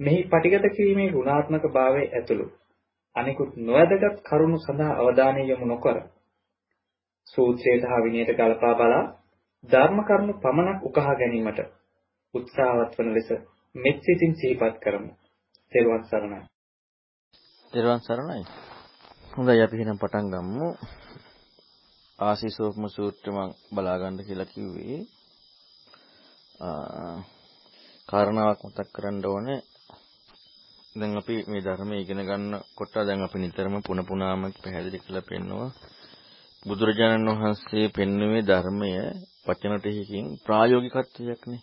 [0.00, 2.46] මෙහි පටිගත කිරීමේ ගුණාත්මක භාවය ඇතුළු
[3.16, 5.96] අනිකුත් නොවැදගත් කරුණු සඳහා අවධානය යොමු නොකර
[7.26, 9.04] සූත්‍රයට හා විනයට ගලපා බලා
[9.64, 11.60] ධර්ම කරුණු පමණක් උකහා ගැනීමට
[12.34, 13.28] උත්සාහවත් වන ලෙස
[13.74, 15.12] මෙත් සිතින් සිහිපත් කරමු.
[15.72, 16.40] තෙරුවන් සරණයි.
[17.72, 18.44] තෙරුවන් සරණයි.
[19.32, 20.68] හොඳයි අපි එහෙනම් පටන් ගමු.
[22.18, 25.00] ආසීසෝපම සූත්‍රය මම බලා ගන්න කියලා කිව්වේ.
[28.08, 29.60] කාරණාවක් මතක් කරන්න ඕනේ
[30.98, 35.70] දැන් අපි මේ ධර්මය ඉගෙන ගන්නකොට දැන් අපි නිතරම පුන පුනාම පැහැදිලි කරලා පෙන්නවා
[36.62, 38.90] බුදුරජාණන් වහන්සේ පෙන්වුවේ ධර්මය
[39.46, 41.60] වචන ටිකකින් ප්‍රායෝගිකත්වයක්නේ.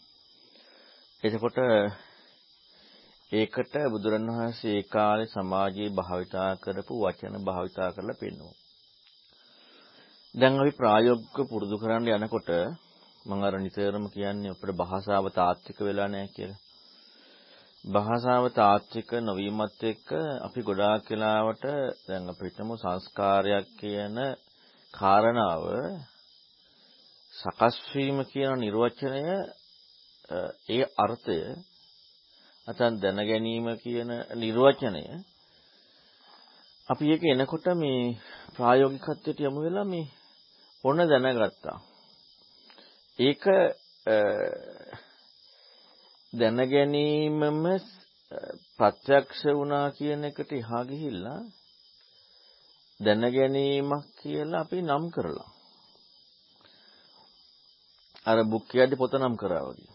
[1.24, 1.58] එතකොට
[3.32, 8.56] ඒකට බුදුරණවහන්සේ ඒ කාලේ සමාජයේ භාවිතා කරපු වචන භාවිතා කරලා පෙන්වනවා.
[10.36, 12.50] දැන් අපි ප්‍රායෝගිකව පුරුදු කරන්න යනකොට
[13.26, 16.65] මම අර නිතරම කියන්නේ අපේ භාෂාව තාත්වික වෙලා නැහැ කියලා.
[17.86, 20.10] භාෂාව තාත්වික නොවීමත් එක්ක
[20.42, 21.66] අපි ගොඩාක් වෙලාවට
[22.06, 24.16] දැන් අපිටම සංස්කාරයක් කියන
[24.94, 25.64] කාරණාව
[27.34, 29.22] සකස් වීම කියන නිර්වචනය
[30.70, 31.40] ඒ අර්ථය
[32.68, 35.06] නැත්නම් දැන ගැනීම කියන නිර්වචනය
[36.90, 38.18] අපි ඒක එනකොට මේ
[38.56, 40.12] ප්‍රායෝගිකත්වයට යමු වෙලා මේ
[40.84, 41.78] ඕන දැනගත්තා.
[43.20, 43.44] ඒක
[46.36, 47.64] දැන ගැනීමම
[48.78, 51.42] ප්‍රත්‍යක්ෂ වුණා කියන එකට එහා ගිහිල්ලා
[53.00, 55.52] දැන ගැනීමක් කියලා අපි නම් කරලා
[58.26, 59.94] අර බුක්කියදී පොත නම් කරා වගේ.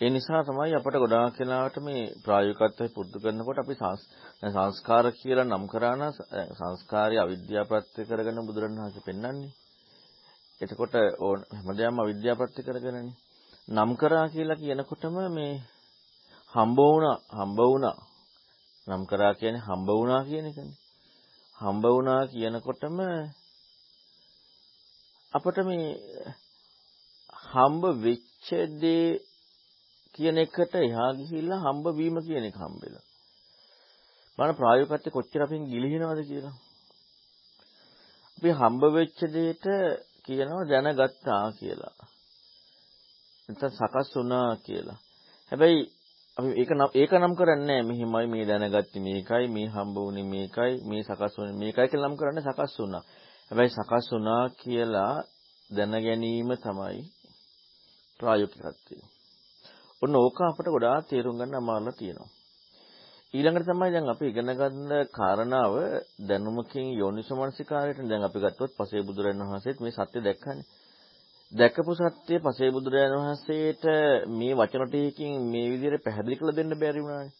[0.00, 3.74] ඒ නිසා තමයි අපට ගොඩාක් වෙලාවට මේ ප්‍රායෝගිකත්වය පුරුදු කරනකොට අපි
[4.46, 6.12] සංස්කාර කියලා නම් කරා නම්
[6.58, 9.52] සංස්කාරය අවිද්‍යාව ප්‍රත්‍ය කරගෙන බුදුරණවහන්සේ පෙන්වන්නේ.
[10.60, 10.94] එතකොට
[11.56, 13.18] හැමදේම අවිද්‍යාව ප්‍රත්‍ය කරගෙනනේ.
[13.70, 15.54] නම් කරා කියලා කියනකොටම මේ
[16.52, 17.98] හම්බ වුණා හම්බ වුණා
[18.86, 20.78] නම් කරා කියන්නේ හම්බ වුණා කියන එකනේ.
[21.58, 22.98] හම්බ වුණා කියනකොටම
[25.32, 25.88] අපිට මේ
[27.44, 28.48] හම්බ වෙච්ච
[28.80, 29.06] දේ
[30.14, 33.06] කියන එකට එහා ගිහිල්ලා හම්බ වීම කියන එක හම්බෙලා.
[34.38, 36.56] බලන්න ප්‍රායෝගිකත්වයේ කොච්චර අපෙන් ගිලිහිනවද කියලා.
[38.38, 39.64] අපි හම්බ වෙච්ච දෙයට
[40.24, 41.96] කියනවා දැනගත්තා කියලා.
[43.50, 44.98] නැත්නම් සකස් වුණා කියලා.
[45.52, 45.80] හැබැයි
[46.36, 51.02] අපි ඒක නම් ඒක නම් කරන්නේ මෙහිමයි මේ දැනගත්තේ මේකයි මේ හම්බ වුණේ මේකයි මේ
[51.02, 53.04] සකස් වුණේ මේකයි කියලා නම් කරන්නේ සකස් වුණා.
[53.50, 55.14] හැබැයි සකස් වුණා කියලා
[55.70, 57.00] දැන ගැනීම තමයි
[58.20, 58.96] ප්‍රායෝගිකත්වය.
[60.02, 62.30] ඔන්න ඕක අපිට ගොඩාක් තේරුම් ගන්න අමාරුලා තියෙනවා.
[63.34, 65.74] ඊළඟට තමයි දැන් අපි ඉගෙන ගන්න කාරණාව
[66.28, 70.66] දැනුමකින් යෝනිසමනසිකාරයට දැන් අපි ගත්තොත් පසේ බුදුරජාණන් වහන්සේත් මේ සත්‍ය දැක්කනේ.
[71.52, 73.84] දැකපු සත්‍ය පසේ බුදුරජාණන් වහන්සේට
[74.30, 77.32] මේ වචන ටිකකින් මේ විදිහට පැහැදිලි කරලා දෙන්න බැරි වුණානේ.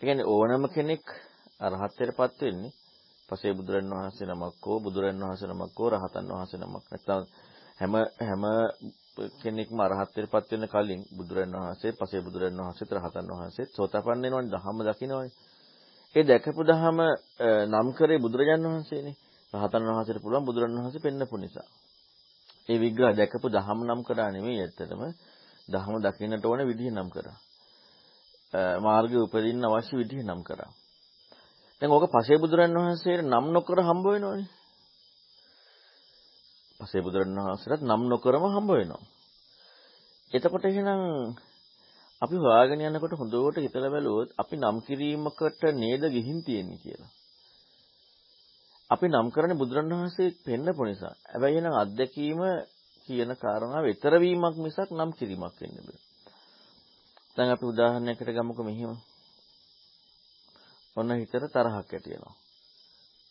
[0.00, 1.04] කියන්නේ ඕනම කෙනෙක්
[1.60, 2.72] අරහත්ත්වයටපත් වෙන්නේ
[3.28, 7.22] පසේ බුදුරජාණන් වහන්සේ නමක් හෝ බුදුරජාණන් වහන්සේ නමක් හෝ රහතන් වහන්සේ නමක් නැත්නම්
[7.80, 8.44] හැම හැම
[9.40, 15.32] කෙනෙක්ම අරහත්ත්වයටපත් වෙන්න කලින් බුදුරජාණන් වහන්සේ පසේ බුදුරජාණන් වහන්සේත් රහතන් වහන්සේත් සෝතපන්න වෙනවනේ ධම්ම දකින්නවනේ.
[16.16, 16.98] ඒ දැකපු ධම
[17.70, 19.16] නම් කරේ බුදුරජාණන් වහන්සේනේ.
[19.52, 21.68] රහතන් වහන්සේට පුළුවන් බුදුරජාණන් වහන්සේ පෙන්නපු නිසා.
[22.68, 25.02] ඒ විග්‍රහ දැකපු දහම නම් කරා නෙමෙයි ඇත්තටම
[25.68, 27.38] දහම දකින්නට ඕන විදිහ නම් කරා.
[28.80, 30.70] මාර්ගය උපදින්න අවශ්‍ය විදිහ නම් කරා.
[31.82, 34.50] දැන් ඕක පසේ බුදුරන් වහන්සේට නම් නොකර හම්බ වෙනවනේ.
[36.80, 39.02] පසේ බුදුරන් වහන්සේට නම් නොකරම හම්බ වෙනවා.
[40.32, 41.02] එතකොට එහෙනම්
[42.22, 47.10] අපි හොයාගෙන යනකොට හොඳට හිතලා බැලුවොත් අපි නම් කිරීමකට නේද ගිහින් තියෙන්නේ කියලා.
[48.92, 51.14] අපි නම් කරන්නේ බුදුරණවහන්සේ පෙන්නපු නිසා.
[51.30, 52.40] හැබැයි එහෙනම් අත්දැකීම
[53.08, 56.00] කියන කාරණාව ඊතර වීමක් මිසක් නම් කිරීමක් වෙන්න බෑ.
[57.36, 58.92] දැන් අපි උදාහරණයකට ගමුකෝ මෙහිම.
[60.96, 62.34] ඔන්න හිතට තරහක් ඇති වෙනවා.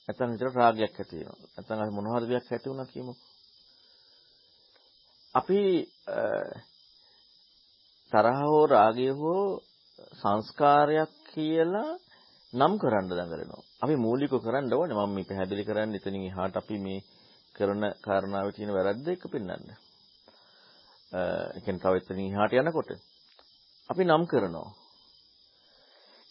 [0.06, 1.50] නැත්නම් හිතට රාගයක් ඇති වෙනවා.
[1.56, 3.30] නැත්නම් මොන හරි දෙයක් ඇති වුණා කියමුකෝ.
[5.36, 5.62] අපි
[8.12, 9.46] තරහ හෝ රාගය හෝ
[10.14, 11.92] සංස්කාරයක් කියලා
[12.54, 13.64] නම් කරන්න දඟලනවා.
[13.82, 17.00] අපි මූලිකව කරන්න ඕනේ මම මේ පැහැදිලි කරන්නේ එතනින් එහාට අපි මේ
[17.56, 19.68] කරන කාරණාවේ තියෙන වැරද්ද එක පෙන්වන්න.
[21.12, 22.92] ඒ කියන්නේ තව එතනින් එහාට යනකොට
[23.90, 24.70] අපි නම් කරනවා.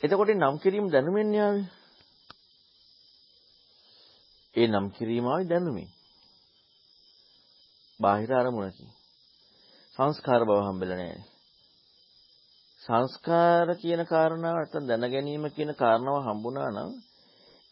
[0.02, 1.66] එතකොට නම් කිරීම දැනුමෙන් යාවේ.
[4.54, 5.90] ඒ නම් කිරීම ආවේ දැනුමින්.
[8.00, 8.90] බාහිර අරමුණකින්.
[9.96, 11.22] සංස්කාර බව හම්බෙලා නැහැ.
[12.84, 16.90] සංස්කාර කියන කාරණාව නැත්නම් දැන ගැනීම කියන කාරණාව හම්බුණා නම්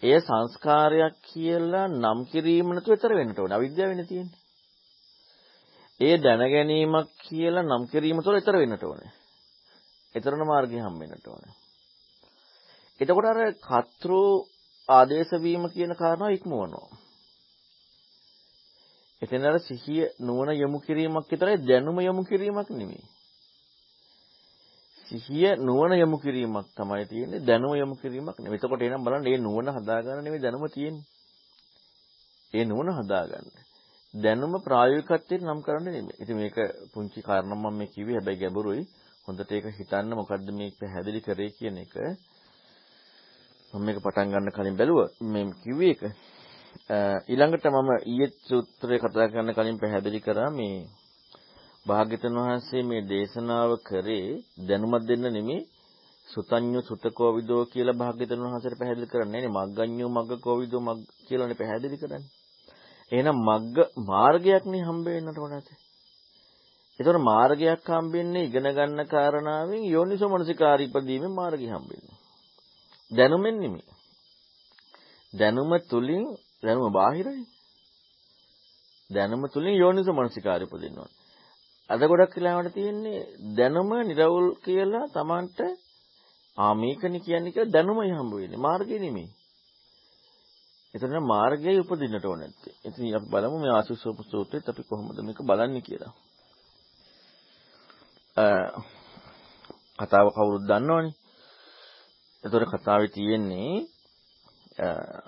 [0.02, 3.56] එය සංස්කාරයක් කියලා නම් කිරීම නැතුව ඊතර වෙන්න ඕනේ.
[3.56, 4.38] අවිද්‍යාවෙන්නේ තියෙන්නේ.
[6.00, 9.10] ඒ දැන ගැනීමක් කියලා නම් කිරීම තුළ ඊතර වෙන්නට ඕනේ.
[10.14, 11.54] ඊතරන මාර්ගය හම්බෙන්නට ඕනේ.
[13.00, 14.10] එතකොට අර කතෘ
[14.88, 16.88] ආදේශ වීම කියන කාරණාව ඉක්මවනවා.
[19.22, 23.04] එතන අර සිහිය නුවණ යොමු කිරීමක් විතරයි දැනුම යොමු කිරීමක් නෙමෙයි.
[25.10, 28.58] සිහිය නුවණ යොමු කිරීමක් තමයි තියෙන්නේ දැනුම යොමු කිරීමක් නෙමෙයි.
[28.58, 31.06] එතකොට එනම් බලන්න මේ නුවණ හදාගන්න නෙමෙයි දැනුම තියෙන්නේ.
[32.52, 33.48] ඒ නුවණ හදාගන්න.
[34.14, 36.18] දැනුම ප්‍රායෝගිකත්වයෙන් නම් කරන්නේ නෙමෙයි.
[36.20, 36.58] ඉතින් මේක
[36.92, 38.82] පුංචි කාරණා මම මේ කිව්වේ හැබැයි ගැඹුරුයි.
[39.28, 41.94] හොඳට ඒක හිතන්න මොකද්ද මේ පැහැදිලි කරේ කියන එක.
[43.72, 46.02] මම මේක පටන් ගන්න කලින් බැලුවා මේ කිව්වේ ඒක.
[47.28, 50.76] ඊළඟට මම ඊයේ සූත්‍රය කතා කරන්න කලින් පැහැදිලි කරා මේ
[51.88, 54.28] භාග්‍යතුන් වහන්සේ මේ දේශනාව කරේ
[54.68, 55.58] දැනුමක් දෙන්න නෙමෙයි
[56.28, 61.96] සුතඤ්ඤු සුතකෝ විදෝ කියලා භාග්‍යතුන් වහන්සේට පැහැදිලි කරන්නේ නේ මග්ගඤ්ඤු මග්ගකෝ විදෝ මග් කියලානේ පැහැදිලි
[61.96, 62.30] කරන්නේ.
[63.12, 63.76] එහෙනම් මග්ග
[64.06, 65.68] මාර්ගයක් නේ හම්බ වෙන්නට ඕනද?
[67.00, 72.16] ඒතකොට මාර්ගයක් හම්බෙන්නේ ඉගෙන ගන්න කාරණාවෙන් යෝනිසෝ මනසිකාරී ඉදීමේ මාර්ගය හම්බෙන්නේ.
[73.10, 73.86] දැනුමෙන් නෙමෙයි.
[75.32, 76.24] දැනුම තුලින්
[76.62, 77.44] දැනුම බාහිරයි.
[79.10, 81.16] දැනුම තුලින් යෝනිසෝ මනසිකාරය උපදින්න ඕනේ.
[81.90, 83.20] අද ගොඩක් වෙලාවට තියෙන්නේ
[83.56, 85.58] දැනුම නිරවුල් කියලා Tamanට
[86.56, 89.28] ආ මේකනේ කියන්නේ කියලා දැනුමයි හම්බ වෙන්නේ මාර්ගය නෙමෙයි.
[90.94, 92.74] එතන මාර්ගයයි උපදින්නට ඕන නැත්තේ.
[92.84, 96.12] ඉතින් අපි බලමු මේ ආශිස්සෝප සූත්‍රෙත් අපි කොහොමද මේක බලන්නේ කියලා.
[99.98, 101.16] කතාව කවුරුත් දන්නවනේ.
[102.44, 103.72] එතකොට කතාවේ තියෙන්නේ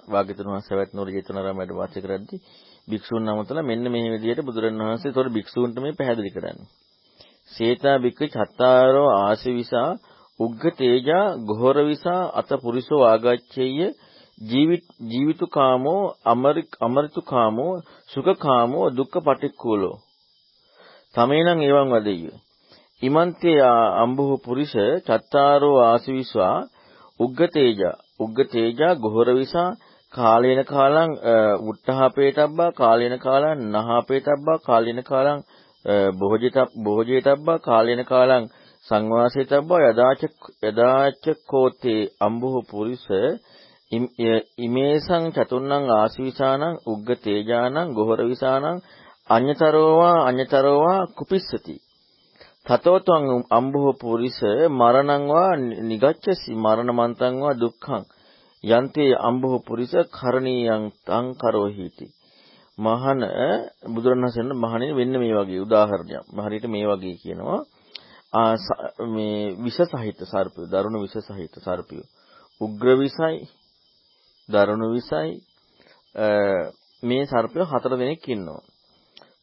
[0.09, 2.41] වාග්යතුන් වහන්සේ සවැත් නුවර ජේතවනාරාමයට වාසය කරද්දී
[2.91, 6.71] භික්ෂුන් නමතලා මෙන්න මේ විදිහට බුදුරණවහන්සේ ඒතකොට භික්ෂූන්ට මේ පැහැදිලි කරන්නේ.
[7.51, 9.91] සේතා භික්ඛ චත්තාරෝ ආසිවිසා
[10.41, 13.79] උග්ග තේජා ගෝහර විසා අත පුරිසෝ ආගච්ඡේය
[14.41, 16.03] ජීවිතු කාමෝ
[16.81, 17.75] අමරිතු කාමෝ
[18.11, 19.97] සුඛ කාමෝ දුක්ඛ පටික්කුලෝ
[21.15, 22.25] තමේනං එවං වදෙය්‍ය
[23.03, 23.59] ඉමන්තේ
[23.99, 24.75] අම්බුහ පුරිස
[25.07, 26.57] චත්තාරෝ ආසිවිස්වා
[27.21, 29.71] උග්ග තේජා උග්ග තේජා ගොහර විසා
[30.13, 31.11] කාලේන කාලං
[31.65, 35.41] උට්ඨහපේතබ්බා කාලේන කාලං නහපේතබ්බා කාලේන කාලං
[36.19, 38.45] බොහෝජිත බොහෝජිතබ්බා කාලේන කාලං
[38.87, 40.23] සංවාසේතබ්බා යදාච
[40.63, 43.07] යදාච කෝතේ අම්බුහ පුරිස
[44.59, 48.83] ඉමේසං චතුන්නං ආසීසානං උග්ග තේජානං ගොහර විසානං
[49.31, 51.75] අඤ්‍යතරෝවා අඤ්‍යතරෝවා කුපිස්සති.
[52.67, 54.39] තතෝතං අම්බෝ පුරිස
[54.71, 55.53] මරණං වා
[55.89, 58.03] නිගච්ඡසි මරණ මන්තං වා දුක්ඛං.
[58.65, 62.07] යන්තේ අම්බෝ පුරිස කරණීයං තං කරෝහිති
[62.79, 63.21] මහන
[63.87, 66.25] බුදුරණවහන්සේ මහණෙනි වෙන්න මේ වගේ උදාහරණයක්.
[66.37, 67.61] හරියට මේ වගේ කියනවා.
[69.07, 71.99] මේ විෂ සහිත සර්පය දරුණු විෂ සහිත සර්පය.
[72.61, 73.37] උග්‍ර විසයි
[74.49, 75.31] දරුණු විසයි
[77.03, 78.63] මේ සර්පය හතර දෙනෙක් ඉන්නවා.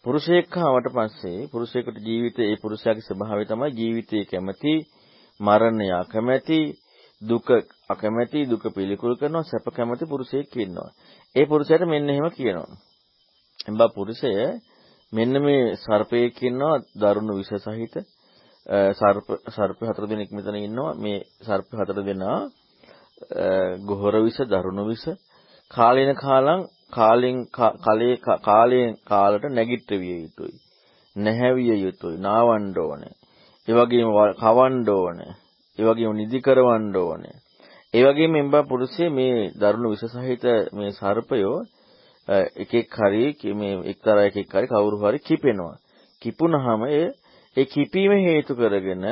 [0.03, 4.73] පුරුෂයෙක් ආවට පස්සේ පුරුෂයෙකුට ජීවිතේ ඒ පුරුෂයාගේ ස්වභාවය තමයි ජීවිතේ කැමැති
[5.39, 6.59] මරණය අකමැති
[7.21, 7.47] දුක
[7.89, 10.91] අකමැති දුක පිළිකුල් කරනවා සැප කැමැති පුරුෂයෙක් ඉන්නවා.
[11.35, 12.77] ඒ පුරුෂයාට මෙන්න එහෙම කියනවා.
[13.67, 14.31] එම්බා පුරුෂය
[15.13, 17.95] මෙන්න මේ සර්පයෙක් ඉන්නවා දරුණු විෂ සහිත
[18.93, 22.39] සර්ප සර්ප හතර දෙනෙක් මෙතන ඉන්නවා මේ සර්ප හතර දෙනා
[23.81, 25.05] ගොහර විෂ දරුණු විෂ
[25.71, 27.37] කාලේන කාලං කාලෙන්
[27.79, 30.55] කලේ කාලයෙන් කාලට නැගිටවිය යුතුයි.
[31.15, 32.17] නැහැවිය යුතුයි.
[32.19, 33.15] නාවන්න ඕනේ.
[33.67, 35.33] ඒ වගේම කවන්න ඕනේ.
[35.79, 37.35] ඒ වගේම නිදි කරවන්න ඕනේ.
[37.93, 41.57] ඒ වගේම එම්බා පුරුෂය මේ දරුණු විස සහිත මේ සර්පයෝ
[42.57, 45.75] එකෙක් හරි මේ එක්තරා එකෙක් හරි කවුරු හරි කිපෙනවා.
[46.21, 47.07] කිපුණාම ඒ
[47.57, 49.05] ඒ කිපීම හේතු කරගෙන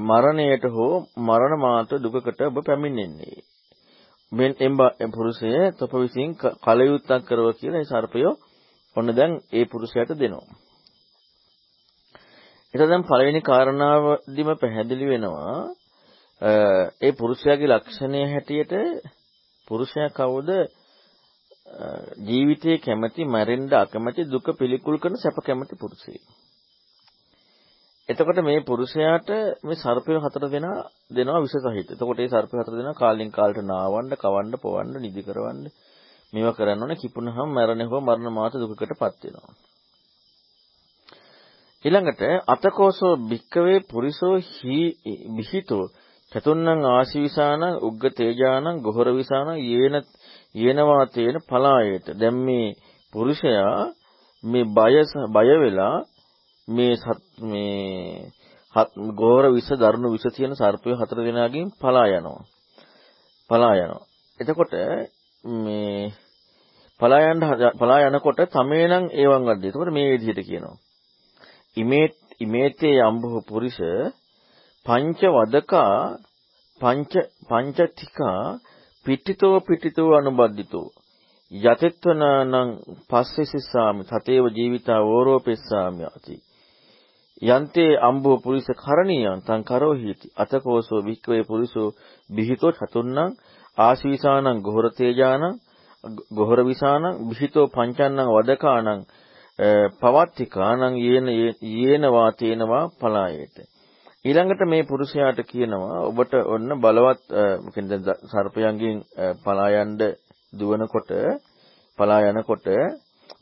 [0.00, 3.42] මරණයට හෝ මරණ මාත දුකකට ඔබ පැමිණෙන්නේ.
[4.32, 8.20] මෙන් එම්බා පුරුෂය තොප විසින් කලයුත්තක් කරව කියලා ඒ සර්පය
[8.96, 10.61] ඔන්න දැන් ඒ පුරුෂයාට දෙනවා.
[12.74, 15.56] එතකොට දැන් පළවෙනි කාරණාවදිම පැහැදිලි වෙනවා
[17.00, 18.72] ඒ පුරුෂයාගේ ලක්ෂණය හැටියට
[19.68, 20.48] පුරුෂයා කවුද
[22.20, 26.24] ජීවිතයේ කැමැති මැරෙන්න අකමැති දුක පිළිකුල් කරන සැප කැමැති පුරුෂයෙක්.
[28.08, 29.28] එතකොට මේ පුරුෂයාට
[29.62, 30.78] මේ සර්පය හතර දෙනා
[31.10, 31.88] දෙනවා විස සහිත.
[31.88, 35.60] එතකොට මේ සර්පය හතර දෙනා කාලින් කාලට නාවන්න, කවන්න, පොවන්න, නිදි කරවන්න
[36.32, 36.96] මේවා කරන්න ඕනේ.
[36.96, 39.54] කිපුණහම මරණ හෝ මරණ මාත දුකකටපත් වෙනවා.
[41.84, 44.78] ඊළඟට අතකෝසෝ භික්කවේ පුරිසෝ හි
[45.36, 45.84] විහිතෝ
[46.32, 49.96] චතුන්නං ආශීසානං උග්ග තේජානං ගොහර විසානං යේන
[50.54, 52.06] යේනවා තේන පලායේත.
[52.14, 52.76] දැන් මේ
[53.12, 53.80] පුරුෂයා
[54.44, 54.94] මේ බය
[55.28, 55.96] බය වෙලා
[56.68, 56.94] මේ
[57.42, 58.32] මේ
[59.14, 62.42] ගෝර විස දරුණු විස තියෙන සර්පය හතර දෙනාගෙන් පලා යනවා.
[63.50, 64.06] පලා යනවා.
[64.40, 64.72] එතකොට
[65.44, 66.12] මේ
[67.00, 67.40] පලා යන
[67.74, 69.64] පලා යනකොට තමේනම් ඒවන් වද්ද.
[69.64, 70.76] එතකොට මේ විදිහට කියනවා.
[71.76, 72.06] ඉමේ
[72.40, 73.78] ඉමේතේ යම්බහ පුරිස
[74.86, 75.94] පංච වදකා
[76.80, 77.12] පංච
[77.48, 78.40] පංචතිකා
[79.06, 80.88] පිටිතෝ පිටිතෝ අනුබද්ධිතෝ.
[81.52, 82.70] යතෙත්වනං
[83.10, 86.36] පස්සෙසිස්සාමි තතේව ජීවිතා ඕරෝපෙස්සාමි යති.
[87.42, 91.88] යන්තේ අම්බෝ පුරිස කරණීයං තං කරෝහිති අතකෝසෝ වික්කවේ පුරිසෝ
[92.30, 93.36] බිහිතෝ චතුන්නං
[93.78, 95.44] ආශීසානං ගොහර තේජානං
[96.32, 99.00] ගොහර විසානං බිහිතෝ පංචන්නං වදකානං
[100.00, 101.26] පවත්තිකානං යේන
[101.72, 103.56] යේන වාතේනවා පලායේත
[104.24, 107.22] ඊළඟට මේ පුරුෂයාට කියනවා ඔබට ඔන්න බලවත්
[107.74, 108.98] කියන්නේ සර්පයන්ගෙන්
[109.44, 109.96] පලා යන්න
[110.52, 111.10] දුවනකොට
[111.98, 112.66] පලා යනකොට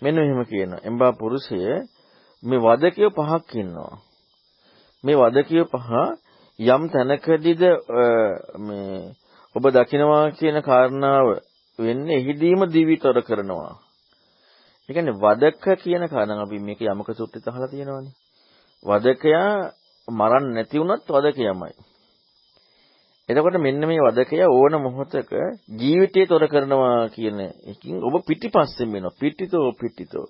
[0.01, 0.81] මෙන්න මෙහෙම කියනවා.
[0.83, 1.59] එම්බා පුරුෂය
[2.43, 3.95] මේ වදකිය පහක් ඉන්නවා.
[5.05, 5.91] මේ වදකිය පහ
[6.59, 7.63] යම් තැනකදීද
[8.61, 9.15] මේ
[9.55, 11.29] ඔබ දකිනවා කියන කාරණාව
[11.79, 13.73] වෙන්නේ එහිදීම දිවිතර කරනවා.
[14.89, 18.15] ඒ කියන්නේ වදක කියන කාරණා අපි මේක යමක සූත්‍රෙත් අහලා තියෙනවානේ
[18.83, 19.73] වදකයා
[20.09, 21.75] මරන්න නැති වුණත් වදකයමයි.
[23.29, 25.31] එතකොට මෙන්න මේ වදකය ඕන මොහොතක
[25.71, 29.19] ජීවිතය තොර කරනවා කියන එකකින් ඔබ පිටිපස්සෙන් වෙනවා.
[29.21, 30.27] පිටිතෝ පිටිතෝ.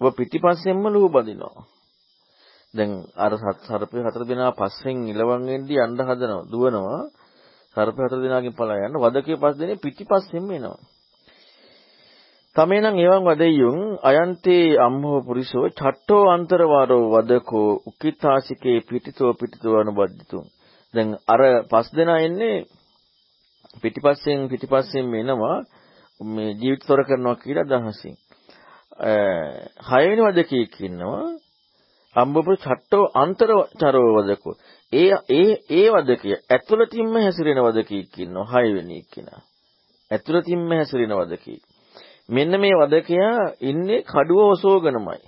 [0.00, 1.66] ඔබ පිටිපස්සෙන්ම ලුහුබදිනවා.
[2.74, 3.32] දැන් අර
[3.66, 6.48] සර්පය හතර දෙනා පස්සෙන් ඉලවන් වෙද්දී යන්න හදනවා.
[6.50, 7.00] දුවනවා.
[7.76, 10.80] සර්පය හතර දෙනාගෙන් පලා යන්න වදකේ පස් දෙනේ පිටිපස්සෙන්ම එනවා.
[12.56, 20.46] තමේනං එවං වදෙය්‍යුං අයන්තේ අම්මෝ පුරිසෝ චට්ටෝ අන්තරවාරෝ වදකෝ උක්කිතාසිකේ පිටිතෝ පිටිතෝ අනුබද්ධිතුං
[20.94, 22.56] දැන් අර පස් දෙනා එන්නේ
[23.82, 25.56] පිටිපස්සෙන් පිටිපස්සෙන් එනවා
[26.20, 28.16] මේ ජීවිතතොර කරනවා කියලා අදහසින්.
[29.90, 31.22] හයවෙනි වදකෙක් ඉන්නවා
[32.16, 34.54] අම්බපු චට්ටෝ අන්තරචරෝ වදකෝ.
[34.92, 39.40] ඒ ඒ ඒ වදකිය ඇතුළතින්ම හැසිරෙන වදකෙක් ඉන්නවා හයවෙනි එක්කිනා.
[40.10, 41.62] ඇතුළතින්ම හැසිරෙන වදකෙක්
[42.30, 45.20] මෙන්න මේ වදකයා ඉන්නේ කඩුව ඔසෝගෙනමයි.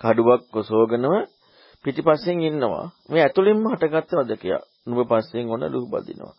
[0.00, 1.06] කඩුවක් ඔසෝගෙනම
[1.84, 2.86] පිටිපස්සෙන් ඉන්නවා.
[3.08, 4.60] මේ ඇතුළෙන්ම හටගත්ත වදකයා.
[4.86, 6.34] නුඹ පස්සෙන් ඔන ලුහු බදිනවා.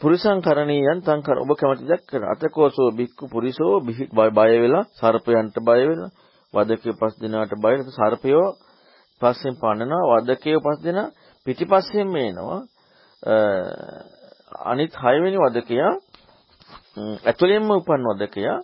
[0.00, 3.74] පුරිසං කරණීයන් තං කර ඔබ කැමති දක් කර අතකෝසෝ බික්කු පුරිසෝ
[4.32, 6.10] බය වෙලා සර්පයන්ට බය වෙලා
[6.54, 8.48] වදකේ පස් දිනාට බය වෙලා සර්පයෝ
[9.20, 11.08] පස්සෙන් පන්නනවා වදකේ පස් දිනා
[11.46, 12.60] පිටිපස්සෙන් මේනවා
[14.64, 15.92] අනිත් හයවෙනි වදකයා
[16.96, 18.58] ඇතුළෙන්ම උපන් වදකයා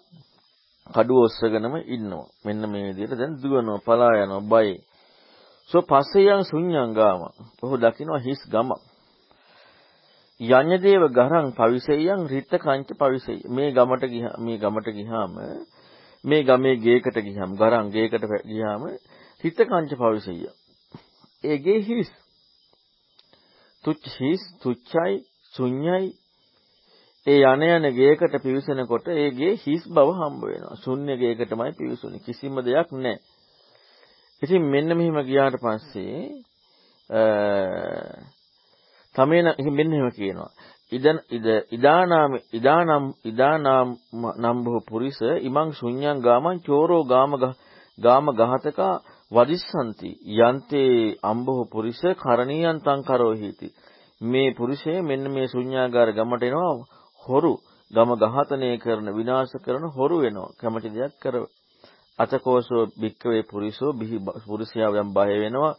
[0.87, 2.29] කඩුව ඔස්සගෙනම ඉන්නවා.
[2.45, 4.77] මෙන්න මේ විදිහට දැන් දුවනවා, පලා යනවා, බයි.
[5.71, 7.21] සෝ පස්සේ යන ශුන්‍යංගාම.
[7.63, 8.71] ඔහු දකිනවා හිස් ගම.
[10.41, 13.41] යඤ්ඤදේව ගරං පවිසෙයං රිත්ත කංච පවිසෙය.
[13.47, 15.33] මේ ගමට ගියා මේ ගමට ගියාම
[16.25, 18.83] මේ ගමේ ගේකට ගියාම ගරං ගේකට ගියාම
[19.45, 20.41] රිත්ත කංච පවිසෙය.
[21.45, 22.11] ඒ ගේ හිස්.
[23.85, 25.15] තුච්ච හිස් තුච්චයි
[25.55, 26.13] ශුන්‍යයි
[27.29, 30.77] ඒ යන යන ගේකට පිවිසෙනකොට ඒ ගේ හිස් බව හම්බ වෙනවා.
[30.77, 32.21] ශුන්‍ය ගේකටමයි පිවිසුනේ.
[32.21, 33.21] කිසිම දෙයක් නැහැ.
[34.43, 36.19] ඉතින් මෙන්න මෙහෙම ගියාට පස්සේ
[39.15, 40.51] තමේන මෙන්න එහෙම කියනවා.
[40.93, 43.89] ඉදන් ඉද ඉදානාම ඉදානම් ඉදානම්
[44.39, 47.33] නම්බෝ පුරිස ඉමං ශුන්‍යං ගාමං චෝරෝ ගාම
[47.99, 48.81] ගාම ගහතක
[49.33, 53.69] වදිස්සanti යන්තේ අම්බෝ පුරිස කරණීයන් තං කරෝහිති
[54.21, 56.98] මේ පුරුෂය මෙන්න මේ ශුන්‍යාගාර ගමට එනවා
[57.29, 57.53] හොරු
[57.91, 60.55] ගම ඝාතනය කරන විනාශ කරන හොරු වෙනවා.
[60.55, 61.35] කැමති දෙයක් කර
[62.19, 65.75] අතකෝසෝ භික්කවේ පුරිසෝ බිහි පුරුෂයා යම් බය වෙනවා.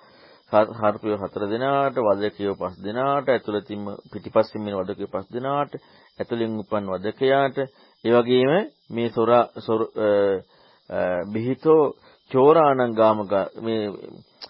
[0.79, 5.73] හර්පිය හතර දෙනාට වදකියෝ පස් දෙනාට ඇතුළතින්ම පිටිපස්සින් මෙන වදකියෝ පස් දෙනාට
[6.19, 7.57] ඇතුළෙන් උපන් වදකයාට.
[8.05, 8.51] ඒ වගේම
[8.89, 9.43] මේ සොරා
[11.31, 11.83] බිහිතෝ
[12.31, 13.83] චෝරාණං ගාමක මේ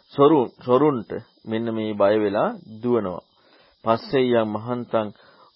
[0.10, 1.10] සොරු සොරුන්ට
[1.46, 2.50] මෙන්න මේ බය වෙලා
[2.82, 3.26] දුවනවා.
[3.84, 5.08] පස්සෙය්‍යං මහන්තං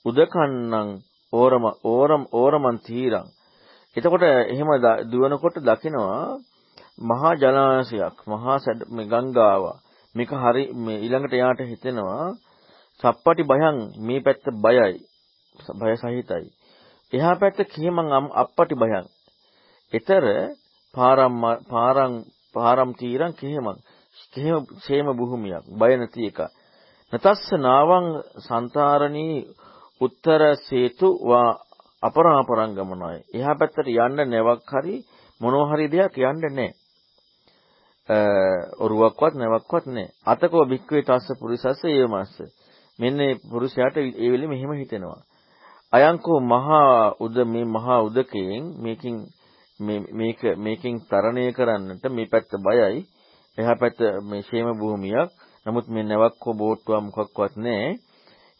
[0.05, 0.89] උදකන්නං
[1.33, 3.27] ඕරම ඕරම් ඕරමන් තීරං.
[3.95, 4.69] එතකොට එහෙම
[5.11, 6.39] දුවනකොට දකිනවා
[7.01, 9.63] මහා ජලාශයක් මහා මේ ගංගාව.
[10.15, 12.25] මේක හරි මේ ඊළඟට යාට හිතෙනවා
[12.99, 14.93] සප්පටි බයං මේ පැත්ත බයයි
[15.79, 16.45] බය සහිතයි.
[17.13, 19.05] එහා පැත්ත කීමං අප්පටි බයං.
[19.93, 20.25] ඊතර
[20.93, 21.33] පාරම්
[21.65, 22.13] පාරම්
[22.55, 23.77] පාරම් තීරං කීමං
[24.33, 26.39] කීම ക്ഷേම භූමියක් බය නැති එක
[27.13, 28.05] නතස්ස නාවං
[28.39, 29.37] සන්තාරණී
[30.01, 31.49] උත්තර සේතු වා
[32.03, 33.17] අපරාපරංගමනයි.
[33.33, 34.95] එහා පැත්තට යන්න නැවක් හරි
[35.41, 36.73] මොනවා හරි දෙයක් යන්න නැහැ.
[38.79, 40.13] ඔරුවක්වත් නැවක්වත් නැහැ.
[40.25, 42.35] අතකෝ බික්කවේ තස්ස පුරිසස්ස ඒවමස්ස.
[42.99, 43.19] මෙන්න
[43.49, 45.21] පුරුෂයාට ඒ වෙලෙ මෙහෙම හිතෙනවා.
[45.93, 49.17] අයංකෝ මහා උද මේ මහා උදකයෙන් මේකින්
[49.79, 53.05] මේක මේකෙන් තරණය කරන්නට මේ පැත්ත බයයි.
[53.57, 55.29] එහා පැත්ත මේ ෂේම භූමියක්.
[55.65, 57.99] නමුත් මේ නැවක්කෝ බෝට්ටුවා මොකක්වත් නැහැ.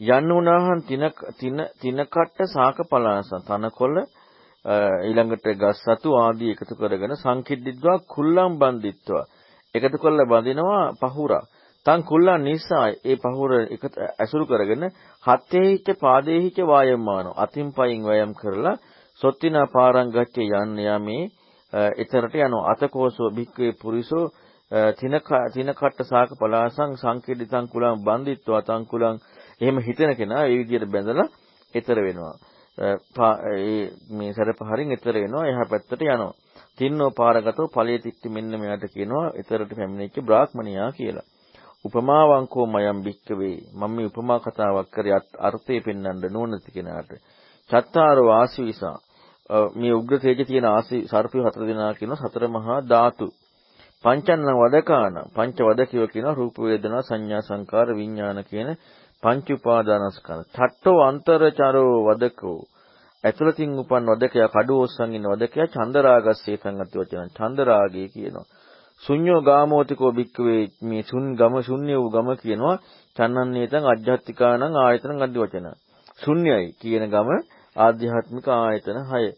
[0.09, 1.03] යන්න උනාහන් තින
[1.35, 3.29] තින තිනකට සාක පලාස.
[3.41, 3.97] තනකොළ
[5.05, 9.25] ඊළඟට ගස් සතු ආදී එකතු කරගෙන සංකිද්දිද්වා කුල්ලම් බන්දිත්වා
[9.75, 11.43] එකතු කරලා බඳිනවා පහුරා.
[11.85, 13.83] තන් කුල්ලන් නිසා ඒ පහුර එක
[14.19, 14.83] ඇසුරු කරගෙන
[15.25, 18.81] හත්තේහිච්ච පාදේහිච්ච වායම්මානෝ අතින් පයින් වයම් කරලා
[19.21, 21.23] සොත්තිනා පාරං ගච්ඡේ යන්න යමේ
[21.97, 24.25] එතරට යනවා අතකෝසෝ භික්කේ පුරිසෝ
[24.93, 25.15] තින
[25.53, 29.17] තින කට්ට සාක පලාසං සංකේදිතං කුලං බන්දිත්වා තං කුලං
[29.63, 31.27] එහෙම හිතන කෙනා ඒ විදිහට බැඳලා
[31.73, 32.35] ඊතර වෙනවා.
[32.77, 36.33] ඒ මේ සරපහරින් ඊතර වෙනවා එහා පැත්තට යනවා.
[36.77, 41.27] තින්නෝ පාරගතෝ ඵලයේ තිත්ති මෙන්න මෙයාට කියනවා ඊතරට පැමිණෙච්ච බ්‍රාහ්මණයා කියලා.
[41.85, 47.11] උපමාවංකෝ මයම් බික්කවේ මම මේ උපමා කතාවක් කරේ අර්ථය පෙන්වන්න නොනති කෙනාට.
[47.69, 48.97] චත්තාරෝ ආශීසා
[49.75, 53.27] මේ උග්‍ර තේජ තියෙන ආසි සර්පය හතර දෙනා කියන සතර මහා ධාතු.
[54.03, 58.69] පංචන්න වදකාන පංච වදකියෝ කියන රූප වේදනා සංඥා සංකාර විඥාන කියන
[59.23, 62.59] පංච උපාදානස්කන්ධ ඨට්ඨෝ අන්තරචරෝ වදකෝ
[63.23, 68.47] ඇතුළතින් උපන් වදකයා කඩු ඔස්සන් ඉන්න වදකයා චන්දරාගස්සේ සංගති වචන චන්දරාගය කියනවා
[69.03, 72.75] ශුඤ්ඤෝ ගාමෝතිකෝ භික්කවේ මේ ශුන් ගම ශුන්‍ය වූ ගම කියනවා
[73.15, 75.67] චන්නන්නේතං අජ්ජත්තිකානං ආයතනං අද්දි වචන.
[76.19, 77.29] ශුන්‍යයි කියන ගම
[77.75, 79.33] ආධ්‍යාත්මික ආයතන 6.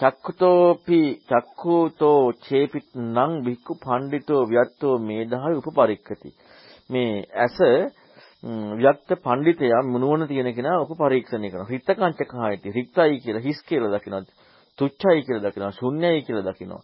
[0.00, 6.30] චක්කුතෝපි චක්කුතෝ චේපිත් නං භික්ඛු පණ්ඩිතෝ ව්‍යත්තෝ මේදාහි උපපරික්කති.
[6.90, 7.58] මේ ඇස
[8.42, 11.68] ව්‍යක්ත පඬිතයා මුනුවන තියෙන කෙනා උපපරීක්ෂණය කරනවා.
[11.68, 12.72] රිත්තකංච කායති.
[12.72, 14.22] රික්තයි කියලා හිස් කියලා දකිනවා.
[14.78, 15.72] තුච්චයි කියලා දකිනවා.
[15.72, 16.82] ශුන්‍යයි කියලා දකිනවා.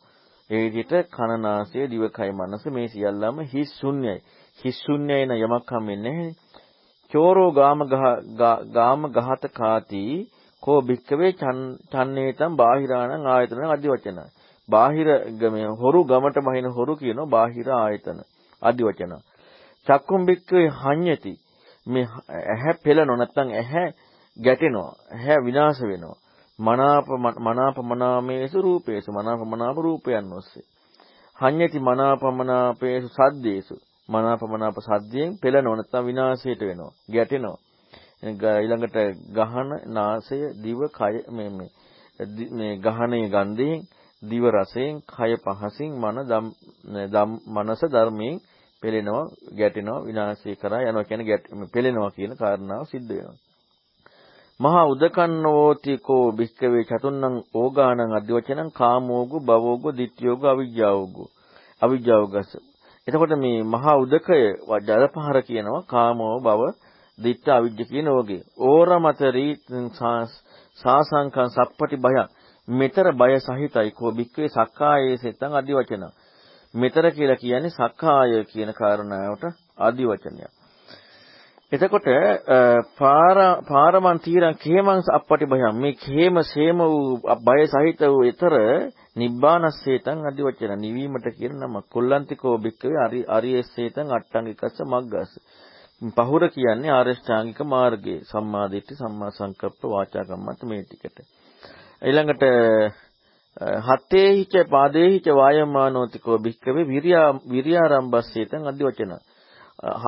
[0.51, 4.17] ඒ විදිහට කනනාසය දිවකය මනස මේ සියල්ලම හිස් ශුන්‍යයි.
[4.59, 6.35] හිස් ශුන්‍යයි න යමක් හම්බෙන්නේ නැහැ.
[7.13, 7.81] චෝරෝ ගාම
[8.73, 10.02] ගාම ගහත කාති
[10.63, 11.33] කෝ භික්කවේ
[11.91, 14.21] චන්නේතම් බාහිරාණං ආයතන අදි වචන.
[14.69, 15.09] බාහිර
[15.41, 18.19] ගමේ හොරු ගමට බහින හොරු කියනවා බාහිර ආයතන
[18.63, 19.13] අදි වචන.
[19.87, 21.35] චක්කුම් භික්කවේ හඤ්ඤති
[21.87, 23.89] මේ ඇහැ පෙළනවා නැත්නම් ඇහැ
[24.37, 24.93] ගැටෙනවා.
[25.11, 26.17] ඇහැ විනාශ වෙනවා.
[26.59, 27.07] මනාප
[27.39, 30.67] මනාප මනාමේසු රූපේසු මනාප මනාප රූපයන් ඔස්සේ.
[31.37, 33.77] හඤ්ඤති මනාප මනාපේසු සද්දේසු.
[34.09, 36.93] මනාප මනාප සද්දයෙන් පෙළෙනව නැත්නම් විනාශයට වෙනවා.
[37.09, 37.59] ගැටෙනවා.
[38.23, 38.97] ඊළඟට
[39.31, 41.71] ගහන නාසය දිව කය මේ මේ
[42.51, 43.81] මේ ගහනේ ගන්ධයෙන්
[44.23, 46.17] දිව රසයෙන් කය පහසින් මන
[47.07, 48.37] දම් මනස ධර්මයෙන්
[48.87, 49.25] පෙළෙනවා
[49.59, 53.37] ගැටෙනවා විනාශය කරා යනවා කියන්නේ පෙළෙනවා කියන කාරණාව සිද්ධ වෙනවා.
[54.61, 61.25] මහා උදකන්නෝති කෝ භික්කවේ චතුන්නං ඕගානං අධිවචනං කාමෝගු භවෝගු ditthiyෝගු අවිජ්ජාවෝගු.
[61.83, 62.51] අවිජ්ජාවගස
[63.07, 64.39] එතකොට මේ මහා උදකය
[64.87, 66.63] ජලපහර කියනවා කාමෝ භව
[67.19, 68.43] ditth අවිජ්ජ කියන ඕගේ.
[68.61, 69.53] ඕරමතරී
[70.79, 72.17] සාසංකං සප්පටි බය
[72.69, 76.05] මෙතර බය සහිතයි කෝ භික්කවේ සක්කායේ සෙතං අධිවචන
[76.76, 79.45] මෙතර කියලා කියන්නේ සක්කාය කියන කාරණාවට
[79.78, 80.52] අධිවචනයක්
[81.73, 82.06] එතකොට
[82.97, 88.54] පාර පාරමන් තීරං කේමං අපපටි භයම් මේ කේම සේම වූ බය සහිත වූ ඊතර
[89.17, 91.75] නිබ්බානස්සේතං අදි වචන නිවීමට කියන නම.
[91.89, 95.32] කොල්ලන්තිකෝ බික්කවේ අරි අරියස්සේතං අට්ටංගිකස්ස මග්ගස්ස.
[96.17, 98.25] පහුර කියන්නේ ආරෂ්ඨාංගික මාර්ගයේ.
[98.25, 101.19] සම්මාදිට්ඨි සම්මා සංකප්ප වාචා කම්මන්ත මේ ටිකට.
[102.02, 102.45] ඊළඟට
[103.82, 109.12] හත්තේ හිච පාදේ හිච වායමානෝතිකෝ බික්කවේ විරියා විරියාරම්භස්සේතං අදි වචන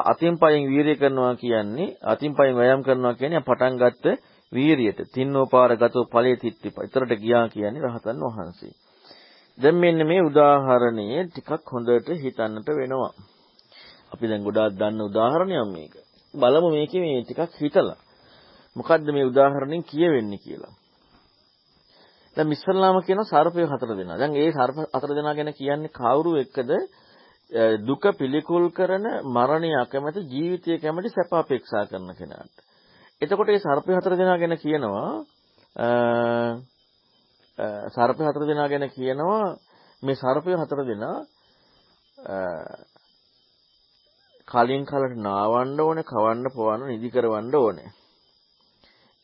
[0.05, 4.07] අතින් පයින් වීරිය කරනවා කියන්නේ අතින් පයින් වෑයම් කරනවා කියන්නේ පටන් ගත්ත
[4.53, 6.77] වීරියට තින්නෝපාර ගතෝ ඵලයේ තිත්තිප.
[6.77, 8.73] ඊතරට ගියා කියන්නේ රහතන් වහන්සේ.
[9.59, 13.13] දැන් මෙන්න මේ උදාහරණය ටිකක් හොඳට හිතන්නට වෙනවා.
[14.13, 15.95] අපි දැන් ගොඩාක් දන්න උදාහරණයක් මේක.
[16.35, 17.99] බලමු මේකේ මේ ටිකක් හිතලා.
[18.77, 20.75] මොකද්ද මේ උදාහරණෙන් කියවෙන්නේ කියලා.
[22.39, 24.17] දැන් ඉස්සල්ලාම කියන සර්පය හතර දෙනා.
[24.17, 26.71] දැන් ඒ සර්ප හතර දෙනා ගැන කියන්නේ කවුරු එක්කද
[27.81, 32.55] දුක පිළිකුල් කරන මරණය අකමැති ජීවිතය කැමැති සැප අපේක්ෂා කරන කෙනාට.
[33.23, 35.11] එතකොට මේ සර්පය හතර දෙනා ගැන කියනවා
[37.89, 39.57] සර්පය හතර දෙනා ගැන කියනවා
[40.03, 41.19] මේ සර්පය හතර දෙනා
[44.49, 47.91] කලින් කලට නාවන්න ඕනේ, කවන්න, පොවන්න, නිදි කරවන්න ඕනේ.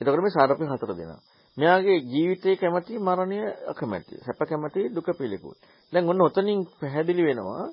[0.00, 1.20] එතකොට මේ සර්පය හතර දෙනා.
[1.56, 3.38] මෙයාගේ ජීවිතේ කැමැති මරණය
[3.68, 4.14] අකමැති.
[4.18, 5.56] සැප කැමැති දුක පිළිකුල්.
[5.92, 7.66] දැන් ඔන්න ඔතනින් පැහැදිලි වෙනවා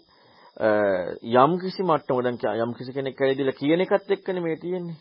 [1.36, 5.00] යම් කිසි මට්ටමක දැන් යම් කිසි කෙනෙක් කැවිදිලා කියන එකත් එක්කනේ මේ තියෙන්නේ.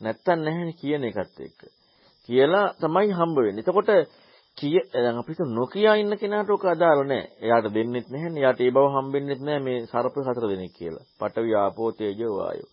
[0.00, 1.60] නැත්තම් නැහැනේ කියන එකත් එක්ක.
[2.28, 3.62] කියලා තමයි හම්බ වෙන්නේ.
[3.62, 3.90] එතකොට
[4.56, 7.30] කිය දැන් අපිට නොකිය ඉන්න කෙනාට ඔක අදාළ නැහැ.
[7.40, 8.40] එයාට දෙන්නෙත් නැහැනේ.
[8.40, 11.04] එයාට ඒ බව හම්බෙන්නෙත් නැහැ මේ සර්ප හතර දෙනෙක් කියලා.
[11.18, 12.68] පඨවි ආපෝ තේජෝ වායෝ.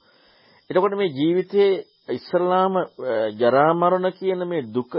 [0.69, 1.71] එතකොට මේ ජීවිතයේ
[2.09, 2.73] ඉස්සල්ලාම
[3.39, 4.93] ජරා මරණ කියන මේ දුක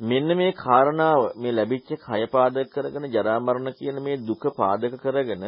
[0.00, 5.44] මෙන්න මේ කාරණාව මේ ලැබිච්ච කය පාදක කරගෙන ජරා මරණ කියන මේ දුක පාදක කරගෙන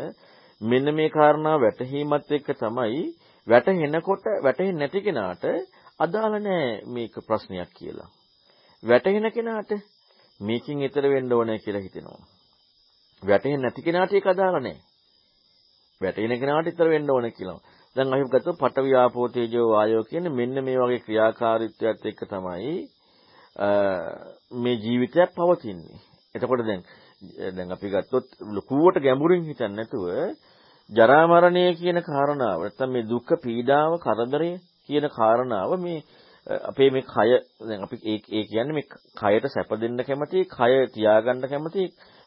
[0.60, 3.02] මෙන්න මේ කාරණාව වැටහීමත් එක්ක තමයි
[3.46, 5.44] වැටහෙනකොට වැටහෙන්නේ නැති කෙනාට
[6.00, 8.08] අදාළ නැහැ මේක ප්‍රශ්නයක් කියලා.
[8.82, 9.70] වැටහෙන කෙනාට
[10.40, 12.22] මේකෙන් ඈතර වෙන්න ඕනේ කියලා හිතෙනවා.
[13.22, 14.82] වැටහෙන්නේ නැති කෙනාට ඒක අදාළ නැහැ.
[16.00, 17.60] වැටෙන කෙනාට ඈතර වෙන්න ඕනේ කියලා.
[17.96, 22.74] දැන් අපි ගත්තොත් පඨවි ආපෝ තේජෝ වායෝ කියන මෙන්න මේ වගේ ක්‍රියාකාරීත්වයත් එක්ක තමයි
[24.54, 26.00] මේ ජීවිතයක් පවතින්නේ.
[26.34, 26.82] එතකොට දැන්
[27.50, 30.04] දැන් අපි ගත්තොත් ලකුවට ගැඹුරින් හිතන්නේ නැතුව
[30.90, 34.50] ජරා මරණය කියන කාරණාව නැත්නම් මේ දුක් පීඩාව කරදරය
[34.88, 36.02] කියන කාරණාව මේ
[36.46, 41.44] අපේ මේ කය දැන් අපි ඒ ඒ කියන්නේ මේ කයට සැප දෙන්න කැමති, කය තියාගන්න
[41.44, 41.82] කැමති,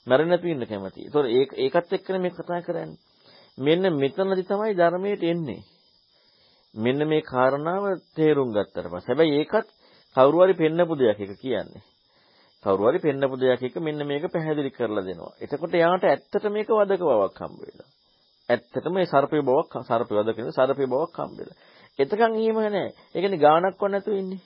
[0.07, 1.01] මැරෙන්න නැතුව ඉන්න කැමති.
[1.01, 2.97] ඒතකොට ඒක ඒකත් එක්කනේ මේ කතා කරන්නේ.
[3.57, 5.61] මෙන්න මෙතනදි තමයි ධර්මයට එන්නේ.
[6.75, 7.83] මෙන්න මේ කාරණාව
[8.15, 9.07] තේරුම් ගත්තට පස්සේ.
[9.07, 9.67] හැබැයි ඒකත්
[10.17, 11.81] කවුරු හරි පෙන්නපු දෙයක් එක කියන්නේ.
[12.63, 15.33] කවුරු හරි පෙන්නපු දෙයක් එක මෙන්න මේක පැහැදිලි කරලා දෙනවා.
[15.39, 17.89] එතකොට යාට ඇත්තට මේක වදක බවක් හම්බ වෙනවා.
[18.49, 21.57] ඇත්තටම මේ සර්පේ බවක් සර්පේ වදකින සර්පේ බවක් හම්බ වෙනවා.
[21.99, 22.89] එතකන් එහෙම නැහැ.
[23.07, 24.41] ඒ කියන්නේ ගාණක් වත් නැතුව ඉන්නේ.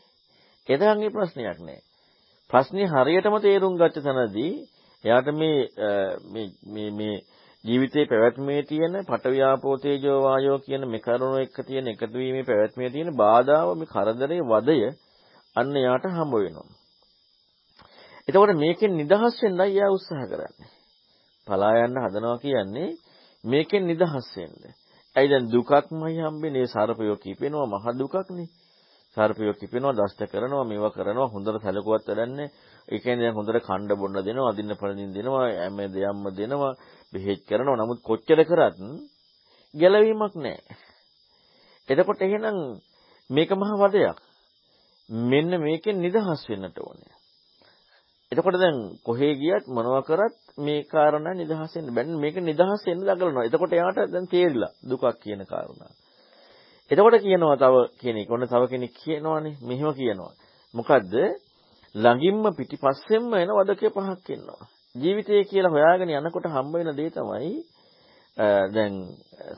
[0.67, 1.81] එතකන් මේ ප්‍රශ්නයක් නැහැ.
[2.49, 4.53] ප්‍රශ්නේ හරියටම තේරුම් ගත්ත තැනදී
[5.03, 5.59] එයාට මේ
[6.73, 7.15] මේ මේ
[7.63, 13.11] ජීවිතේ පැවැත්මේ තියෙන පටවියාපෝ තේජෝ වායෝ කියන මේ කරුණු එක්ක තියෙන එකතු වීමේ පැවැත්මේ තියෙන
[13.15, 14.77] බාධාව මේ කරදරේ වදය
[15.55, 16.69] අන්න යාට හම්බ වෙනවා.
[18.27, 20.69] එතකොට මේකෙන් නිදහස් වෙන්නයි යා උත්සාහ කරන්නේ.
[21.47, 22.89] පලා යන්න හදනවා කියන්නේ
[23.43, 24.55] මේකෙන් නිදහස් වෙන්න.
[25.15, 28.49] ඇයි දැන් දුකක්මයි හම්බෙන්නේ සර්පයෝ කිපෙනවා මහ දුකක්නේ.
[29.17, 32.51] සර්පයෝ කිපෙනවා දෂ්ට කරනවා මේවා කරනවා හොඳට සැලකුවත් වැඩන්නේ.
[32.87, 36.73] ඒ කියන්නේ දැන් හොඳට කණ්ඩ බොන්න දෙනවා අදින්න පළඳින්න දෙනවා හැම දෙයක්ම දෙනවා
[37.13, 37.75] බෙහෙත් කරනවා.
[37.75, 38.77] නමුත් කොච්චර කරත්
[39.73, 40.75] ගැලවීමක් නැහැ.
[41.89, 42.57] එතකොට එහෙනම්
[43.29, 44.30] මේක මහ වදයක්.
[45.11, 47.15] මෙන්න මේකෙන් නිදහස් වෙන්නට ඕනේ.
[48.31, 52.15] එතකොට දැන් කොහේ ගියත් මොනවා කරත් මේ කාරණා නිදහස් වෙන්න බෑ.
[52.15, 53.45] මේක නිදහස් වෙන්න දඟලනවා.
[53.45, 55.91] එතකොට එයාට දැන් තේරිලා දුකක් කියන කාරණා.
[56.91, 58.31] එතකොට කියනවා තව කෙනෙක්.
[58.31, 59.57] ඔන්න තව කෙනෙක් කියනවානේ.
[59.61, 60.33] මෙහෙම කියනවා.
[60.73, 61.13] මොකද්ද?
[61.95, 64.63] ළඟින්ම පිටිපස්සෙන්ම එන වදකේ පහක් ඉන්නවා.
[64.95, 67.51] ජීවිතය කියලා හොයාගෙන යනකොට හම්බ වෙන දේ තමයි
[68.69, 68.93] දැන්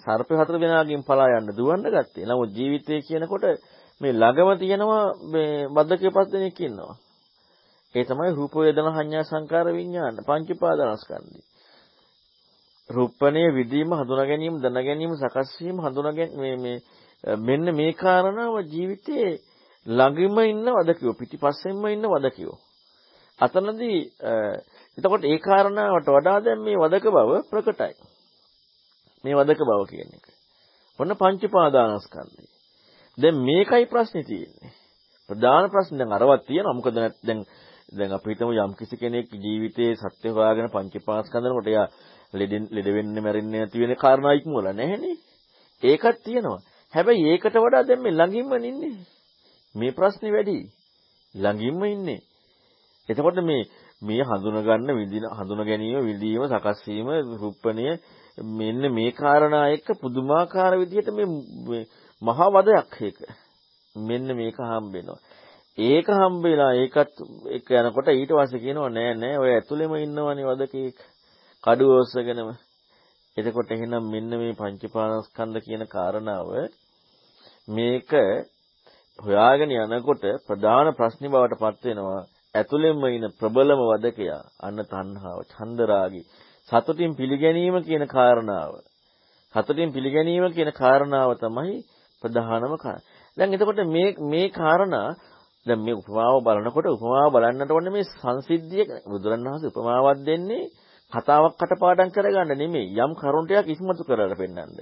[0.02, 2.26] සර්ප හතර දෙනාගෙන් පලා යන්න දුවන්න ගත්තේ.
[2.26, 3.46] නමුත් ජීවිතය කියනකොට
[4.02, 6.96] මේ ළඟම තියෙනවා මේ වදකේ පස් දෙනෙක් ඉන්නවා.
[7.96, 11.42] ඒ තමයි රූප වේදනා සංඥා සංකාර විඥාන පංච උපාදානස්කන්ධය.
[12.90, 16.78] රූපණයේ විදීම හඳුනා ගැනීම දැන ගැනීම සකස් වීම හඳුනා මේ මේ
[17.38, 19.32] මෙන්න මේ කාරණාව ජීවිතයේ
[19.86, 22.58] ළඟින්ම ඉන්න වදකියෝ පිටිපස්සෙන්ම ඉන්න වදකියෝ.
[23.40, 24.00] අතනදී
[24.98, 27.94] එතකොට ඒ කාරණාවට වඩා දැන් මේ වදක බව ප්‍රකටයි.
[29.24, 30.26] මේ වදක බව කියන එක.
[31.00, 32.53] ඔන්න පංච පාදානස්කන්ධය.
[33.18, 34.72] දැන් මේකයි ප්‍රශ්නේ තියෙන්නේ.
[35.30, 36.74] ප්‍රධාන ප්‍රශ්නේ දැන් අරවත් තියෙනවා.
[36.74, 37.40] මොකද දැන්
[37.92, 41.88] දැන් අපි හිතමු යම් කිසි කෙනෙක් ජීවිතයේ සත්‍ය හොයාගෙන පංචපාස්කන්ධනකොට එයා
[42.34, 45.16] ලෙඩෙන් ලෙඩ වෙන්නේ මැරෙන්නේ නැති වෙන කාරණා ඉක්මවල නැහැනේ.
[45.84, 46.62] ඒකත් තියෙනවා.
[46.94, 48.96] හැබැයි ඒකට වඩා දැන් මේ ළඟින්ම ඉන්නේ.
[49.76, 50.58] මේ ප්‍රශ්නේ වැඩි.
[51.36, 52.22] ළඟින්ම ඉන්නේ.
[53.10, 53.64] එතකොට මේ
[54.02, 57.10] මේ හඳුනා ගන්න විදින හඳුනා ගැනීම විදීම සකස් වීම
[57.42, 57.86] රූපණය
[58.54, 61.82] මෙන්න මේ කාරණා එක්ක පුදුමාකාර විදිහට මේ
[62.22, 63.18] මහා වදයක් ඒක.
[63.96, 65.22] මෙන්න මේක හම්බ වෙනවා.
[65.78, 67.18] ඒක හම්බ වෙලා ඒකත්
[67.50, 71.00] එක යනකොට ඊට පස්සේ කියනවා නෑ නෑ ඔය ඇතුළෙම ඉන්නවනේ වදකේක
[71.64, 72.52] කඩුව ඔස්සගෙනම
[73.38, 76.52] එතකොට එහෙනම් මෙන්න මේ පංචපාස්කන්ධ කියන කාරණාව
[77.68, 78.12] මේක
[79.20, 82.22] හොයාගෙන යනකොට ප්‍රධාන ප්‍රශ්නේ බවට පත් වෙනවා
[82.56, 86.26] ඇතුළෙන්ම ඉන ප්‍රබලම වදකයා අන්න තණ්හාව චන්දරාගී
[86.70, 88.78] සතුටින් පිළිගැනීම කියන කාරණාව
[89.54, 91.76] සතුටින් පිළිගැනීම කියන කාරණාව තමයි
[92.24, 93.06] ප්‍රධානම කාරණා.
[93.38, 95.08] දැන් එතකොට මේ මේ කාරණා
[95.66, 100.64] දැන් මේ උපමාව බලනකොට උපමාව බලන්නට ඕනේ මේ සංසිද්ධිය බුදුරණවහන්සේ උපමාවක් දෙන්නේ
[101.14, 104.78] කතාවක් කටපාඩම් කරගන්න නෙමෙයි යම් කරුණ ටිකක් ඉස්මතු කරලා පෙන්නන්න.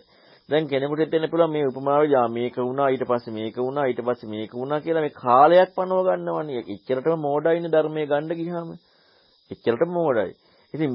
[0.50, 4.30] දැන් කෙනෙකුට හිතෙන්න පුළුවන් මේ උපමාවේ යා මේක වුණා ඊට පස්සේ මේක වුණා ඊට පස්සේ
[4.30, 6.62] මේක වුණා කියලා මේ කාලයක් පනව ගන්නවනේ.
[6.68, 8.70] එච්චරටම මෝඩයිනේ ධර්මයේ ගන්න ගියාම.
[9.52, 10.32] එච්චරටම මෝඩයි.
[10.74, 10.92] ඉතින්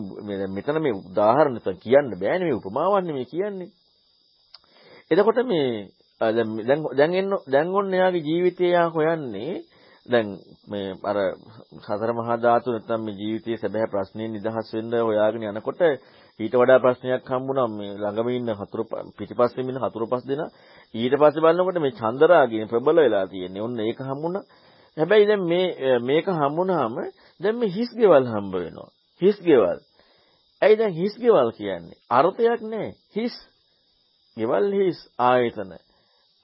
[0.50, 3.70] මෙතන මේ උදාහරණ කියන්න බෑනේ මේ උපමාවන්නේ මේ කියන්නේ.
[5.10, 5.88] එතකොට මේ
[6.20, 9.62] දැන් දැන් එන්න දැන් ඔන්න එයාගේ ජීවිතය යා හොයන්නේ
[10.06, 10.28] දැන්
[10.66, 11.16] මේ අර
[11.80, 15.80] සතර මහා ධාතු නැත්නම් මේ ජීවිතයේ සැබෑ ප්‍රශ්නේ නිදහස් වෙන්න හොයාගෙන යනකොට
[16.40, 18.84] ඊට වඩා ප්‍රශ්නයක් හම්බුණා මේ ළඟම ඉන්න හතුරු
[19.16, 20.50] පිටිපස්සෙම ඉන්න හතුරු පස් දෙනා
[20.94, 23.62] ඊට පස්සේ බලනකොට මේ චන්දරාගයෙන් ප්‍රබල වෙලා තියෙන්නේ.
[23.62, 24.44] ඔන්න ඒක හම්බුණා.
[24.96, 26.94] හැබැයි දැන් මේ මේක හම්බුණාම
[27.40, 28.90] දැන් මේ හිස් ගෙවල් හම්බ වෙනවා.
[29.20, 29.78] හිස් ගෙවල්.
[30.62, 31.98] ඇයි දැන් හිස් ගෙවල් කියන්නේ?
[32.10, 32.92] අර්ථයක් නැහැ.
[33.14, 33.34] හිස්.
[34.36, 35.72] ගෙවල් හිස් ආයතන.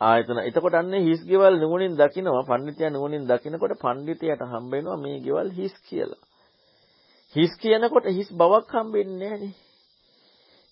[0.03, 0.39] ආයතන.
[0.41, 2.45] එතකොට අන්නේ හිස් ගෙවල් නුවණින් දකිනවා.
[2.45, 6.23] පඬිතයා නුවණින් දකිනකොට පඬිතයාට හම්බ වෙනවා මේ ගෙවල් හිස් කියලා.
[7.35, 9.55] හිස් කියනකොට හිස් බවක් හම්බෙන්නේ නැහනේ.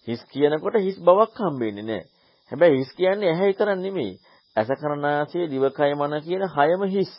[0.06, 2.08] හිස් කියනකොට හිස් බවක් හම්බෙන්නේ නැහැ.
[2.52, 4.12] හැබැයි හිස් කියන්නේ ඇහැ විතරක් නෙමෙයි.
[4.56, 7.12] ඇස කරනාසය දිවකය මන කියන හයම හිස්.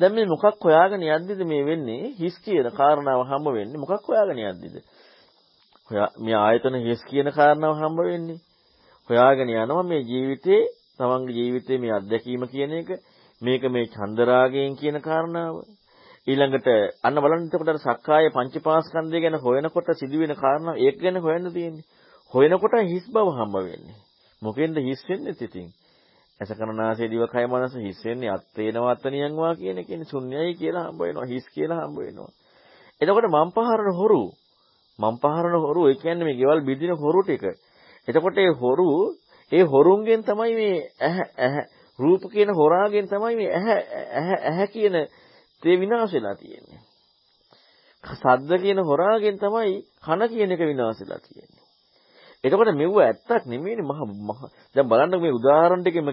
[0.00, 2.02] දැන් මේ මොකක් හොයාගෙන යද්දිද මේ වෙන්නේ?
[2.14, 4.74] හිස් කියන කාරණාව හම්බ වෙන්නේ මොකක් හොයාගෙන යද්දිද?
[5.88, 8.38] හොයා මේ ආයතන හිස් කියන කාරණාව හම්බ වෙන්නේ.
[9.10, 10.62] හොයාගෙන යනවා මේ ජීවිතේ
[10.98, 12.88] තමන්ගේ ජීවිතේ මේ අත්දැකීම කියන එක
[13.42, 15.54] මේක මේ චන්දරාගයෙන් කියන කාරණාව
[16.26, 16.68] ඊළඟට
[17.02, 21.86] අන්න බලන්න එතකොට අර සක්කාය පංචපාස්කන්ධය ගැන හොයනකොට සිදුවෙන කාරණා ඒක ගැන හොයන්න තියෙන්නේ.
[22.32, 23.96] හොයනකොට හිස් බව හම්බ වෙන්නේ.
[24.42, 25.68] මොකෙන්ද හිස් වෙන්නේ ඉතින්?
[26.40, 31.26] ඇස කරනාසේ දිව කය මනස හිස් වෙන්නේ අත්තේනවත්තනියන් වා කියන එකනේ ශුන්‍යයි කියලා හම්බ වෙනවා.
[31.26, 32.30] හිස් කියලා හම්බ වෙනවා.
[33.00, 34.22] එතකොට මම් පහරන හොරු
[34.98, 37.44] මම් පහරන හොරු ඒ කියන්නේ මේ ගෙවල් බිදින හොරු ටික.
[38.08, 38.88] එතකොට ඒ හොරු
[39.52, 41.56] ඒ හොරුන්ගෙන් තමයි මේ ඇහ ඇහ
[41.98, 43.68] රූප කියන හොරාගෙන් තමයි මේ ඇහ
[44.12, 44.96] ඇහ ඇහ කියන
[45.62, 46.80] තේ විනාශ වෙලා තියෙන්නේ.
[48.04, 49.72] සද්ද කියන හොරාගෙන් තමයි
[50.04, 51.64] කන කියන එක විනාශ වෙලා තියෙන්නේ.
[52.44, 54.40] එතකොට මෙව ඇත්තක් නෙමෙයිනේ මහ මහ.
[54.74, 56.12] දැන් බලන්න මේ උදාහරණ ටිකෙම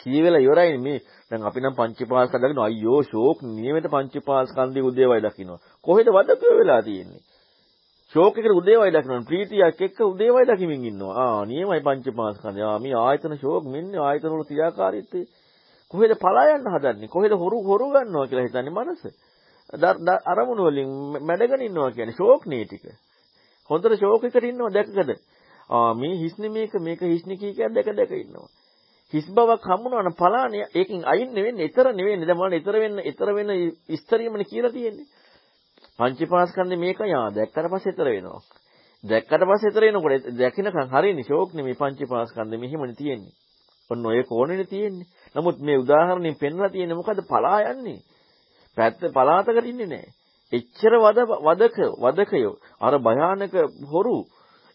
[0.00, 1.00] කියවෙලා ඉවරයි මේ.
[1.30, 5.52] දැන් අපි නම් පංචපාස්ක දකින්න අයියෝ ෂෝක් නියමෙට පංචපාස්කන්ධයේ උදේවයි දකින්න
[5.84, 7.22] කොහෙද වදකෝ වෙලා තියෙන්නේ?
[8.14, 11.14] ෂෝක් එකට උදේවයි දකින්න ප්‍රීතියක් එක්ක උදේවයි දකිමින් ඉන්නවා.
[11.16, 12.62] ආ නියමයි පංචපාස්කන්ධය.
[12.62, 15.20] ආ මේ ආයතන ෂෝක් මෙන්න ආයතන වල ක්‍රියාකාරීත්වය.
[15.90, 17.08] කොහෙද පලා යන්න හදන්නේ?
[17.08, 19.02] කොහෙද හොරු හොරු ගන්නවා කියලා හිතන්නේ මනස?
[20.26, 20.90] අරමුණු වලින්
[21.22, 22.84] මැඩගෙන ඉන්නවා කියන්නේ ෂෝක් නේ ටික.
[23.70, 25.16] හොඳට ෂෝක් එකට ඉන්නවා දැකගද
[25.70, 28.48] ආ මේ හිස්නේ මේක මේක හිස්නේ කී කියද්ද දැක දැක ඉන්නවා.
[29.12, 30.68] හිස් බවක් හම්බුනා නම් පලානේ.
[30.74, 32.28] ඒකෙන් අයින් නෙවෙන්නේ ඊතර නෙවෙන්නේ.
[32.28, 33.50] දැන් මොනවද ඊතර වෙන්න ඊතර වෙන
[33.96, 35.08] ස්තරියමනේ කියලා තියෙන්නේ.
[35.98, 38.40] පංචපාස්කන්ධේ මේකයි ආ දැක්කට පස්සේ ඊතර වෙනවා.
[39.04, 43.34] දැක්කට පස්සේ ඊතර වෙනකොට දැකිනකන් හරියන්නේ ෂෝක් නෙමෙයි පංචපාස්කන්ධේ මෙහෙමනේ තියෙන්නේ.
[43.90, 45.06] ඔන්න ඔය කෝණෙනේ තියෙන්නේ.
[45.34, 48.00] නමුත් මේ උදාහරණයෙන් පෙන්වලා තියෙන්නේ මොකද පලා යන්නේ.
[48.76, 50.12] පැත්ත පලාතකට ඉන්නේ නැහැ.
[50.52, 52.54] එච්චර වද වදක වදකයෝ.
[52.80, 53.54] අර භයානක
[53.86, 54.16] හොරු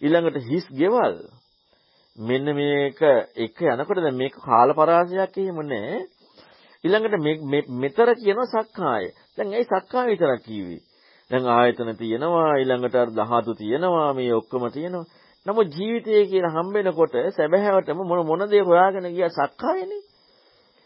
[0.02, 1.18] ඊළඟට හිස් ගෙවල්.
[2.18, 3.02] මෙන්න මේක
[3.38, 5.98] එක යනකොට දැන් මේක කාලපරාසයක් එහෙම නෑ.
[6.84, 9.06] ඊළඟට මෙතර කියන සක්කාය.
[9.36, 10.82] දැන් ඇයි සක්කාය විතරක් කිව්වේ?
[11.32, 15.10] දැන් ආයතන තියෙනවා ඊළඟට අර ධාතු තියෙනවා මේ ඔක්කොම තියෙනවා.
[15.46, 20.04] නමුත් ජීවිතය කියලා හම්බෙනකොට සැබෑවටම මොන මොන දේ හොයාගෙන ගියා සක්කායනේ.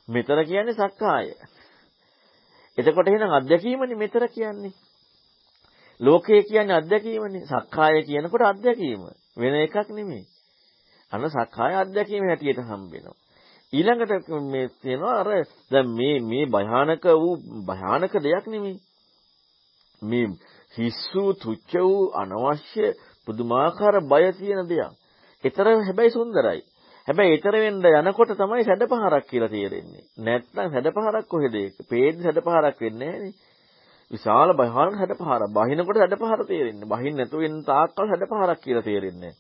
[0.08, 1.27] මෙතර කියන්නේ සක්කාය.
[2.77, 4.73] එතකොට එහෙනම් අත්දැකීමනේ මෙතර කියන්නේ.
[5.99, 7.47] ලෝකය කියන්නේ අත්දැකීමනේ.
[7.47, 9.01] සක්කාය කියනකොට අත්දැකීම.
[9.38, 10.25] වෙන එකක් නෙමෙයි.
[11.12, 13.17] අන්න සක්කාය අධ්‍යක්ීමේ හැටියට හම්බ වෙනවා.
[13.73, 15.30] ඊළඟට මේ තියෙනවා අර
[15.71, 18.77] දැන් මේ මේ භයානක වූ භයානක දෙයක් නෙමෙයි.
[20.01, 20.27] මේ
[20.73, 22.85] හිස්සු තුච්ච වූ අනවශ්‍ය
[23.27, 24.91] පුදුමාකාර බය තියෙන දෙයක්.
[25.43, 26.61] ඒතර හැබැයි සුන්දරයි.
[27.07, 30.03] හැබැයි ඊතර වෙන්න යනකොට තමයි සැඩපහරක් කියලා තේරෙන්නේ.
[30.19, 31.75] නැත්නම් සැඩපහරක් කොහෙද ඒක?
[31.89, 33.33] පේද්දි සැඩපහරක් වෙන්නේ නැහනේ.
[34.11, 35.49] විශාල භයානක සැඩපහරක්.
[35.51, 36.91] බහිනකොට සැඩපහර තේරෙන්නේ.
[36.93, 39.39] බහින්න නැතුව එන්න තාක්කල් සැඩපහරක් කියලා තේරෙන්නේ නැහැ.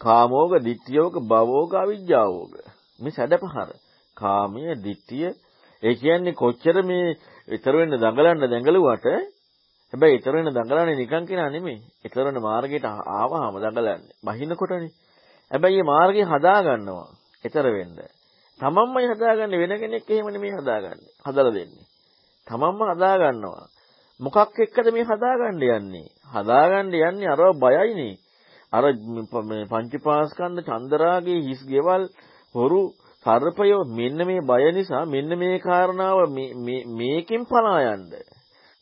[0.00, 2.52] කාමෝග, ditthiyෝග, භවෝග, අවිජ්ජාවෝග.
[3.00, 3.70] මේ සැඩපහර.
[4.16, 5.28] කාමයේ, ditthිය
[5.82, 7.16] ඒ කියන්නේ කොච්චර මේ
[7.50, 9.06] ඊතර වෙන්න දඟලන්න දැඟලුවට
[9.92, 11.82] හැබැයි ඊතර වෙන්න දඟලන්නේ නිකන් කෙනා නෙමෙයි.
[12.04, 14.14] ඊතර වෙන මාර්ගයට ආවහම දඟලන්නේ.
[14.22, 14.92] බහිනකොටනේ.
[15.50, 17.10] හැබැයි මේ මාර්ගය හදා ගන්නවා.
[17.44, 17.98] ඊතර වෙන්න.
[18.60, 21.12] තමන්මයි හදාගන්නේ වෙන කෙනෙක් එහෙම නෙමෙයි හදාගන්නේ.
[21.26, 21.86] හදලා දෙන්නේ.
[22.46, 23.66] තමන්ම හදා ගන්නවා.
[24.20, 26.08] මොකක් එක්කද මේ හදාගන්න යන්නේ?
[26.28, 28.20] හදාගන්න යන්නේ අරව බයයිනේ.
[28.72, 28.84] අර
[29.42, 32.02] මේ පංචපාස්කන්ධ චන්දරාගේ හිස් ගෙවල්
[32.54, 32.82] හොරු
[33.26, 38.08] සර්පය මෙන්න මේ බය නිසා මෙන්න මේ කාරණාව මේ මේකෙන් පලා යන්න.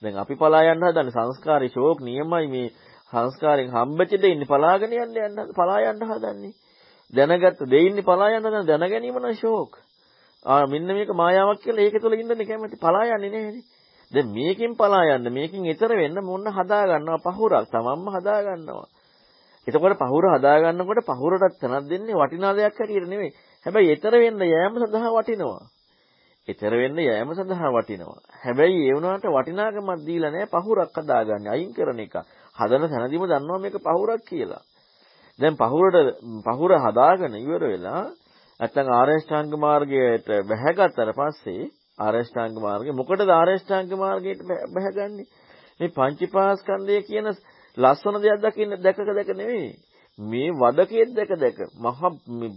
[0.03, 2.69] දැන් අපි පලා යන්න හදන්නේ සංස්කාරේ ෂෝක් නියමයි මේ
[3.13, 6.55] සංස්කාරයෙන් හම්බෙච්ච දෙන්නේ පලාගෙන යන්න යන්න පලා යන්න හදන්නේ.
[7.13, 9.73] දැනගත්ත දෙයින්නේ පලා යන්න හදන දැන ගැනීම නම් ෂෝක්.
[10.45, 13.65] ආ මෙන්න මේක මායාවක් කියලා ඒක තුළ ඉන්නනේ කැමති පලා යන්නේ නැහැනේ.
[14.13, 18.87] දැන් මේකෙන් පලා යන්න මේකෙන් ඈතර වෙන්න මොන්න හදා ගන්නවා පහුරක් තමන්ම හදා ගන්නවා.
[19.67, 23.33] එතකොට පහුර හදා ගන්නකොට පහුරටත් තනක් දෙන්නේ වටිනා දෙයක් හැටියට නෙමෙයි.
[23.69, 25.65] හැබැයි ඊතර වෙන්න යෑම සඳහා වටිනවා.
[26.49, 28.21] ඊතර වෙන්න යෑම සඳහා වටිනවා.
[28.43, 32.15] හැබැයි ඒ වුණාට වටිනාකමක් දීලා නැහැ පහුරක් හදාගන්නේ අයින් කරන එක.
[32.57, 34.63] හදන තැනදීම දන්නවා මේක පහුරක් කියලා.
[35.39, 35.97] දැන් පහුරට
[36.47, 38.05] පහුර හදාගෙන ඉවර වෙලා
[38.61, 44.41] නැත්තම් ආරේෂ්ඨාංග මාර්ගයට බැහැගත්තට පස්සේ ආරේෂ්ඨාංග මාර්ගය මොකටද ආරේෂ්ඨාංග මාර්ගයට
[44.73, 45.29] බැහැගන්නේ?
[45.81, 47.29] මේ පංචීපාස්කන්ධය කියන
[47.77, 49.71] ලස්සන දෙයක් දකින්න දැකක දැක නෙවෙයි.
[50.19, 52.01] මේ වදකෙත් දැක දැක මහ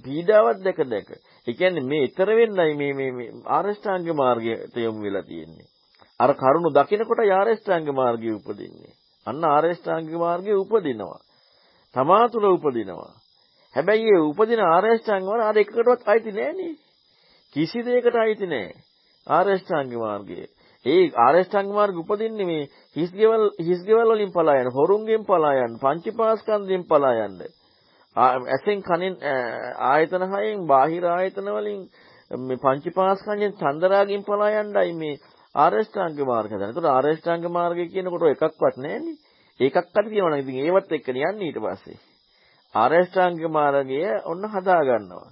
[0.03, 1.09] පීඩාවක් දැක දැක.
[1.47, 5.71] ඒ කියන්නේ මේ ඊතර වෙන්නයි මේ මේ මේ ආරෂ්ඨාංග මාර්ගයට යොමු වෙලා තියෙන්නේ.
[6.19, 8.93] අර කරුණ දකිනකොට ආරේෂ්ඨාංග මාර්ගයේ උපදින්නේ.
[9.25, 11.19] අන්න ආරේෂ්ඨාංග මාර්ගයේ උපදිනවා.
[11.95, 13.13] තමා තුළ උපදිනවා.
[13.75, 16.73] හැබැයි ඒ උපදින ආරේෂ්ඨාංග වල අර එකකටවත් අයිති නෑනේ.
[17.55, 18.69] කිසි දෙයකට අයිති නෑ.
[19.27, 20.47] ආරේෂ්ඨාංග මාර්ගයේ.
[20.85, 27.13] ඒ ආරේෂ්ඨාංග මාර්ග උපදින්නේ මේ හිස්ගෙවල් හිස්ගෙවල් වලින් පලා යන, හොරුන්ගෙන් පලා යන, පංචීපාස්කන්ධයෙන් පලා
[27.25, 27.51] යන්නේ.
[28.15, 29.15] ඇසෙන් කනෙන්
[29.85, 31.81] ආයතන හයෙන් බාහිර ආයතන වලින්
[32.41, 35.19] මේ පංචීපාස්කන්ධයෙන් චන්දරාගයෙන් පලා යන්නයි මේ
[35.55, 36.65] ආරෂ්ඨාංග මාර්ගය හදන.
[36.65, 39.17] ඒතකොට ආරෂ්ඨාංග මාර්ගය කියනකොට එකක්වත් නැහැනේ.
[39.59, 41.99] ඒකක් අද කියනවා නම් ඉතින් ඒවත් එක්කනේ යන්නේ ඊට පස්සේ.
[42.75, 45.29] ආරෂ්ඨාංග මාර්ගය ඔන්න හදා ගන්නවා.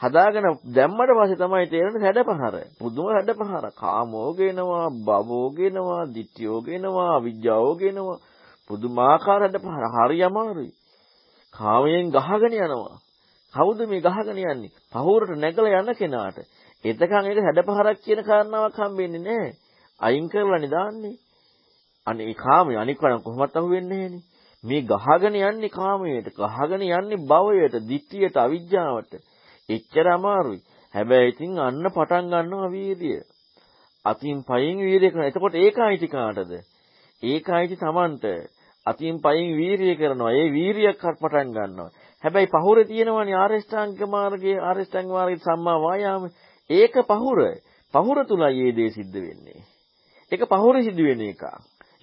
[0.00, 2.54] හදාගෙන දැම්මට පස්සේ තමයි තේරෙන්නේ හැඩපහර.
[2.78, 3.64] පුදුම හැඩපහර.
[3.74, 8.18] කාමෝ ගේනවා, භවෝ ගේනවා, ditthiyෝ ගේනවා, අවිජ්ජාවෝ ගේනවා.
[8.70, 9.84] පුදුමාකාර හැඩපහර.
[9.96, 10.72] හරි අමාරුයි.
[11.54, 12.96] කාමයෙන් ගහගෙන යනවා.
[13.54, 14.72] කවුද මේ ගහගෙන යන්නේ?
[14.92, 16.38] පහුරට නැගලා යන කෙනාට.
[16.84, 19.52] එතකන් ඒක හැඩපහරක් කියන කාරණාවක් හම්බෙන්නේ නැහැ.
[20.00, 21.16] අයින් කරලානේ දාන්නේ.
[22.06, 24.22] අනේ කාමයේ අනික් වරන් කොහොමවත් අහුවෙන්නේ නැහනේ.
[24.64, 29.12] මේ ගහගෙන යන්නේ කාමයට, ගහගෙන යන්නේ භවයට, ditthියට, අවිජ්ජාවට.
[29.70, 30.62] එච්චර අමාරුයි.
[30.94, 33.20] හැබැයි ඉතින් අන්න පටන් ගන්නවා වීර්යය.
[34.04, 35.26] අතින් පයින් වීර්යය කරනවා.
[35.26, 36.52] එතකොට ඒකයිති කාටද?
[37.22, 38.24] ඒකයිති Tamanට.
[38.86, 40.32] අතින් පයින් වීරිය කරනවා.
[40.32, 41.90] ඒ වීරියක් පටන් ගන්නවා.
[42.24, 46.30] හැබැයි පහුරේ තියෙනවනේ ආරෂ්ඨාංග මාර්ගයේ ආරෂ්ඨාංග මාර්ගයේ සම්මා වායාම.
[46.70, 47.38] ඒක පහුර.
[47.94, 49.60] පහුර තුලයි මේ දේ සිද්ධ වෙන්නේ.
[50.32, 51.42] ඒක පහුරේ සිදු වෙන එක.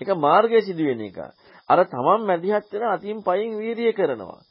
[0.02, 1.18] ඒක මාර්ගයේ සිදු වෙන එක.
[1.70, 4.42] අර තමන් මැදිහත් වෙන අතින් පයින් වීරිය කරනවා.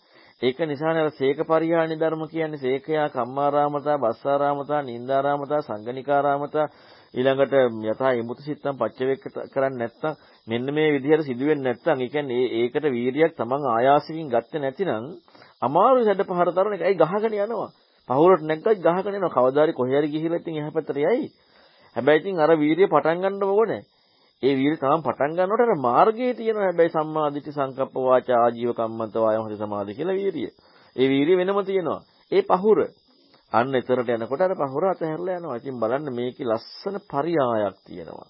[0.43, 6.67] ඒක නිසානේ අර සේක පරිහානි ධර්ම කියන්නේ සේකයා කම්මාරාමතා, බස්සාරාමතා, නින්දාරාමතා, සංගනිකාරාමතා
[7.15, 12.85] ඊළඟට යථා ඉමුතු සිත්තම් පච්චවේක කරන්නේ නැත්නම් මෙන්න මේ විදිහට සිදුවෙන්නේ නැත්නම් ඒ කියන්නේ ඒකට
[12.91, 15.05] වීරියක් තමන් ආයාසකින් ගත්තේ නැතිනම්
[15.63, 17.71] අමාරු හැඩ පහර තරණ එකයි ගහගෙන යනවා.
[18.09, 19.33] පහුරට නැග්ගත් ගහගෙන යනවා.
[19.33, 21.33] කවදාරි කොහේ හරි ගිහිල්ලා ඉතින් එහා පැත්තට යයි.
[21.97, 23.83] හැබැයි ඉතින් අර වීරිය පටන් ගන්න ඕනේ.
[24.43, 29.45] ඒ වීරිය තමන් පටන් ගන්නකොට අර මාර්ගයේ තියෙනවා හැබැයි සම්මාදිට සංකප්ප වාචා ආජීව කම්මන්ත වායම
[29.47, 30.51] හරි සමාධි කියලා වීරිය.
[30.97, 32.01] ඒ වීරිය වෙනම තියෙනවා.
[32.33, 32.79] ඒ පහුර
[33.53, 35.57] අන්න එතරට යනකොට අර පහුර අතහැරලා යනවා.
[35.57, 38.29] ඉතින් බලන්න මේකේ ලස්සන පරියායක් තියෙනවා.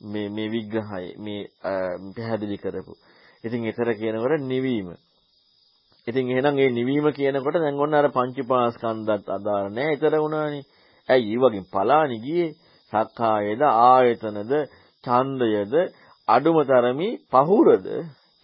[0.00, 1.42] මේ මේ විග්‍රහය මේ
[2.14, 2.94] පැහැදිලි කරපු.
[3.44, 4.88] ඉතින් එතර කියනකොට නිවීම.
[6.06, 9.94] ඉතින් එහෙනම් ඒ නිවීම කියනකොට දැන් ඔන්න අර පංචපාස්කන්ධත් අදාළ නැහැ.
[9.94, 10.64] එතර වුණානේ.
[11.08, 12.54] ඇයි ඊ වගේ පලානි ගියේ?
[12.92, 14.52] සක්කායේද ආයතනද
[15.06, 15.74] ඡන්දයද
[16.28, 17.86] අඩුම තරමි පහුරද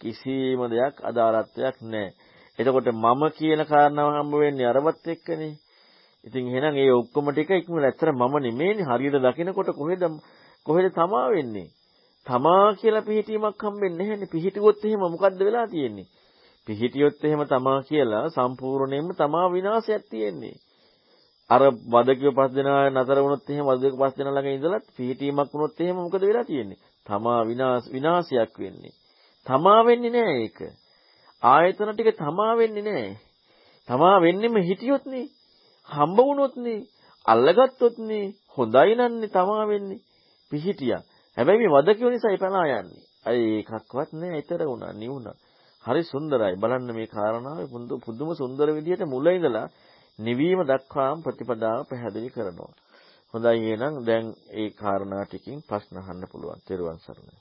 [0.01, 2.13] කිසිම දෙයක් අදාළත්වයක් නැහැ.
[2.59, 5.53] එතකොට මම කියන කාරණාව හම්බ වෙන්නේ අරවත් එක්කනේ.
[6.23, 10.03] ඉතින් එහෙනම් ඒ ඔක්කොම ටික ඉක්මනට ඇත්තට මම නෙමෙයිනේ හරියට දකිනකොට කොහෙද
[10.65, 11.73] කොහෙද තමා වෙන්නේ?
[12.27, 14.31] තමා කියලා පිහිටීමක් හම්බෙන්නේ නැහැනේ.
[14.31, 16.11] පිහිටුවොත් එහෙම මොකද්ද වෙලා තියෙන්නේ?
[16.67, 20.55] පිහිටියොත් එහෙම තමා කියලා සම්පූර්ණයෙන්ම තමා විනාශයක් තියෙන්නේ.
[21.49, 25.97] අර වදකිය පස් දෙනා නතර වුණොත් එහෙම වදකිය පස් දෙනා ළඟ ඉඳලා පිහිටීමක් වුණොත් එහෙම
[25.97, 26.79] මොකද වෙලා තියෙන්නේ?
[27.05, 28.93] තමා විනාශ විනාශයක් වෙන්නේ.
[29.45, 30.59] තමා වෙන්නේ නැහැ ඒක.
[31.43, 33.13] ආයතන ටික තමා වෙන්නේ නැහැ.
[33.87, 35.27] තමා වෙන්නෙම හිටියොත් නේ.
[35.87, 36.87] හම්බ වුණොත් නේ.
[37.25, 38.25] අල්ලගත්තොත් නේ.
[38.55, 40.03] හොඳයි නන්නේ තමා වෙන්නේ.
[40.51, 41.01] පිහිටියා.
[41.37, 43.03] හැබැයි මේ වදකිය නිසා එපලා යන්නේ.
[43.25, 44.39] අය ඒකක්වත් නෑ.
[44.39, 45.35] ඊතර වුණා, නිවුණා.
[45.83, 46.55] හරි සුන්දරයි.
[46.55, 47.67] බලන්න මේ කාරණාවේ
[48.05, 49.67] පුදුම සුන්දර විදිහට මුල ඉඳලා
[50.19, 52.71] නිවීම දක්වාම ප්‍රතිපදාව පැහැදිලි කරනවා.
[53.33, 56.59] හොඳයි එහෙනම් දැන් ඒ කාරණා ටිකකින් ප්‍රශ්න අහන්න පුළුවන්.
[56.59, 57.37] ත්වන් සරණයි.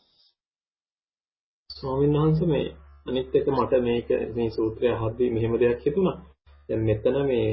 [1.71, 2.67] ස්වාමීන් වහන්සේ මේ
[3.07, 6.19] අනිත් එක මට මේක මේ සූත්‍රය අහද්දී මෙහෙම දෙයක් හිතුණා.
[6.69, 7.49] දැන් මෙතන මේ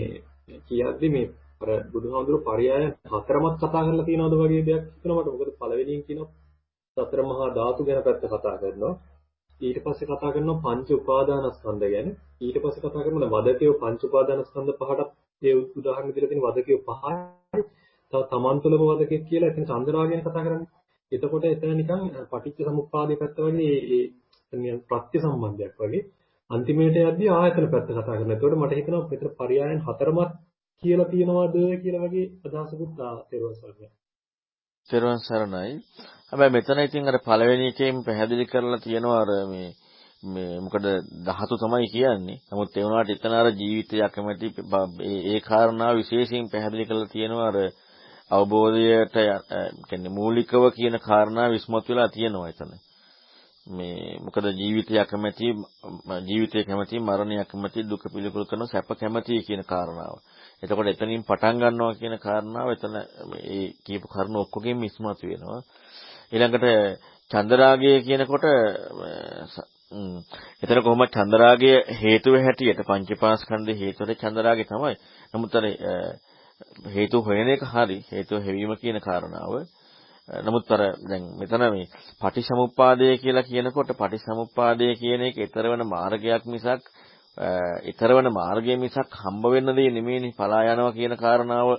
[0.67, 1.27] කියද්දි මේ
[1.61, 2.69] අර බුදුහාමුදුරුවෝ පරයය
[3.11, 5.31] හතරමත් කතා කරලා තියෙනවද වගේ දෙයක් හිතෙනවා මට.
[5.31, 6.29] මොකද පළවෙනියෙන් කියනවා
[6.97, 8.93] සතර මහා ධාතු ගැන පැත්ත කතා කරනවා.
[9.61, 12.07] ඊට පස්සේ කතා කරනවා පංච උපාදානස්කන්ධ ගැන.
[12.41, 15.09] ඊට පස්සේ කතා කරනවා වදකේ පංච උපාදානස්කන්ධ පහට
[15.41, 17.63] ඒ උදාහරණ දෙලා තියෙන වදකේ පහයි.
[18.13, 20.71] තව තමන් තුළම වදකේ කියලා එතන චන්දරාගයෙන් කතා කරන්නේ.
[21.11, 23.75] එතකොට එතන නිකන් පටිච්ච සමුප්පාදේ පැත්ත වගේ
[24.53, 26.03] ඒ ප්‍රත්‍ය සම්බන්ධයක් වගේ
[26.49, 28.35] අන්තිමේට යද්දී ආයතන පැත්ත කතා කරනවා.
[28.35, 30.31] එතකොට මට හිතෙනවා මෙතන පරයයන් හතරමත්
[30.83, 32.91] කියලා තියනවාද කියලා වගේ අදහසකුත්
[33.29, 33.98] තේරුම් ගන්න.
[34.87, 35.81] තෙරුවන් සරණයි.
[36.29, 39.69] හැබැයි මෙතන ඉතින් අර පළවෙනි එකේම පැහැදිලි කරලා තියෙනවා අර මේ
[40.25, 40.85] මේ මොකද
[41.27, 42.39] ධාතු තමයි කියන්නේ.
[42.49, 44.47] නමුත් ඒ වුණාට එතන අර ජීවිතය අකමැති
[45.25, 47.57] ඒ කාරණා විශේෂයෙන් පැහැදිලි කරලා තියෙනවා අර
[48.31, 49.15] අවබෝධයට
[49.89, 52.71] කියන්නේ මූලිකව කියන කාරණා විස්මතු වෙලා තියෙනවා එතන.
[53.67, 55.47] මේ මොකද ජීවිතය කැමැති
[56.27, 60.15] ජීවිතය කැමැති මරණය කැමැති දුක පිළිකුල් කරන සැප කැමැති කියන කාරණාව.
[60.63, 62.95] එතකොට එතනින් පටන් ගන්නවා කියන කාරණාව එතන
[63.29, 65.61] මේ කියපු කරුණු ඔක්කොගෙම ඉස්මතු වෙනවා.
[66.31, 66.65] ඊළඟට
[67.31, 68.45] චන්දරාගය කියනකොට
[70.61, 74.95] එතන කොහොමද චන්දරාගය හේතුව හැටියට පංචපාස්කන්ධ හේතුවට චන්දරාගය තමයි.
[75.33, 75.65] නමුත් අර
[76.87, 79.53] හේතු හොයන එක හරි හේතුව හැවීම කියන කාරණාව
[80.27, 81.87] නමුත් අර දැන් මෙතන මේ
[82.21, 86.83] පටිසමුප්පාදය කියලා කියනකොට පටිසමුප්පාදය කියන එක ඊතරවන මාර්ගයක් මිසක්
[87.37, 91.69] ඊතරවන මාර්ගය මිසක් හම්බ වෙන්න දෙය නෙමෙයිනේ පලා යනවා කියන කාරණාව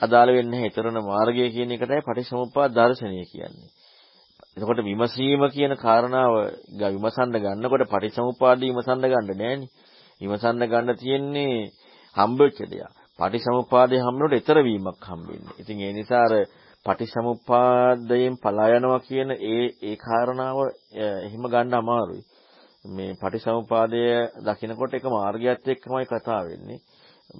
[0.00, 0.68] අදාළ වෙන්නේ නැහැ.
[0.68, 3.70] ඊතරවන මාර්ගය කියන එකටයි පටිසමුප්පාද දර්ශනය කියන්නේ.
[4.54, 6.34] එතකොට විමසීම කියන කාරණාව
[6.94, 9.68] විමසන්න ගන්නකොට පටිසමුපාද විමසන්න ගන්න නෑනේ.
[10.20, 11.70] විමසන්න ගන්න තියෙන්නේ
[12.16, 12.94] හම්බෙච්ච දෙයක්.
[13.18, 15.54] පටිසමුපාදයේ හම්බුනොත් ඊතර වීමක් හම්බෙන්නේ.
[15.58, 16.34] ඉතින් ඒ නිසා අර
[16.86, 20.58] පටිසමුපාදයෙන් පලා යනවා කියන ඒ ඒ කාරණාව
[20.96, 22.22] එහෙම ගන්න අමාරුයි.
[22.88, 24.02] මේ පටිසමුපාදය
[24.42, 26.80] දකිනකොට එක මාර්ගයත් එක්කමයි කතා වෙන්නේ.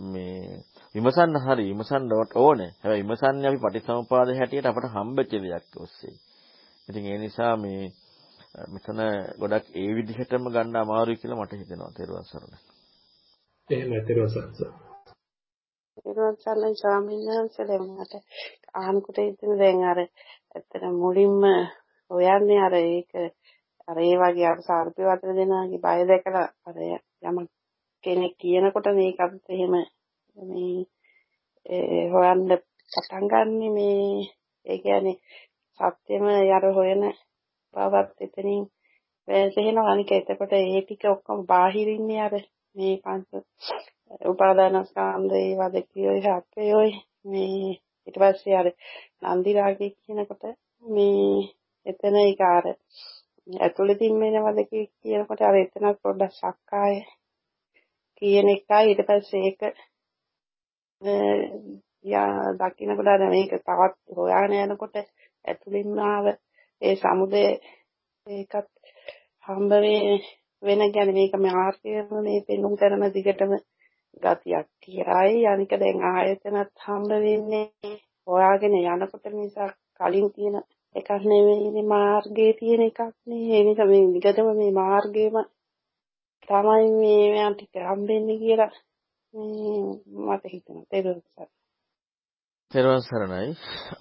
[0.05, 0.63] මේ
[0.95, 2.71] විමසන්න හරි විමසන්න ඕනේ.
[2.75, 6.17] හැබැයි විමසන්නේ අපි පටිසමුපාද හැටියට අපට හම්බෙච්ච දෙයක් ඔස්සේ.
[6.89, 7.83] ඉතින් ඒ නිසා මේ
[8.67, 9.01] මෙතන
[9.41, 12.59] ගොඩක් ඒ විදිහටම ගන්න අමාරුයි කියලා මට හිතෙනවා තේරුවන් සරණයි.
[13.71, 14.69] එහෙමයි තේරුවන් සරණයි.
[15.99, 18.13] තේරුවන් සරණයි ස්වාමීන් වහන්සේ දැන් මට
[18.75, 21.43] අහනකොට ඉතින් දැන් අර ඇත්තට මුලින්ම
[22.11, 23.13] හොයන්නේ අර ඒක
[23.89, 26.76] අර ඒ වගේ අර සාර්පේ වතර දෙනාගේ බය දැකලා අර
[27.22, 27.36] යම
[28.05, 29.74] කෙනෙක් කියනකොට මේකත් එහෙම
[30.36, 30.74] මේ
[32.09, 32.43] හොයන්න
[32.93, 34.28] පටන් ගන්න මේ
[34.66, 35.16] ඒ කියන්නේ
[35.80, 37.03] සත්‍යෙම යර හොයන
[37.74, 38.64] බවත් එතනින්
[39.28, 39.91] වැටහෙනවා.
[39.91, 42.34] අනික එතකොට ඒ ටික ඔක්කොම බාහිරින්නේ අර
[42.74, 43.30] මේ පංච
[44.26, 46.93] උපාදානස්කන්ධේ වදකියෝයි හක්කයෝයි
[47.24, 47.72] මේ
[48.07, 48.68] ඊට පස්සේ අර
[49.28, 50.45] නන්දි රාගය කියනකොට
[50.84, 51.39] මේ
[51.86, 52.66] එතන ඒක අර
[53.49, 56.97] ඇතුළතින් වෙනවද කියනකොට අර එතන පොඩ්ඩක් සක්කාය
[58.17, 58.85] කියන එකයි.
[58.85, 59.61] ඊට පස්සේ ඒක
[62.05, 64.97] යා දකින්නකොට අර මේක තවත් හොයාගෙන යනකොට
[65.45, 66.27] ඇතුළින්ම ආව
[66.83, 67.45] ඒ සමුදය
[68.27, 68.69] ඒකත්
[69.47, 69.73] හම්බ
[70.63, 73.53] වෙන ගැන මේක මාර්ගයම මේ පෙන්නුම් කරන දිගටම
[74.17, 75.47] ගතියක් කියයි.
[75.47, 77.67] අනික දැන් ආයතනත් හම්බ වෙන්නේ
[78.27, 80.57] හොයාගෙන යනකොට නිසා කලින් තියෙන
[80.95, 85.36] එකක් නෙවෙයි මාර්ගයේ තියෙන එකක් නේ ඒ නිසා මේ දිගටම මේ මාර්ගයම
[86.49, 88.72] තමයි මේ මම ටික හම්බෙන්නේ කියලා
[90.26, 91.20] මට හිතෙනවා තේරුම්
[92.70, 93.53] තෙරුවන් සරණයි.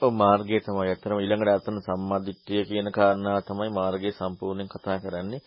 [0.01, 5.41] ඔව් මාර්ගය තමයි අතරම ඊළඟට අතන සම්මාදිට්ඨිය කියන කාරණාව තමයි මාර්ගය සම්පූර්ණයෙන් කතා කරන්නේ.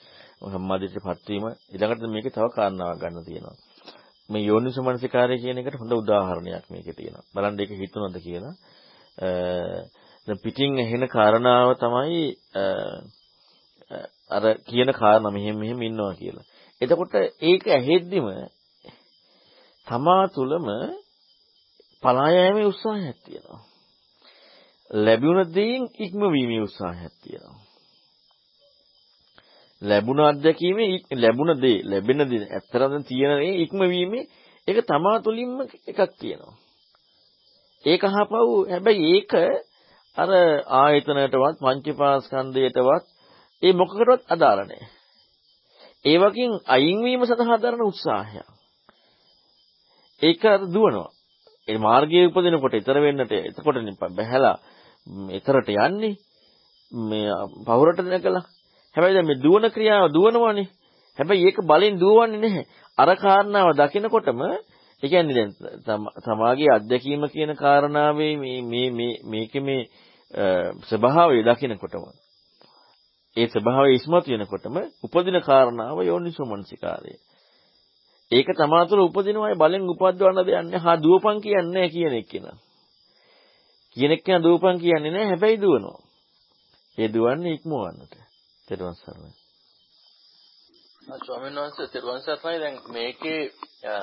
[0.47, 3.57] සම්මාදිට්ඨියපත් වීම ඊළඟට මේකේ තව කාරණාවක් ගන්න තියෙනවා.
[4.31, 7.29] මේ යෝනිසමනසිකාරය කියන එකට හොඳ උදාහරණයක් මේකේ තියෙනවා.
[7.35, 8.55] බලන්න ඒක හිතුණද කියලා.
[10.31, 12.23] දැන් පිටින් ඇහෙන කාරණාව තමයි
[14.31, 16.47] අර කියන කාරණා මෙහෙම මෙහෙම ඉන්නවා කියලා.
[16.81, 18.27] එතකොට ඒක ඇහෙද්දිම
[19.87, 20.67] තමා තුළම
[22.03, 23.61] පලා යෑමේ උත්සාහයක් තියෙනවා.
[24.91, 27.59] ලැබුණ දෙයින් ඉක්මවීමේ උත්සාහයක් තියෙනවා.
[29.83, 34.29] ලැබුණ අත්දැකීමේ ලැබුණ දේ ලැබෙන දේ ඇත්තරම තියෙන දේ ඉක්මවීමේ
[34.69, 36.55] ඒක තමා තුළින්ම එකක් තියෙනවා.
[37.85, 38.33] ඒක අහපව්
[38.71, 39.33] හැබැයි ඒක
[40.17, 40.31] අර
[40.77, 43.05] ආයතනයටවත් පංචපාස්කන්ධයටවත්
[43.63, 44.89] ඒ මොකකටවත් අදාළ නැහැ.
[46.05, 48.43] ඒ වගේන් අයින් වීම සඳහා දරන උත්සාහය.
[50.23, 51.11] ඒක දුවනවා.
[51.69, 53.77] ඒ මාර්ගයේ උපදිනකොට ඊතර වෙන්නට එතකොට
[54.11, 54.57] බැහැලා
[55.31, 56.15] ඊතරට යන්නේ
[56.93, 57.31] මේ
[57.67, 58.45] පවුරට නැකලා
[58.97, 60.69] හැබැයි දැන් මේ දුවන ක්‍රියාව දුවනවනේ
[61.19, 62.65] හැබැයි ඒක බලෙන් දුවන්නේ නැහැ
[62.99, 64.41] අර කාරණාව දකිනකොටම
[65.03, 65.47] ඒ කියන්නේ
[65.87, 69.83] දැන් තමාගේ අත්දැකීම කියන කාරණාවේ මේ මේ මේ මේකේ මේ
[70.83, 72.05] ස්වභාවය දකිනකොටම
[73.37, 77.15] ඒ ස්වභාවය ඉස්මතු වෙනකොටම උපදින කාරණාව යෝනිසෝමනසිකාරය
[78.31, 80.79] ඒක තමා තුළ උපදිනවයි බලෙන් උපද්දවන්න දෙයක් නැහැ.
[80.79, 82.59] හා දුවපන් කියන්නේ කියන එක කෙනා.
[83.97, 85.31] කියන එක කෙනා දුවපන් කියන්නේ නැහැ.
[85.31, 86.01] හැබැයි දුවනවා.
[86.99, 88.15] ඒ දුවන්නේ ඉක්මවන්නට.
[88.69, 89.40] තෙරුවන් සරණයි.
[91.19, 93.41] ස්වාමීන් වහන්සේ තෙරුවන් සරණයි දැන් මේකේ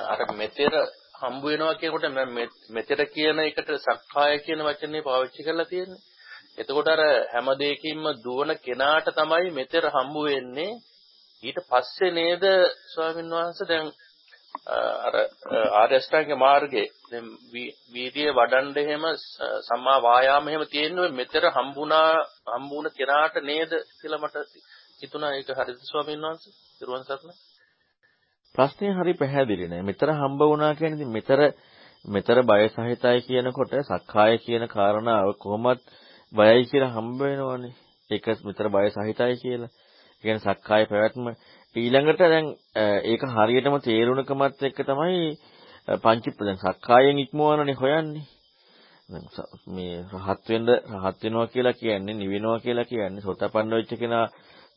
[0.06, 0.72] අර මෙතෙර
[1.20, 2.06] හම්බ වෙනවා කියනකොට
[2.70, 6.02] මෙතෙර කියන එකට සක්කාය කියන වචනේ පාවිච්චි කරලා තියෙන්නේ.
[6.58, 7.02] එතකොට අර
[7.32, 10.78] හැම දෙයකින්ම දුවන කෙනාට තමයි මෙතෙර හම්බ වෙන්නේ.
[11.42, 12.44] ඊට පස්සේ නේද
[12.92, 13.86] ස්වාමීන් වහන්සේ දැන්
[15.06, 15.14] අර
[15.72, 17.26] ආර්ය අෂ්ටාංග මාර්ගයේ දැන්
[17.92, 19.04] වීර්යය වඩන්න එහෙම
[19.68, 22.10] සම්මා වායාම එහෙම තියෙන්නේ මෙතර හම්බුණා
[22.52, 24.36] හම්බුණ කෙනාට නේද කියලා මට
[25.02, 26.52] හිතුණා ඒක හරිද ස්වාමීන් වහන්සේ?
[26.80, 27.34] දිරුවන් සරණ?
[28.54, 29.82] ප්‍රශ්නේ හරි පැහැදිලි නෑ.
[29.82, 31.40] මෙතර හම්බ වුණා කියන්නේ මෙතර
[32.04, 35.82] මෙතර බය සහිතයි කියනකොට සක්කාය කියන කාරණාව කොහොමත්
[36.32, 37.74] බයයි කියලා හම්බ වෙනවනේ.
[38.10, 39.70] ඒක මෙතර බය සහිතයි කියලා.
[40.14, 41.26] ඒ කියන්නේ සක්කාය පැවැත්ම.
[41.76, 42.46] ඊළඟට දැන්
[43.04, 45.22] ඒක හරියටම තේරුණකමත් එක්ක තමයි
[45.98, 48.26] පංචිප්ප දැන් සක්කායෙන් ඉක්මවනනේ හොයන්නේ.
[49.08, 49.24] දැන්
[49.68, 54.26] මේ රහත් වෙන්න රහත් වෙනවා කියලා කියන්නේ නිවෙනවා කියලා කියන්නේ සෝතපන්න වෙච්ච කෙනා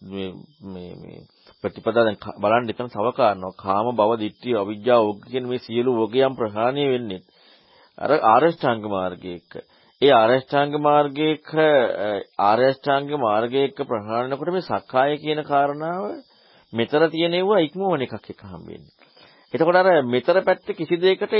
[0.01, 0.33] මේ
[0.63, 1.19] මේ මේ
[1.61, 6.35] ප්‍රතිපදා දැන් බලන්න එතන තව කාරණා කාම භව දිට්ඨිය අවිජ්ජා ඕග කියන මේ සියලු ඕගයන්
[6.35, 7.21] ප්‍රහාණය වෙන්නේ
[7.97, 9.53] අර ආරෂ්ඨාංග මාර්ගයේ එක්ක.
[10.01, 11.47] ඒ ආරෂ්ඨාංග මාර්ගයක
[12.41, 16.03] ආරෂ්ඨාංග මාර්ගයක ප්‍රහාණය කොට මේ සක්කාය කියන කාරණාව
[16.73, 18.93] මෙතන තියෙනවා ඉක්මවන එකක් එක හම්බෙන්නේ.
[19.53, 21.33] එතකොට අර මෙතර පැත්තේ කිසි දෙයකට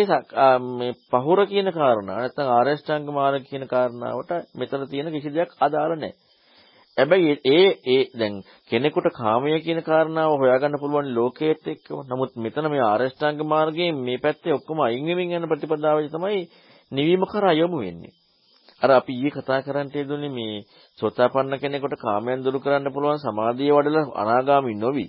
[0.72, 6.31] මේ පහුර කියන කාරණා නැත්නම් ආරෂ්ඨාංග මාර්ග කියන කාරණාවට මෙතන තියෙන කිසි දෙයක් අදාළ නැහැ.
[6.98, 8.34] හැබැයි ඒ ඒ දැන්
[8.70, 12.00] කෙනෙකුට කාමය කියන කාරණාව හොයාගන්න පුළුවන් ලෝකයේත් එක්කම.
[12.06, 16.42] නමුත් මෙතන මේ ආරෂ්ඨාංග මාර්ගයේ මේ පැත්තේ ඔක්කොම අයින් වෙමින් යන ප්‍රතිපදාවයි තමයි
[16.92, 18.14] නිවීම කරා යොමු වෙන්නේ.
[18.82, 20.66] අර අපි ඊයේ කතා කරන්නට යෙදුනේ මේ
[21.00, 25.08] සෝතාපන්න කෙනෙකුට කාමයන් දුරු කරන්න පුළුවන් සමාධිය වඩලා අනාගාමී නොවි.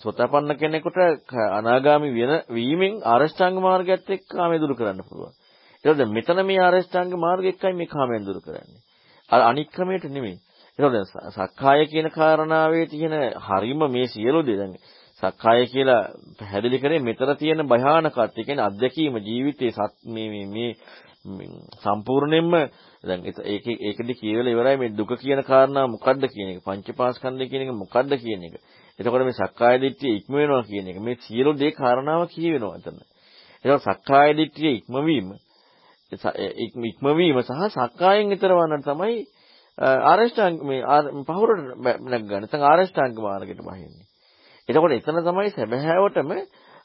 [0.00, 0.98] සෝතාපන්න කෙනෙකුට
[1.52, 5.32] අනාගාමි වෙන වීමෙන් ආරෂ්ඨාංග මාර්ගයත් එක්ක කාමයේ දුරු කරන්න පුළුවන්.
[5.84, 8.80] ඒකද මෙතන මේ ආරෂ්ඨාංග මාර්ගය එක්කයි මේ කාමයෙන් දුරු කරන්නේ.
[9.30, 10.38] අර අනික් ක්‍රමයට නෙමෙයි.
[10.80, 10.96] ඒකද
[11.30, 14.74] සක්කාය කියන කාරණාවේ තියෙන හරීම මේ සියලු දේ දැන්
[15.22, 16.02] සක්කාය කියලා
[16.38, 20.70] පැහැදිලි කරේ මෙතන තියෙන භයානකත් ඒ කියන්නේ අධ්‍යක්ීම ජීවිතයේ සත් මේ මේ මේ
[21.82, 22.52] සම්පූර්ණයෙන්ම
[23.04, 27.72] දැන් ඒක ඒකදී කියවලා ඉවරයි මේ දුක කියන කාරණා මොකද්ද කියන එක පංචපාස්කන්ධය කියන එක
[27.74, 28.54] මොකද්ද කියන එක
[28.98, 32.98] එතකොට මේ සක්කාය දිට්ඨිය ඉක්ම වෙනවා කියන එක මේ සියලු දේ කාරණාව කියවෙනවා එතන.
[33.64, 35.28] එතකොට සක්කාය දිට්ඨිය ඉක්මවීම
[36.84, 39.16] ඉක්මවීම සහ සක්කායෙන් ඈතර වන්නට තමයි
[39.80, 40.80] ආරෂ්ඨාංග මේ
[41.26, 41.60] පහුරට
[42.04, 42.42] නැග ගන්න.
[42.42, 44.06] නැත්නම් ආරෂ්ඨාංග මාර්ගයට බහින්නේ.
[44.68, 46.30] එතකොට එතන තමයි සැබෑවටම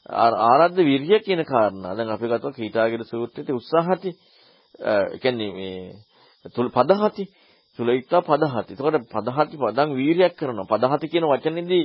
[0.08, 1.94] ආරද්ධ විරිය කියන කාරණා.
[1.94, 4.10] දැන් අපි ගත්තොත් කීටාගිර සූත්‍රයේ උත්සාහති
[4.80, 7.24] ඒ කියන්නේ මේ තුල් පදහති
[7.78, 8.72] සුලයිත්තා පදහති.
[8.72, 10.66] එතකොට පදහති පදං වීරියක් කරනවා.
[10.66, 11.84] පදහති කියන වචනේදී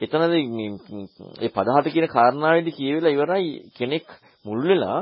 [0.00, 0.44] එතනදී
[1.38, 4.06] මේ පදහති කියන කාරණාවේදී කියවිලා ඉවරයි කෙනෙක්
[4.44, 5.00] මුල් වෙලා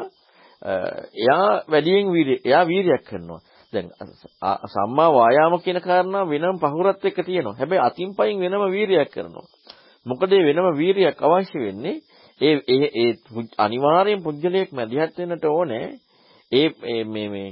[1.17, 3.41] එයා වැඩියෙන් වීරිය එයා වීරියක් කරනවා.
[3.73, 3.89] දැන්
[4.67, 7.55] සම්මා වායාම කියන කාරණාව වෙනම පහුරත් එක්ක තියෙනවා.
[7.55, 9.47] හැබැයි අතින් පයින් වෙනම වීරියක් කරනවා.
[10.07, 11.97] මොකද වෙනම වීරියක් අවශ්‍ය වෙන්නේ
[12.41, 13.13] ඒ ඒ ඒ
[13.59, 15.87] අනිවාර්යෙන් පුජ්‍යලයක් මැදිහත් වෙන්නට ඕනේ.
[16.53, 16.69] ඒ
[17.05, 17.49] මේ මේ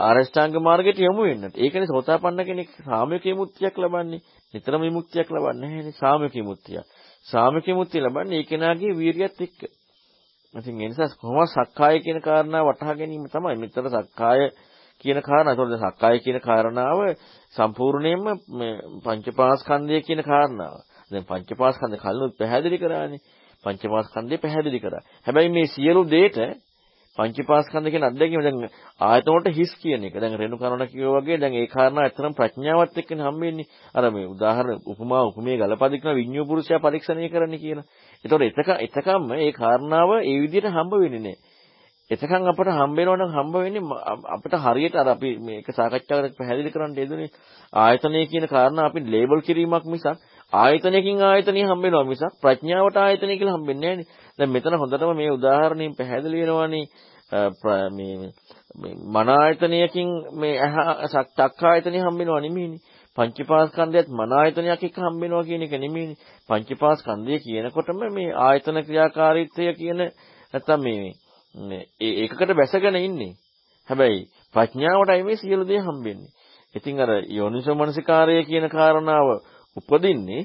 [0.00, 1.54] ආරෂ්ඨාංග මාර්ගයට යොමු වෙන්නට.
[1.56, 4.22] ඒකනේ සෝතාපන්න කෙනෙක් සාමයක විමුක්තියක් ලබන්නේ.
[4.54, 6.80] නිතරම විමුක්තියක් ලබන්නේ නැහැනේ සාමයක විමුක්තිය.
[7.26, 9.60] සාමයක විමුක්තිය ලබන්නේ ඒ කෙනාගේ වීරියත් එක්ක.
[10.54, 13.56] ඉතින් ඒ නිසා කොහොම සක්කාය කියන කාරණාව වටහා ගැනීම තමයි.
[13.56, 14.40] මෙතන සක්කාය
[15.00, 15.52] කියන කාරණා.
[15.52, 16.98] ඒතකොට සක්කාය කියන කාරණාව
[17.54, 18.74] සම්පූර්ණයෙන්ම මේ
[19.04, 20.74] පංචපාස්කන්ධය කියන කාරණාව.
[21.10, 23.20] දැන් පංචපාස්කන්ධ කලිනුත් පැහැදිලි කරානේ.
[23.64, 25.02] පංචපාස්කන්ධය පැහැදිලි කරා.
[25.26, 26.38] හැබැයි මේ සියලු දේට
[27.18, 28.58] පංචීපාස්කන්ධ කියන අත්දැකීම දැන්
[29.00, 30.14] ආයතන වලට හිස් කියන එක.
[30.14, 33.66] දැන් රේණු කරන කිව්වා වගේ දැන් ඒ කාරණා ඇත්තටම ප්‍රඥාවත් එක්කනේ හම්බෙන්නේ.
[33.94, 37.86] අර මේ උදාහරණ උපමා උපමේ ගලපදින විඤ්ඤෝ පුරුෂයා පරීක්ෂණය කරන්න කියලා.
[38.24, 41.36] ඒතකොට එතක එතකම්ම ඒ කාරණාව ඒ විදිහට හම්බ වෙන්නේ නැහැ.
[42.10, 43.82] එතකන් අපට හම්බ වෙනවා නම් හම්බ වෙන්නේ
[44.28, 47.30] අපිට හරියට අර අපි මේක සාකච්ඡා කරලා පැහැදිලි කරන්න යෙදුනේ
[47.72, 50.06] ආයතනය කියන කාරණා අපි ලේබල් කිරීමක් මිසක්
[50.52, 54.08] ආයතනයකින් ආයතනිය හම්බ වෙනවා මිසක් ප්‍රඥාවට ආයතනය කියලා හම්බෙන්නේ නැහැ නේ.
[54.38, 56.84] දැන් මෙතන හොඳටම මේ උදාහරණයෙන් පැහැදිලි වෙනවානේ
[57.90, 58.20] මේ
[58.74, 60.54] මේ මන ආයතනයකින් මේ
[61.06, 62.80] සක්ක ආයතනය හම්බෙනවා නෙමෙයිනේ.
[63.18, 66.18] පංචපාස්කන්ධයත් මන ආයතනයක් එක්ක හම්බෙනවා කියන එක නෙමෙයිනේ.
[66.48, 70.00] පංචපාස්කන්ධය කියනකොටම මේ ආයතන ක්‍රියාකාරීත්වය කියන
[70.54, 71.12] නැත්තම් මේ
[71.54, 73.32] මේ ඒකකට බැසගෙන ඉන්නේ.
[73.88, 76.32] හැබැයි ප්‍රඥාවටයි මේ සියලු දේ හම්බෙන්නේ.
[76.74, 79.28] ඉතින් අර යෝනිසෝමනසිකාරය කියන කාරණාව
[79.76, 80.42] උපදින්නේ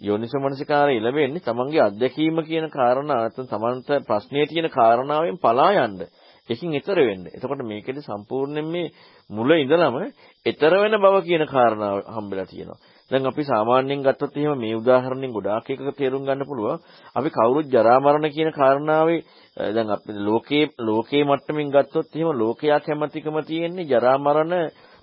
[0.00, 6.00] යෝනිසමනසිකාරය ලැබෙන්නේ තමන්ගේ අත්දැකීම කියන කාරණා නැත්නම් තමන්ට ප්‍රශ්නේ තියෙන කාරණාවෙන් පලා යන්න.
[6.48, 7.24] ඒකින් ඈතර වෙන්න.
[7.28, 8.92] එතකොට මේකෙදි සම්පූර්ණයෙන් මේ
[9.30, 12.78] මුල ඉඳලම ඈතර වෙන බව කියන කාරණාව හම්බෙලා තියෙනවා.
[13.10, 16.80] දැන් අපි සාමාන්‍යයෙන් ගත්තොත් එහෙම මේ උදාහරණෙන් ගොඩාක් එකක තේරුම් ගන්න පුළුවන්.
[17.16, 19.20] අපි කවුරුත් ජරා මරණ කියන කාරණාවේ
[19.56, 24.54] දැන් අපි ලෝකේ ලෝකේ මට්ටමින් ගත්තොත් එහෙම ලෝකයා කැමැතිකම තියෙන්නේ ජරා මරණ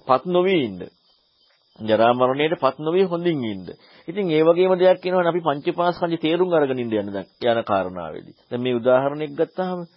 [0.07, 0.81] පත් නොවි ඉන්න.
[1.79, 3.67] ජරා මරණයට පත් නොවි හොඳින් ඉන්න.
[4.07, 8.35] ඉතින් ඒ වගේම දෙයක් කියනවනේ අපි පංචපාස්කන්ධය තේරුම් අරගෙන ඉන්න යන දැන් යන කාරණාවේදී.
[8.49, 9.87] දැන් මේ උදාහරණයක් ගත්තාම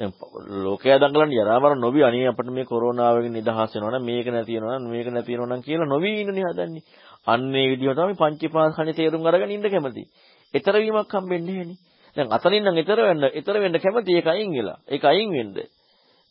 [0.00, 0.12] දැන්
[0.58, 4.78] ලෝකයා දඟලන්නේ ජරා මරණ නොවි අනේ අපිට මේ කොරෝනාවෙන් නිදහස් වෙනවා නම් මේක නැති වෙනවා
[4.78, 6.82] නම් මේක නැති වෙනවා නම් කියලා නොවි ඉන්නනේ හදන්නේ.
[7.26, 10.04] අන්න ඒ විදිහ තමයි පංචපාස්කන්ධය තේරුම් අරගෙන ඉන්න කැමති.
[10.54, 11.78] ඊතර වීමක් හම්බෙන්නේ නැහෙනේ.
[12.16, 14.78] දැන් අතනින් නම් ඊතර වෙන්න ඊතර වෙන්න කැමති ඒක අයින් වෙලා.
[14.86, 15.52] ඒක අයින් වෙන්න.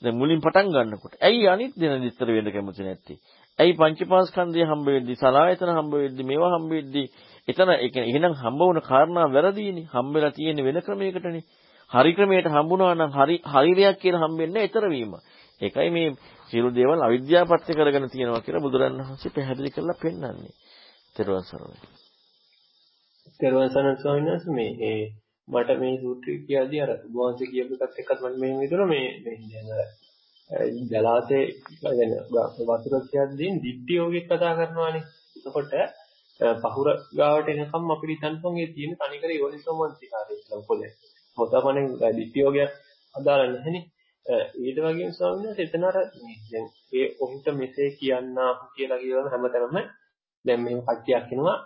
[0.01, 1.15] දැන් මුලින් පටන් ගන්නකොට.
[1.19, 3.17] ඇයි අනිත් දෙන ඊතර වෙන්න කැමති නැත්තේ?
[3.59, 7.03] ඇයි පංචපාස්කන්ධය හම්බ වෙද්දි සලායතන හම්බ වෙද්දි මේවා හම්බ වෙද්දි
[7.47, 11.43] එතන ඒ කියන්නේ එහෙනම් හම්බ වුණ කාරණා වැරදීනේ හම්බෙලා තියෙන වෙන ක්‍රමයකටනේ
[11.91, 15.13] හරි ක්‍රමයට හම්බුණා නම් හරි හරියක් කියලා හම්බෙන්නේ ඊතර වීම
[15.61, 16.15] ඒකයි මේ
[16.51, 20.53] සියලු දේවල් අවිද්‍යාවපත්‍ය කරගෙන තියෙනවා කියලා බුදුරණවහන්සේ පැහැදිලි කරලා පෙන්නන්නේ
[21.15, 21.79] තෙරුවන් සරණයි.
[23.39, 25.01] තෙරුවන් සරණයි ස්වාමීන් වහන්සේ මේ ඒ
[25.47, 29.37] මට මේ සූත්‍රය කියලාදී අර වහන්සේ කියපු එකත් එක්කත් මම මෙහෙම හිතනවා මේ මේ
[30.49, 31.45] දැන් ජලාශයේ
[31.81, 32.11] දැන්
[32.69, 35.03] වතුර කියද්දී දිට්ටි යෝගෙත් කතා කරනවානේ.
[35.37, 35.73] එතකොට
[36.65, 40.91] පහුර ගාවට එනකම් අපිට හිතන්න පොන්ගේ තියෙන තනිකර යෝනිසෝමනසිකාරය කියලා පොදේ.
[41.37, 42.71] මොකදමනේ දිට්ටි යෝගයක්
[43.15, 43.83] අදාළ නැහෙනේ.
[44.59, 45.97] ඊට වගේම ස්වාමීන් වහන්සේ එතන අර
[46.45, 49.77] දැන් ඒ ඔහුට මෙසේ කියන්නා කියලා කියන හැමතැනම
[50.45, 51.57] දැන් මෙහෙම කට්ටියක් එනවා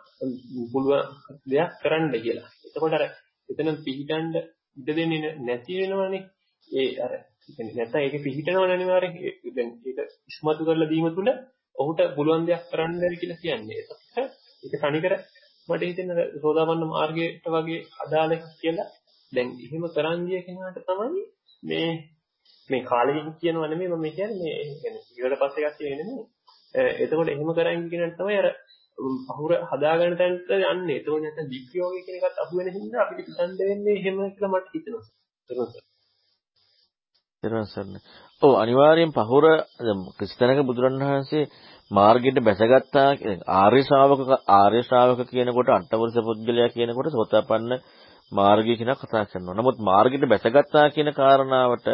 [0.72, 1.04] පුළුවන්
[1.48, 2.50] දෙයක් කරන්න කියලා.
[2.66, 3.04] එතකොට අර
[3.50, 4.28] එතන පිහිටන්න
[4.78, 6.24] ඉඩ දෙන්නේ නැති වෙනවනේ.
[6.72, 7.12] ඒ අර
[7.48, 9.14] කියන්නේ නැත්නම් ඒක පිහිටනවනේ අනිවාර්යෙන්.
[9.52, 10.00] දැන් ඒක
[10.30, 11.30] ඉස්මතු කරලා දීම තුල
[11.76, 13.80] ඔහුට පුළුවන් දෙයක් කරන්න බැරි කියලා කියන්නේ.
[13.80, 15.14] ඒකට ඒක තනිකර
[15.70, 16.10] මට හිතෙන
[16.42, 18.90] සෝදාපන්න මාර්ගයට වගේ අදාළ කියලා
[19.34, 21.24] දැන් එහෙම කරන්දිය කෙනාට තමයි
[21.64, 21.90] මේ
[22.70, 26.26] මේ කාලෙකින් කියනවා නෙමෙයි මම කියන්නේ මේ කියන්නේ ඊට පස්සේ එකක් කියන්නේ නෙමෙයි
[26.78, 28.48] එතකොට එහෙම කරන් ගිය කෙනාට තමයි අර
[29.30, 30.98] පහුර හදාගන්න තැනට යන්නේ.
[30.98, 35.06] එතකොට නැත්නම් දික්ඛයෝගය කියන එකත් අහු වෙන හින්දා අපිට හිතන්න වෙන්නේ එහෙම කියලා මට හිතෙනවා.
[37.44, 38.04] ඊළඟට
[38.42, 39.46] ඔව් අනිවාර්යෙන් පහුර
[40.18, 41.50] ක්‍රිස්තනක බුදුරණවහන්සේ
[41.92, 43.10] මාර්ගයට බැසගත්තා
[43.56, 44.22] ආර්ය ශ්‍රාවක
[44.54, 47.72] ආර්ය ශ්‍රාවක කියනකොට අටවර්ෂ පුද්ගලයා කියනකොට සෝතාපන්න
[48.32, 49.56] මාර්ගය කියන කතා කරනවා.
[49.56, 51.88] නමුත් මාර්ගයට බැසගත්තා කියන කාරණාවට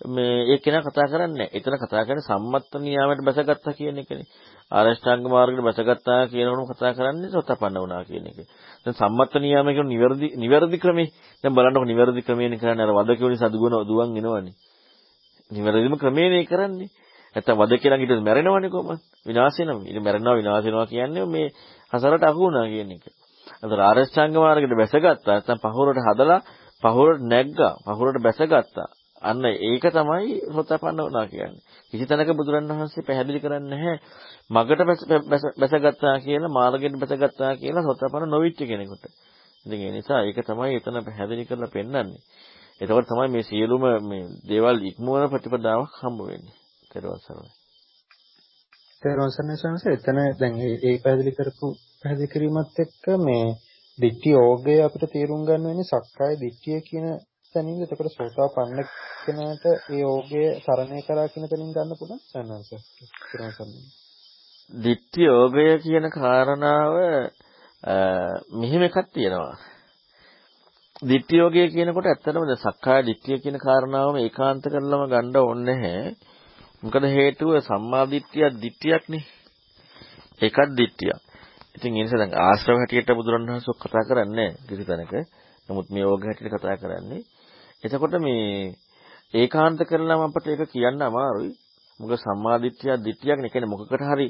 [0.00, 4.26] මේ ඒ කෙනා කතා කරන්නේ එතන කතා කරන්නේ සම්මත්ත නියාමයට බැසගත්තා කියන එකනේ.
[4.70, 8.38] ආරෂ්ඨාංග මාර්ගයට බැසගත්තා කියනකොටම කතා කරන්නේ සෝතපන්න වුණා කියන එක.
[8.84, 11.08] දැන් සම්මත්ත නියාමය කියන නිවැරදි නිවැරදි ක්‍රමේ.
[11.44, 14.54] දැන් බලන්නකො නිවැරදි ක්‍රමේනේ කරන්නේ අර වදකෝනි සදුගුණ දුවන් එනවනේ.
[15.50, 16.90] නිවැරදිම ක්‍රමේනේ කරන්නේ.
[17.36, 19.00] නැත්තම් වද කියලා ඊට මැරෙනවනේ කොහොමද?
[19.26, 19.80] විනාශ වෙනවා.
[19.82, 21.48] ඊට මැරෙනවා විනාශ වෙනවා කියන්නේ මේ
[21.92, 23.04] හසරට අහු වුණා කියන එක.
[23.62, 25.16] අතර ආරෂ්ඨාංග මාර්ගයට බැසගත්තා.
[25.26, 26.40] නැත්තම් පහුරට හදලා
[26.82, 27.74] පහුරට නැග්ගා.
[27.88, 28.88] පහුරට බැසගත්තා.
[29.26, 31.62] අන්න ඒක තමයි සෝතපන්න වුණා කියන්නේ.
[31.92, 33.96] කිසි තැනක බුදුරණවහන්සේ පැහැදිලි කරන්නේ නැහැ
[34.50, 34.80] මගට
[35.60, 39.04] බැසගත්තා කියලා මාර්ගයට බැසගත්තා කියලා සෝතපන්න නොවිච්ච කෙනෙකුට.
[39.66, 42.20] ඉතින් ඒ නිසා ඒක තමයි එතන පැහැදිලි කරලා පෙන්වන්නේ.
[42.80, 46.56] එතකොට තමයි මේ සියලුම මේ දේවල් ඉක්මවන ප්‍රතිපදාවක් හම්බ වෙන්නේ.
[46.84, 47.52] ඊට සරණයි.
[49.02, 51.66] තේරුම් ගන්න එතන දැන් ඒ පැහැදිලි කරපු
[52.00, 53.46] පැහැදිලි කිරීමත් එක්ක මේ
[53.98, 57.06] දිට්ඨි යෝගය අපිට තේරුම් ගන්න වෙන්නේ සක්කාය දිට්ඨිය කියන
[57.54, 58.80] තැනින්ද එතකොට සෝතාපන්න
[59.22, 62.20] කෙනාට ඒ යෝගය තරණය කරා කියන තැනින් ගන්න පුළුවන්?
[62.30, 62.70] සන්නස
[64.70, 66.94] දිට්ඨි යෝගය කියන කාරණාව
[68.52, 69.56] මෙහෙම එකක් තියෙනවා.
[71.02, 76.16] දිට්ඨි යෝගය කියනකොට ඇත්තටම දැන් සක්කාය දිට්ඨිය කියන කාරණාවම ඒකාන්ත කරලම ගන්න ඕනේ නැහැ.
[76.82, 79.24] මොකද හේතුව සම්මා දිට්ඨිය දිට්ඨියක්නේ.
[80.40, 81.20] ඒකත් දිට්ඨියක්.
[81.76, 85.14] ඉතින් ඒ නිසා දැන් ආශ්‍රව හැටියට බුදුරණවහන්සේ කතා කරන්නේ කිසි තැනක.
[85.68, 87.22] නමුත් මේ යෝග හැටියට කතා කරන්නේ
[87.86, 88.74] එතකොට මේ
[89.34, 91.52] ඒකාන්ත කරලම අපිට ඒක කියන්න අමාරුයි.
[92.00, 94.28] මොකද සම්මාදිට්ඨිය දිට්ඨියක් නේ කියන්නේ මොකකට හරි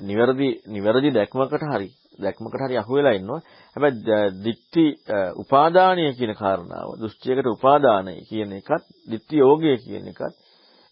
[0.00, 1.88] නිවැරදි නිවැරදි දැක්මකට හරි
[2.18, 3.40] දැක්මකට හරි අහු වෙලා ඉන්නවා.
[3.76, 4.84] හැබැයි දිට්ඨි
[5.36, 10.34] උපාදානීය කියන කාරණාව දෘෂ්ටියකට උපාදානයි කියන එකත් දිට්ඨි යෝගය කියන එකත්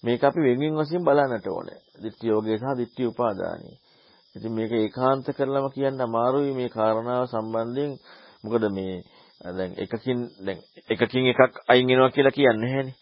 [0.02, 1.80] මේක අපි වෙන්වෙන් වශයෙන් බලන්නට ඕනේ.
[2.02, 3.74] දිට්ඨි යෝගය සහ දිට්ඨි උපාදානයි.
[4.36, 7.90] ඉතින් මේක ඒකාන්ත කරලම කියන්න අමාරුයි මේ කාරණාව සම්බන්ධයෙන්.
[8.44, 9.02] මොකද මේ
[9.40, 10.58] Ah, දැන් එකකින් දැන්
[10.90, 12.96] එකකින් එකක් අයින් වෙනවා කියලා කියන්නේ නැහැනේ.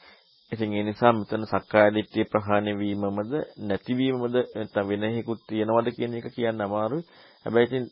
[0.52, 6.28] ඉතින් ඒ නිසා මෙතන සක්කාය දිට්ඨිය ප්‍රහාණය වීමමද නැතිවීමමද නැත්නම් වෙන හේකුත් තියනවද කියන එක
[6.34, 7.04] කියන්න අමාරුයි.
[7.44, 7.84] හැබැයි ඉතින්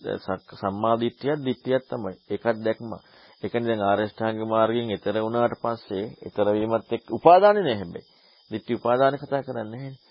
[0.60, 2.14] සම්මා දිට්ඨියක් දිට්ඨියක් තමයි.
[2.30, 2.92] ඒකත් දැක්ම.
[3.42, 8.06] ඒ කියන්නේ දැන් ආරෂ්ඨාංග මාර්ගයෙන් ඈතර වුණාට පස්සේ ඈතර වීමත් එක්ක උපාදානෙ නෑ හැබැයි.
[8.50, 10.02] දිට්ඨි උපාදාන කතා කරන්නේ නැහැනේ.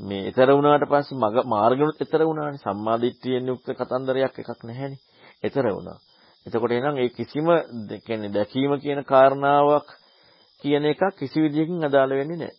[0.00, 2.64] මේ ඈතර වුණාට පස්සේ මග මාර්ගෙනුත් ඈතර වුණානේ.
[2.64, 5.00] සම්මා දිට්ඨියෙන් යුක්ත කතන්දරයක් එකක් නැහැනේ.
[5.44, 5.98] ඈතර වුණා.
[6.46, 7.46] එතකොට එහෙනම් ඒ කිසිම
[8.06, 9.88] කියන්නේ දැකීම කියන කාරණාවක්
[10.62, 12.56] කියන එක කිසි විදියකින් අදාළ වෙන්නේ නැහැ.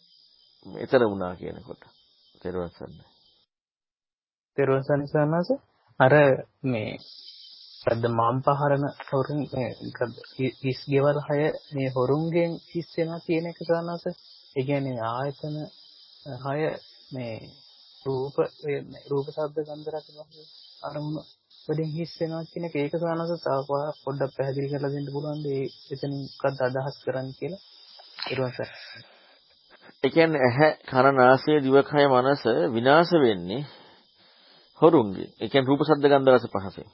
[0.66, 1.82] ඊතර වුණා කියනකොට.
[2.42, 3.06] තෙරුවන් සරණයි.
[4.58, 5.56] තෙරුවන් සරණයි
[6.00, 6.14] අර
[6.64, 6.92] මේ
[7.80, 9.42] සද්ද මාම් පහරන හොරුන්
[10.62, 11.42] හිස් ගෙවල් හය
[11.74, 15.56] මේ හොරුන්ගෙන් හිස් වෙනවා කියන එක සානස ඒ කියන්නේ ආයතන
[16.44, 16.60] හය
[17.12, 17.36] මේ
[18.06, 18.36] රූප
[19.10, 20.08] රූප ශබ්ද ගන්ධ රස
[20.84, 21.22] අරමුණු
[21.68, 23.70] වලින් හිස් වෙනවා කියන එක ඒක සානස තව
[24.04, 27.62] පොඩ්ඩක් පැහැදිලි කරලා දෙන්න පුළුවන්ද ඒ එතනින් මොකක්ද අදහස් කරන්නේ කියලා
[28.26, 29.14] ඊට
[30.04, 33.64] ඒ කියන්නේ ඇහැ කන නාසය දිවකය මනස විනාශ වෙන්නේ
[34.82, 35.30] හොරුන්ගේ.
[35.34, 36.88] ඒ කියන්නේ රූප ශබ්ද ගන්ධ රස පහසෙන්.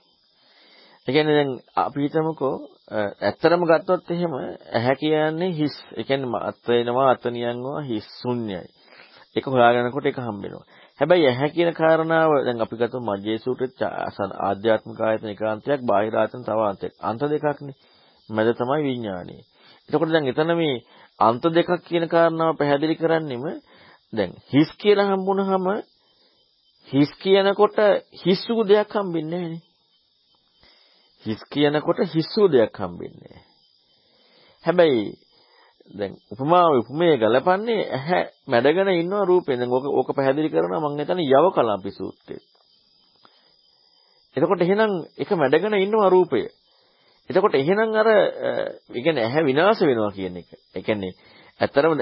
[1.08, 2.56] ඒ කියන්නේ දැන් අපි හිතමුකෝ
[3.22, 4.34] ඇත්තරම ගත්තොත් එහෙම
[4.72, 5.76] ඇහැ කියන්නේ හිස්.
[5.92, 8.62] ඒ කියන්නේ අත් වෙනවා අත නියන්නවා හිස් ශුන්‍යයි.
[9.36, 10.66] ඒක හොයාගන්නකොට ඒක හම්බ වෙනවා.
[11.02, 13.90] හැබැයි ඇහැ කියන කාරණාව දැන් අපි ගත්තොත් මජ්ජේ සූත්‍රයේ
[14.42, 16.94] ආධ්‍යාත්මික ආයතන ඒකාන්තයක් බාහිර ආයතන තව අන්තයක්.
[17.02, 17.76] අන්ත දෙකක්නේ.
[18.30, 19.36] මැද තමයි විඥානය.
[19.90, 20.76] එතකොට දැන් එතන මේ
[21.20, 23.46] අන්ත දෙකක් කියන කාරණාව පැහැදිලි කරන්නෙම
[24.14, 25.66] දැන් හිස් කියලා හම්බුනහම
[26.90, 27.78] හිස් කියනකොට
[28.22, 29.62] හිස්සු දෙයක් හම්බෙන්නේ නැහැ
[31.26, 33.38] හිස් කියනකොට හිස්සු දෙයක් හම්බෙන්නේ
[34.66, 35.06] හැබැයි
[35.92, 39.58] දැන් උපමාව උපමේය ගලපන්නේ ඇහැ මැඩගෙන ඉන්නවා රූපේ.
[39.58, 42.44] දැන් ඕක ඕක පැහැදිලි කරනවා මම හිතන්නේ යව කලාපි සූත්‍රයේ.
[44.36, 46.42] එතකොට එහෙනම් ඒක මැඩගෙන ඉන්නවා රූපය.
[47.30, 50.50] එතකොට එහෙනම් අර ඒ කියන්නේ ඇහැ විනාශ වෙනවා කියන එක.
[50.76, 51.14] ඒ කියන්නේ
[51.60, 51.94] ඇත්තරම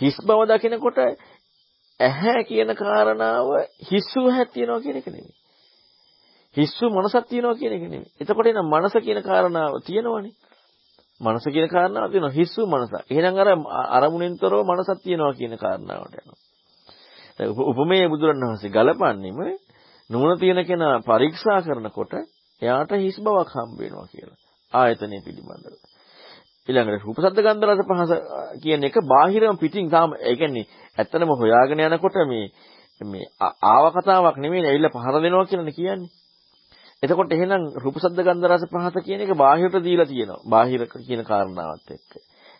[0.00, 0.98] හිස් බව දකිනකොට
[2.00, 3.48] ඇහැ කියන කාරණාව
[3.82, 5.34] හිස්සු හැක් තියනවා කියන එක නෙමෙයි.
[6.56, 8.10] හිස්සු මනසක් තියනවා කියන එක නෙමෙයි.
[8.20, 10.34] එතකොට එන මනස කියන කාරණාව තියෙනවනේ.
[11.20, 12.92] මනස කියන කාරණාව තියෙනවා හිස්සු මනස.
[13.10, 13.48] එහෙනම් අර
[13.96, 16.38] අරමුණෙන්තරව මනසක් තියෙනවා කියන කාරණාවට යනවා.
[17.62, 19.38] උපමේය බුදුරණවහන්සේ ගලපන්නේම
[20.10, 22.12] නුවණ තියෙන කෙනා පරීක්ෂා කරනකොට
[22.62, 24.38] එයාට හිස් බවක් හම්බ වෙනවා කියලා.
[24.72, 25.74] ආයතනය පිළිබඳව.
[26.68, 28.12] ඊළඟට රූප ශබ්ද ගන්ධ රස පහස
[28.62, 30.66] කියන එක බාහිරම පිටින් තාම ඒ කියන්නේ
[30.98, 32.46] ඇත්තනම හොයාගෙන යනකොට මේ
[33.00, 33.26] මේ
[33.64, 36.10] ආව කතාවක් නෙමෙයි ඇවිල්ලා පහර දෙනවා කියලානේ කියන්නේ.
[37.02, 40.42] එතකොට එහෙනම් රූප ශබ්ද ගන්ධ රස පහස කියන එක බාහිරට දීලා තියෙනවා.
[40.46, 42.10] බාහිර කියන කාරණාවත් එක්ක.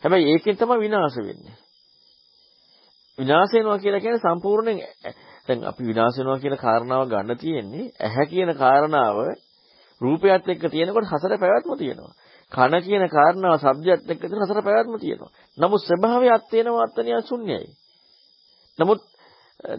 [0.02, 1.56] හැබැයි ඒකෙන් තමයි විනාශ වෙන්නේ.
[3.18, 4.78] විනාශ වෙනවා කියලා කියන්නේ සම්පූර්ණයෙන්
[5.48, 9.16] දැන් අපි විනාශ වෙනවා කියන කාරණාව ගන්න තියෙන්නේ ඇහැ කියන කාරණාව
[10.00, 12.12] රූපයත් එක්ක තියෙනකොට හතර පැවැත්ම තියෙනවා.
[12.52, 15.30] කන කියන කාරණාව ශබ්දයත් එක්ක තියෙන හතර පැවැත්ම තියෙනවා.
[15.58, 17.66] නමුත් ස්වභාවය අත් වෙනවා අත්නිය ශුන්‍යයි.
[18.78, 19.00] නමුත්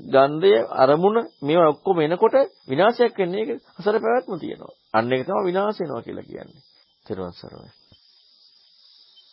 [0.07, 2.35] ගන්ධය අරමුණ මේවා ඔක්කොම එනකොට
[2.67, 4.73] විනාශයක් වෙන්නේ ඒක හතර පැවැත්ම තියෙනවා.
[4.93, 6.61] අන්න ඒක තමයි විනාශ වෙනවා කියලා කියන්නේ.
[7.05, 7.71] ත්‍රිවන් සරණයි.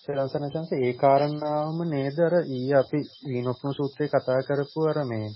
[0.02, 5.26] සරසන chance ඒ කාරණාවම නේද අර ඊ අපි විනෝපන සූත්‍රයේ කතා කරපු අර මේ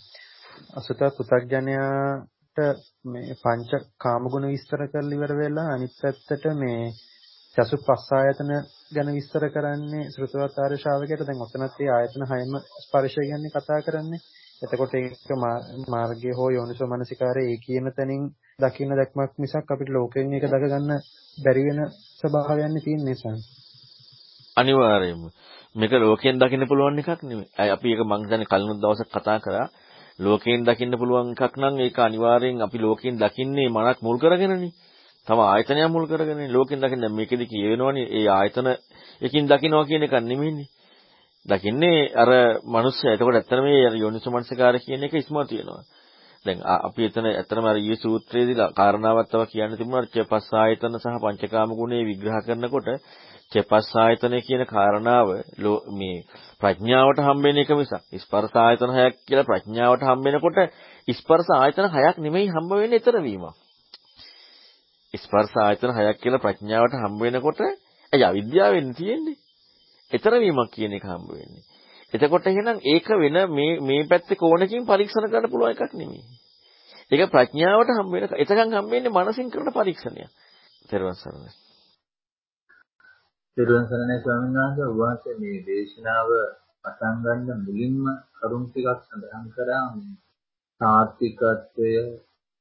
[0.74, 2.58] අසුත පු탁ජනයාට
[3.04, 6.82] මේ පංච කාමගුණ විස්තර කරලා ඉවර වෙලා අනිත් පැත්තට මේ
[7.56, 8.50] චසු පස්සායතන
[8.94, 12.52] ගැන විස්තර කරන්නේ ශ්‍රුතවතාර ශ්‍රාවකයට දැන් ඔතනත් ඒ ආයතන හයම
[12.82, 14.22] ස්පර්ශය ගැන කතා කරන්නේ.
[14.62, 15.30] එතකොට ඒක
[15.88, 18.24] මාර්ගය හෝ යෝනිසෝ මනසිකාරය ඒ කියන තැනින්
[18.58, 20.92] දකින්න දැක්මක් මිසක් අපිට ලෝකයෙන් ඒක දක ගන්න
[21.38, 21.80] බැරි වෙන
[22.18, 23.36] ස්වභාවයන් තියෙන නිසා.
[24.56, 25.22] අනිවාර්යයෙන්ම
[25.74, 27.48] මේක ලෝකයෙන් දකින්න පුළුවන් එකක් නෙමෙයි.
[27.68, 29.66] අපි ඒක මං හිතන්නේ කලිනුත් දවසක් කතා කරා.
[30.18, 34.72] ලෝකයෙන් දකින්න පුළුවන් එකක් නම් ඒක අනිවාර්යෙන් අපි ලෝකයෙන් දකින්නේ මනක් මුල් කරගෙනනේ.
[35.26, 38.68] තම ආයතනය මුල් කරගෙන ලෝකෙන් දකින්න මේකෙදි කියවෙනවනේ ඒ ආයතන
[39.22, 40.68] එකකින් දකින්නවා කියන එක නෙමෙයිනේ.
[41.46, 42.30] දකින්නේ අර
[42.66, 43.14] මිනිස්සයා.
[43.14, 45.82] එතකොට ඇත්තට මේ යෝනිසමනසකාර කියන එක ඉස්මතු වෙනවා.
[46.44, 51.70] දැන් අපි එතන ඇත්තටම අර ඊයේ සූත්‍රයේදී කාරණාවක් තව කියන්න තිබුණා චපස් ආයතන සහ පංචකාම
[51.72, 52.88] ගුණේ විග්‍රහ කරනකොට
[53.52, 55.28] චපස් ආයතන කියන කාරණාව
[55.92, 56.24] මේ
[56.60, 60.58] ප්‍රඥාවට හම්බෙන එක මිසක් ස්පර්ශ ආයතන හයක් කියලා ප්‍රඥාවට හම්බෙනකොට
[61.08, 63.54] ස්පර්ශ ආයතන හයක් නෙමෙයි හම්බ වෙන්නේ ඊතර වීමක්.
[65.14, 69.38] ස්පර්ශ ආයතන හයක් කියලා ප්‍රඥාවට හම්බ වෙනකොට ඇයි අවිද්‍යාවෙන් තියෙන්නේ?
[70.10, 71.64] ඊතර වීමක් කියන එක හම්බ වෙන්නේ.
[72.12, 76.22] එතකොට එහෙනම් ඒක වෙන මේ මේ පැත්තේ කෝණකින් පරීක්ෂණ කරන්න පුළුවන් එකක් නෙමෙයි.
[77.10, 80.30] ඒක ප්‍රඥාවට හම්බ වෙන එතකන් හම්බ වෙන්නේ මනසින් කරන පරීක්ෂණයක්.
[80.88, 81.52] ත්‍රිවන් සරණයි.
[83.56, 86.28] ත්‍රිවන් සරණයි ස්වාමීන් වහන්සේ ඔබ වහන්සේ මේ දේශනාව
[86.84, 88.02] පටන් ගන්න මුලින්ම
[88.36, 89.86] කරුණු ටිකක් සඳහන් කරා
[90.80, 91.92] තාත්විකත්වය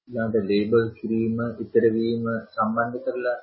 [0.07, 2.23] ඊළඟට ලේබල් කිරීම, ඉතර වීම
[2.53, 3.39] සම්බන්ධ කරලා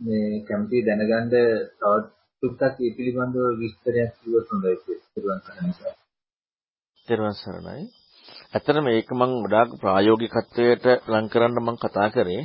[0.00, 5.92] මේ කැමති දැනගන්න තවත් ටිකක් ඒ පිළිබඳව විස්තරයක් කිව්වොත් හොඳයි කියලා.
[7.08, 7.82] තෙරුවන් සරණයි.
[8.54, 12.42] ඇත්තටම මේක මම ගොඩාක් ප්‍රායෝගිකත්වයට ලං කරන්න මම කතා කරේ.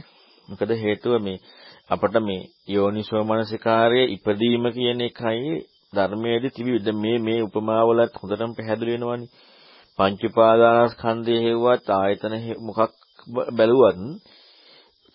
[0.50, 1.44] මොකද හේතුව මේ
[1.90, 5.54] අපිට මේ යෝනිසෝ මනසිකාරයේ ඉපදීම කියන එකයි
[5.94, 9.32] ධර්මයේදී තිබි මේ මේ උපමාවලත් හොඳටම පැහැදිලි වෙනවනේ.
[10.00, 12.34] පංච උපාදානස්කන්ධය හේවත් ආයතන
[12.68, 12.94] මොකක්
[13.58, 14.00] බැලුවත්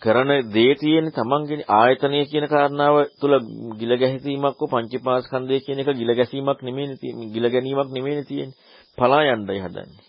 [0.03, 3.35] කරන දේ තියෙන තමන්ගේ ආයතනය කියන කාරණාව තුල
[3.81, 7.33] ගිල ගැසීමක් හෝ පංචපාස්කන්ධය කියන එක ගිල ගැසීමක් නෙමෙයි තියෙන්නේ.
[7.35, 8.59] ගිල ගැනීමක් නෙමෙයි තියෙන්නේ.
[8.99, 10.05] පලා යන්නයි හදන්නේ.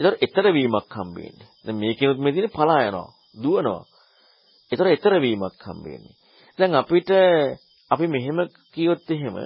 [0.00, 1.48] ඒතර ඊතර වීමක් හම්බ වෙන්නේ.
[1.64, 3.08] දැන් මේකෙනුත් මේ තියෙන්නේ පලා යනවා,
[3.42, 3.82] දුවනවා.
[4.72, 6.16] ඒතර ඊතර වීමක් හම්බ වෙන්නේ.
[6.58, 7.10] දැන් අපිට
[7.90, 8.38] අපි මෙහෙම
[8.74, 9.36] කියොත් එහෙම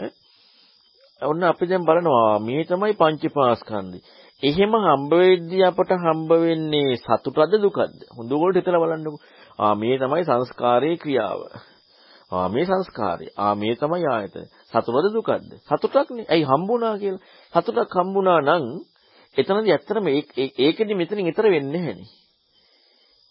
[1.22, 3.98] ඔන්න අපි දැන් බලනවා මේ තමයි පංචපාස්කන්ධය.
[4.42, 7.94] එහෙම හම්බ වෙද්දී අපට හම්බ වෙන්නේ සතුටද දුකද?
[8.14, 9.18] හොඳට හිතලා බලන්නකෝ.
[9.58, 11.40] ආ මේ තමයි සංස්කාරයේ ක්‍රියාව.
[12.32, 13.26] ආ මේ සංස්කාරය.
[13.36, 14.46] ආ මේ තමයි ආයතන.
[14.68, 15.50] සතුටද දුකද?
[15.62, 16.26] සතුටක්නේ.
[16.28, 17.24] ඇයි හම්බුණා කියලා.
[17.52, 18.64] සතුටක් හම්බුණා නම්
[19.36, 20.06] එතනදී ඇත්තටම
[20.58, 22.08] ඒකෙදි මෙතනින් ඊතර වෙන්නේ නැහනේ.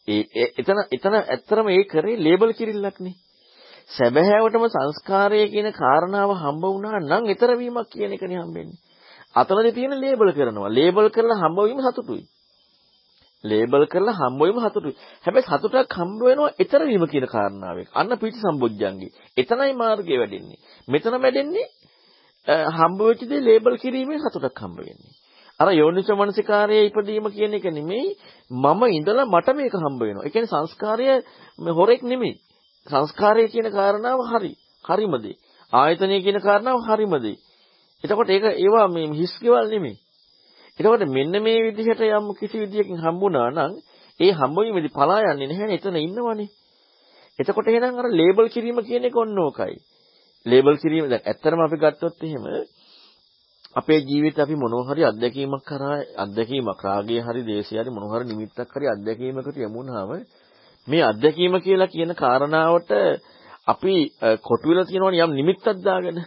[0.07, 3.15] ඒ එතන එතන ඇත්තටම ඒ කරේ ලේබල් කිරිල්ලක්නේ.
[3.89, 8.79] සැබෑවටම සංස්කාරය කියන කාරණාව හම්බ වුණා නම් ඊතර වීමක් කියන එකනේ හම්බෙන්නේ.
[9.35, 10.69] අතනදී තියෙන ලේබල් කරනවා.
[10.69, 12.23] ලේබල් කරලා හම්බ වීම සතුටුයි.
[13.43, 14.95] ලේබල් කරලා හම්බ වීම සතුටුයි.
[15.25, 17.87] හැබැයි සතුටක් හම්බ වෙනවා ඊතර වීම කියන කාරණාවෙන්.
[17.93, 19.11] අන්න පිටි සම්බොජ්ජංගේ.
[19.37, 20.59] එතනයි මාර්ගය වැඩෙන්නේ.
[20.87, 21.67] මෙතන වැඩෙන්නේ
[22.47, 25.13] හම්බ වෙච්ච දේ ලේබල් කිරීමෙන් සතුටක් හම්බ වෙන්නේ.
[25.59, 28.17] අර යෝනිස මනසිකාරයේ ඉපදීම කියන එක නෙමෙයි
[28.51, 30.25] මම ඉඳලා මට මේක හම්බ වෙනවා.
[30.25, 31.05] ඒ කියන්නේ සංස්කාරය
[31.71, 32.35] හොරෙක් නෙමෙයි.
[32.87, 34.53] සංස්කාරය කියන කාරණාව හරි.
[34.85, 35.37] හරිම දේ.
[35.73, 37.37] ආයතනය කියන කාරණාව හරිම දේ.
[38.03, 39.97] එතකොට ඒක ඒවා මේ හිස් ගෙවල් නෙමෙයි.
[40.79, 43.73] එතකොට මෙන්න මේ විදිහට යම් කිසි විදියකින් හම්බුණා නම්
[44.19, 46.49] ඒ හම්බවීමේදී පලා යන්නේ නැහැ එතන ඉන්නවනේ.
[47.39, 49.75] එතකොට එහෙනම් අර ලේබල් කිරීම කියන එක ඔන්න ඕකයි.
[50.45, 52.45] ලේබල් කිරීම දැන් ඇත්තටම අපි ගත්තොත් එහෙම
[53.75, 58.71] අපේ ජීවිතේ අපි මොනවා හරි අත්දැකීමක් කරා අත්දැකීමක් රාගය හරි දේශය හරි මොනවා හරි නිමිත්තක්
[58.71, 60.11] හරි අත්දැකීමකට යමුනහම
[60.87, 62.91] මේ අත්දැකීම කියලා කියන කාරණාවට
[63.67, 63.93] අපි
[64.41, 66.17] කොටු වෙලා තියෙනවනේ යම් නිමිත්තක් දාගෙන.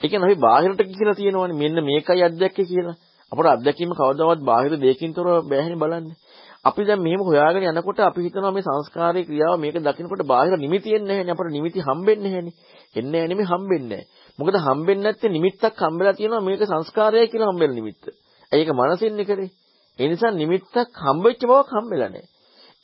[0.00, 2.96] ඒ කියන්නේ අපි බාහිරට කියලා තියෙනවනේ මෙන්න මේකයි අත්දැක්කේ කියලා.
[3.34, 6.16] අපේ අත්දැකීම කවදාවත් බාහිර දෙයකින් තොරව බෑහෙනේ බලන්නේ.
[6.64, 11.08] අපි දැන් මෙහෙම හොයාගෙන යනකොට අපි හිතනවා මේ සංස්කාරයේ ක්‍රියාව මේක දකිනකොට බාහිර නිමිති එන්නේ
[11.10, 12.54] නැහැනේ අපට නිමිති හම්බෙන්නේ නැහැනේ.
[12.96, 14.06] එන්නේ නැහැ නෙමෙයි හම්බෙන්නේ නැහැ.
[14.38, 18.04] මොකද හම්බෙන්නේ නැත්තේ නිමිත්තක් හම්බෙලා තියෙනවා මේක සංස්කාරයයි කියලා හම්බෙන නිමිත්ත.
[18.52, 19.50] ඒක මනසින්නේ කරේ.
[19.98, 22.28] ඒ නිසා නිමිත්තක් හම්බෙච්ච බවක් හම්බෙලා නැහැ.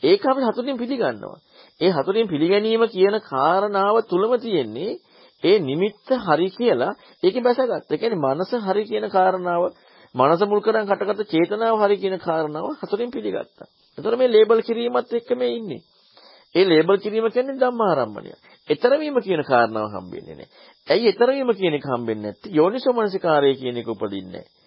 [0.03, 1.38] ඒක අපි හතුටින් පිළිගන්නවා.
[1.80, 4.92] ඒ හතුටින් පිළිගැනීම කියන කාරණාව තුලම තියෙන්නේ
[5.42, 6.92] ඒ නිමිත්ත හරි කියලා
[7.22, 7.88] ඒකේ බැසගත්ත.
[7.88, 9.62] ඒ කියන්නේ මනස හරි කියන කාරණාව
[10.14, 13.66] මනස මුල් කරන් කටගත චේතනාව හරි කියන කාරණාව හතුටින් පිළිගත්තා.
[13.98, 15.82] එතකොට මේ ලේබල් කිරීමත් එක්ක මේ ඉන්නේ.
[16.54, 18.32] ඒ ලේබල් කිරීම කියන්නේ ධම්මාරම්මණය.
[18.68, 20.48] ඊතර වීම කියන කාරණාව හම්බෙන්නේ නැහැ.
[20.86, 22.50] ඇයි ඊතර වීම කියන එක හම්බෙන්නේ නැත්තේ?
[22.52, 24.61] යෝනිසෝ මනසිකාරය කියන එක උපදින්නේ නැහැ.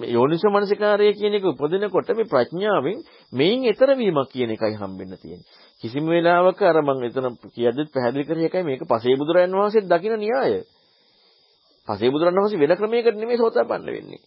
[0.00, 2.98] යෝනිසෝ මනසිකාරය කියන එක උපදිනකොට මේ ප්‍රඥාවෙන්
[3.32, 5.48] මේන් ඊතර වීමක් කියන එකයි හම්බෙන්න තියෙන්නේ.
[5.82, 10.54] කිසිම වෙලාවක අර මම එතන කියද්දිත් පැහැදිලි කරේ එකයි මේක පසේ බුදුරයන් වහන්සේ දකින්න න්‍යාය.
[11.88, 14.20] පසේ බුදුරන් වහන්සේ වෙන ක්‍රමයකට නෙමෙයි සෝතාපන්න වෙන්නේ.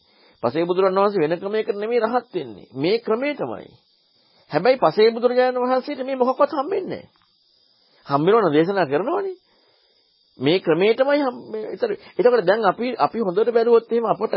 [0.45, 2.67] පසේ බුදුරන් වහන්සේ වෙන ක්‍රමයකට නෙමෙයි රහත් වෙන්නේ.
[2.73, 3.71] මේ ක්‍රමේ තමයි.
[4.51, 7.09] හැබැයි පසේ බුදුරජාණන් වහන්සේට මේ මොකක්වත් හම්බෙන්නේ නැහැ.
[8.05, 9.35] හම්බෙනවන දේශනා කරනවනේ.
[10.39, 11.21] මේ ක්‍රමයටමයි
[11.63, 14.33] ඒතර එතකොට දැන් අපි අපි හොඳට බැලුවොත් එහෙම අපට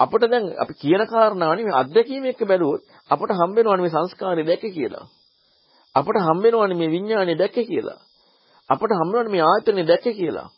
[0.00, 5.04] අපිට දැන් අපි කියන කාරණාවනේ මේ අත්දැකීම එක්ක බැලුවොත් අපට හම්බෙනවනේ මේ සංස්කාරය දැක්කේ කියලා.
[5.94, 7.98] අපට හම්බෙනවනේ මේ විඥානය දැක්කේ කියලා.
[8.70, 10.48] අපට හම්බෙනවනේ මේ ආයතනෙ දැක්කේ කියලා.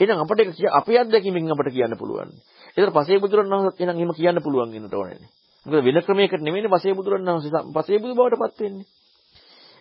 [0.00, 2.30] එහෙනම් අපිට අපේ අත්දැකීමෙන් අපට කියන්න පුළුවන්.
[2.76, 5.28] ඒතර පසේ බුදුරණවහන්සේත් එහෙනම් එහෙම කියන්න පුළුවන් වෙනට ඕනේ.
[5.66, 8.86] මොකද වෙන ක්‍රමයකට නෙමෙයිනේ පසේ බුදුරණවහන්සේ පසේ බුදු බවටපත් වෙන්නේ.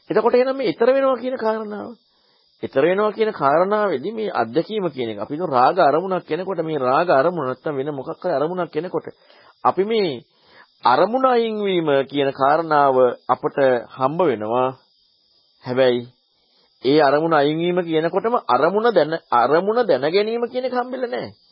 [0.09, 1.89] එතකොට එහෙනම් මේ ඊතර වෙනවා කියන කාරණාව.
[2.63, 7.47] ඊතර වෙනවා කියන කාරණාවේදී මේ අත්දැකීම කියන එක අපි රාග අරමුණක් කෙනකොට මේ රාග අරමුණ
[7.47, 9.07] නැත්තම් වෙන මොකක් හරි අරමුණක් කෙනකොට
[9.63, 10.23] අපි මේ
[10.83, 12.95] අරමුණ අයින් වීම කියන කාරණාව
[13.27, 13.57] අපට
[13.91, 14.67] හම්බ වෙනවා.
[15.63, 16.01] හැබැයි
[16.83, 21.44] ඒ අරමුණ අයින් වීම කියනකොටම අරමුණ දැන අරමුණ දැන ගැනීම කියන එක හම්බෙලා නැහැ.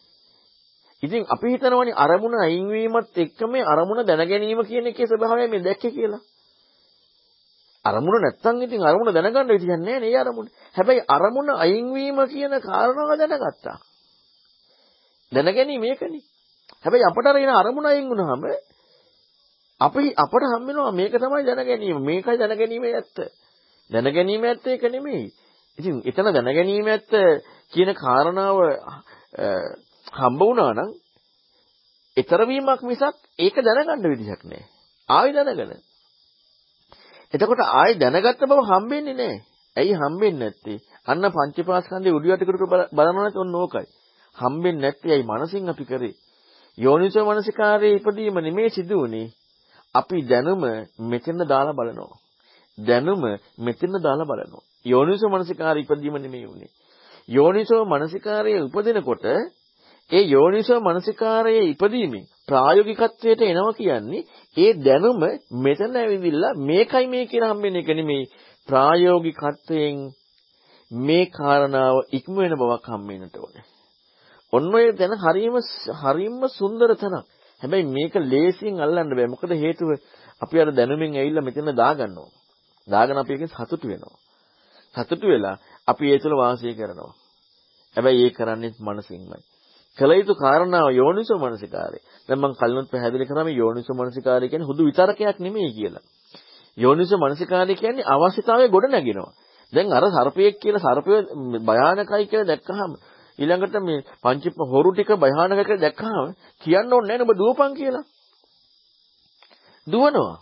[1.04, 5.62] ඉතින් අපි හිතනවානේ අරමුණ අයින් වීමත් එක්ක මේ අරමුණ දැන ගැනීම කියන එකේ ස්වභාවය මේ
[5.62, 6.22] දැක්කේ කියලා.
[7.86, 10.47] අරමුණ නැත්තම් ඉතින් අරමුණ දැනගන්න විදියක් නැහැ නේ අරමුණ.
[10.76, 13.78] හැබැයි අරමුණ අයින් වීම කියන කාරණාව දැනගත්තා.
[15.32, 16.24] දැනගැනීම මේකනේ.
[16.84, 18.43] හැබැයි අපට අර එන අරමුණ අයින් වුණාම
[19.82, 21.97] අපි අපට හම් වෙනවා මේක තමයි දැනගැනීම.
[22.01, 23.18] මේකයි දැනගැනීමේ ඇත්ත.
[23.89, 25.26] දැනගැනීම ඇත්ත ඒක නෙමෙයි.
[25.78, 27.12] ඉතින් එතන දැනගැනීම ඇත්ත
[27.74, 28.58] කියන කාරණාව
[30.12, 30.91] හම්බ වුණා නම්
[32.18, 34.66] ඊතර වීමක් මිසක් ඒක දැනගන්න විදිහක් නැහැ.
[35.10, 35.82] ආයෙ දැනගන්න.
[37.34, 39.41] එතකොට ආයෙ දැනගත්ත බව හම්බෙන්නේ නැහැ.
[39.76, 40.80] ඇයි හම්බෙන්නේ නැත්තේ?
[41.08, 42.56] අන්න පංචපාස්කන්ධේ උඩියට කර
[42.91, 43.88] බලනවත් ඔන්න ඕකයි.
[44.38, 46.14] හම්බෙන්නේ නැත්තේ ඇයි මනසින් අපි කරේ?
[46.78, 49.28] යෝනිසෝ මනසිකාරයේ ඉපදීම නෙමේ සිදුුනේ.
[49.95, 50.64] අපි දැනුම
[51.01, 52.20] මෙතන දාලා බලනවා.
[52.78, 53.24] දැනුම
[53.60, 54.64] මෙතන දාලා බලනවා.
[54.86, 56.72] යෝනිසෝ මනසිකාරය ඉපදීම නෙමෙයි උනේ.
[57.30, 59.26] යෝනිසෝ මනසිකාරයේ උපදිනකොට
[60.10, 64.24] ඒ යෝනිසෝ මනසිකාරයේ ඉපදීමෙන් ප්‍රායෝගිකත්වයට එනවා කියන්නේ
[64.58, 65.22] ඒ දැනුම
[65.64, 68.26] මෙතන ඇවිදිලා මේකයි මේ කියලා හම්බෙන එක නෙමෙයි
[68.70, 70.01] ප්‍රායෝගිකත්වයෙන්
[70.91, 73.66] මේ කාරණාව ඉක්ම වෙන බවක් හම්බෙන්නට ඕනේ.
[74.54, 75.56] ඔන්න ඔය දැන හරීම
[76.01, 77.26] හරීම සුන්දර තැනක්.
[77.62, 79.28] හැබැයි මේක ලේසියෙන් අල්ලන්න බෑ.
[79.28, 79.89] මොකද හේතුව
[80.41, 82.32] අපි අර දැනුමින් ඇවිල්ලා මෙතන දාගන්නවා.
[82.88, 84.18] දාගෙන අපි එකෙන් සතුටු වෙනවා.
[84.95, 85.56] සතුටු වෙලා
[85.88, 87.14] අපි ඒ තුළ වාසය කරනවා.
[87.95, 89.53] හැබැයි ඒ කරන්නේ මනසින්මයි.
[89.98, 92.00] කල යුතු කාරණාව යෝනිසෝ මනසිකාරය.
[92.30, 96.04] දැන් මම කලිනුත් පැහැදිලි කරා මේ යෝනිසෝ මනසිකාරය කියන්නේ හුදු විතරකයක් නෙමෙයි කියලා.
[96.78, 99.34] යෝනිසෝ මනසිකාරය කියන්නේ අවශ්‍යතාවය ගොඩ නැගෙනවා.
[99.74, 101.12] දැන් අර සර්පයෙක් කියලා සර්පය
[101.62, 102.91] භයානකයි කියලා දැක්කහම
[103.39, 106.28] ඊළඟට මේ පංච හොරු ටික භයානක කියලා දැක්කහම
[106.62, 108.06] කියන්න ඕනේ නැහැ නේ ඔබ දුවපන් කියලා.
[109.88, 110.38] දුවනවා.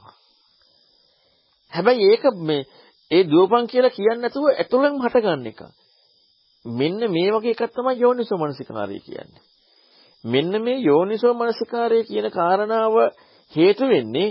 [1.74, 2.64] හැබැයි ඒක මේ
[3.12, 5.62] ඒ දුවපන් කියලා කියන්නේ නැතුව ඇතුළෙන් හටගන්න එක.
[6.66, 9.42] මෙන්න මේ වගේ එකක් තමයි යෝනිසෝ මනසිකාරය කියන්නේ.
[10.24, 12.96] මෙන්න මේ යෝනිසෝ මනසිකාරය කියන කාරණාව
[13.54, 14.30] හේතු වෙන්නේ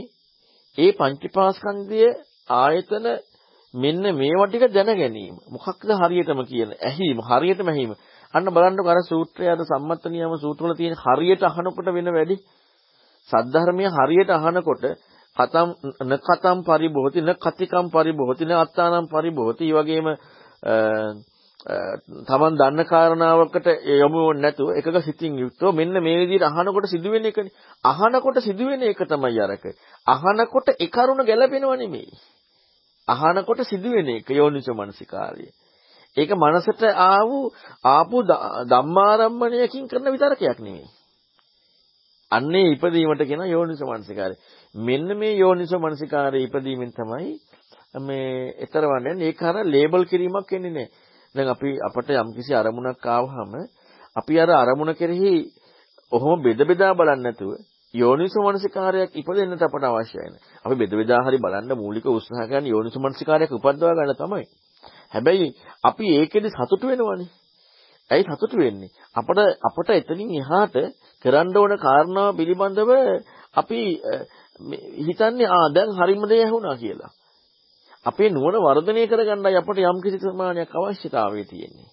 [0.79, 2.09] ඒ පංචපාස්කන්ධය
[2.57, 3.07] ආයතන
[3.75, 5.37] මෙන්න මේවා ටික දැන ගැනීම.
[5.49, 7.93] මොකක්ද හරියටම කියන ඇහිීම හරියටම ඇහිීම.
[8.35, 12.37] අන්න බලන්නකො අර සූත්‍රය අද සම්මත නියම සූත්‍රවල තියෙන හරියට අහනකොට වෙන වැඩි
[13.29, 14.85] සද්ධර්මය හරියට අහනකොට
[15.37, 15.69] කතම්
[16.03, 20.07] න කතම් පරිභෝති න කතිකම් පරිභෝති න අත්තානම් පරිභෝති වගේම
[21.61, 27.53] තමන් දන්න කාරණාවකට යොමු නැතුව එකක සිතින් යුක්තව මෙන්න මේ විදිහට අහනකොට සිදුවෙන එකනේ.
[27.85, 29.65] අහනකොට සිදුවෙන එක තමයි අරක.
[30.07, 32.09] අහනකොට ඒ කරුණ ගැලපෙනව නෙමෙයි.
[33.09, 35.53] අහනකොට සිදුවෙන එක යෝනිසෝ මනසිකාරය
[36.17, 37.53] ඒක මනසට ආවු
[37.87, 38.25] ආපු
[38.67, 40.89] ධම්මාරම්මණයකින් කරන විතරකයක් නෙමෙයි.
[42.33, 44.35] අන්නේ ඉපදීමට කියන යෝනිසෝ මනසිකාරය.
[44.75, 47.31] මෙන්න මේ යෝනිසෝ මනසිකාරය ඉපදීමෙන් තමයි
[48.01, 51.10] මේ ඊතරවන්නේ ඒක අර ලේබල් කිරීමක් වෙන්නේ නැහැ.
[51.35, 53.53] දැන් අපි අපට යම්කිසි අරමුණක් ආවහම
[54.17, 55.35] අපි අර අරමුණ කෙරෙහි
[56.13, 57.51] ඔහොම බෙද බෙදා බලන්නේ නැතුව
[57.95, 60.43] යෝනිසෝ මනසිකාරයක් ඉපදෙන්නට අපට අවශ්‍යයි නේ.
[60.65, 64.45] අපි බෙද බෙදා හරි බලන්න මූලික උත්සාහ කරන යෝනිසෝ මනසිකාරයක් උපද්දවා ගන්න තමයි.
[65.13, 65.49] හැබැයි
[65.85, 67.31] අපි ඒකෙදි සතුටු වෙනවනේ.
[68.11, 68.91] ඇයි සතුටු වෙන්නේ?
[69.15, 70.77] අපට අපට එතනින් එහාට
[71.25, 72.91] කරන්න ඕන කාරණාව පිළිබඳව
[73.55, 73.81] අපි
[75.01, 77.11] හිතන්නේ ආ දැන් හරිම දේ ඇහුණා කියලා.
[78.07, 81.91] අපේ නුවණ වර්ධනය කරගන්නයි අපට යම් කිසි ප්‍රමාණයක් අවශ්‍යතාවය තියෙන්නේ.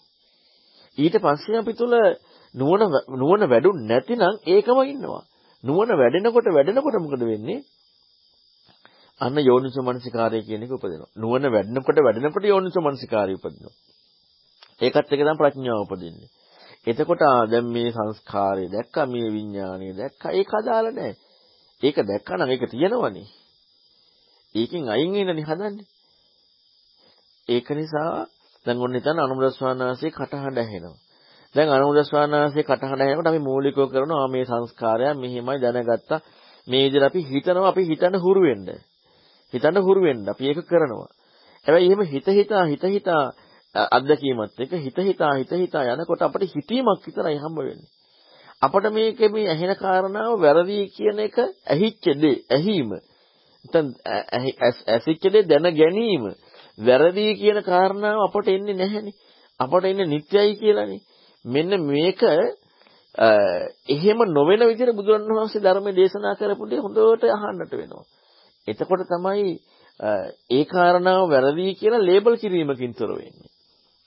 [0.97, 1.93] ඊට පස්සේ අපි තුල
[2.55, 5.23] නුවණ නුවණ වැඩුන් නැතිනම් ඒකම ඉන්නවා.
[5.63, 7.59] නුවණ වැඩෙනකොට වැඩෙනකොට මොකද වෙන්නේ?
[9.21, 11.11] අන්න යෝනිසෝ මනසිකාරය කියන එක උපදිනවා.
[11.15, 13.75] නුවණ වැඩෙනකොට වැඩෙනකොට යෝනිසෝ මනසිකාරය උපදිනවා.
[14.81, 16.29] ඒකත් එක තමයි ප්‍රඥාව උපදින්නේ.
[16.87, 21.15] එතකොට දැන් මේ සංස්කාරය දැක්කා මේ විඥානය දැක්කා ඒක අදාළ නැහැ.
[21.81, 23.27] ඒක දැක්කා නම් ඒක තියෙනවනේ.
[24.55, 25.96] ඒකෙන් අයින් වෙන්නනේ හදන්නේ.
[27.49, 28.27] ඒක නිසා
[28.65, 30.97] දැන් ඔන්න හිතන්න අනුමුදස්වානාසේ කටහඬ ඇහෙනවා.
[31.55, 36.19] දැන් අනුමුදස්වානාසේ කටහඬ ඇහෙනකොට අපි මූලිකව කරනවා මේ සංස්කාරය මෙහිමයි දැනගත්තා.
[36.67, 38.67] මේ විදිහට අපි හිතනවා අපි හිතන්න හුරු වෙන්න.
[39.53, 41.09] හිතන්න හුරු වෙන්න අපි ඒක කරනවා.
[41.65, 43.23] හැබැයි එහෙම හිත හිතා හිත හිතා
[43.75, 47.89] අත්දැකීමත් එක්ක හිත හිතා හිත හිතා යනකොට අපිට හිතීමක් විතරයි හම්බ වෙන්නේ.
[48.61, 51.37] අපිට මේකේ මේ ඇහෙන කාරණාව වැරදි කියන එක
[51.67, 52.89] ඇහිච්ච දේ ඇහිම.
[53.65, 53.87] නැත්නම්
[54.89, 56.23] ඇසිච්ච දේ දැන ගැනීම
[56.78, 59.15] වැරදි කියන කාරණාව අපට එන්නේ නැහැනේ.
[59.59, 61.01] අපට එන්නේ නිත්‍යයි කියලානේ.
[61.45, 62.21] මෙන්න මේක
[63.88, 68.05] එහෙම නොවන විදිහට බුදුරණවහන්සේ ධර්මයේ දේශනා කරපු දේ හොඳට අහන්නට වෙනවා.
[68.67, 69.59] එතකොට තමයි
[70.49, 73.49] ඒ කාරණාව වැරදි කියලා ලේබල් කිරීමකින් තොර වෙන්නේ.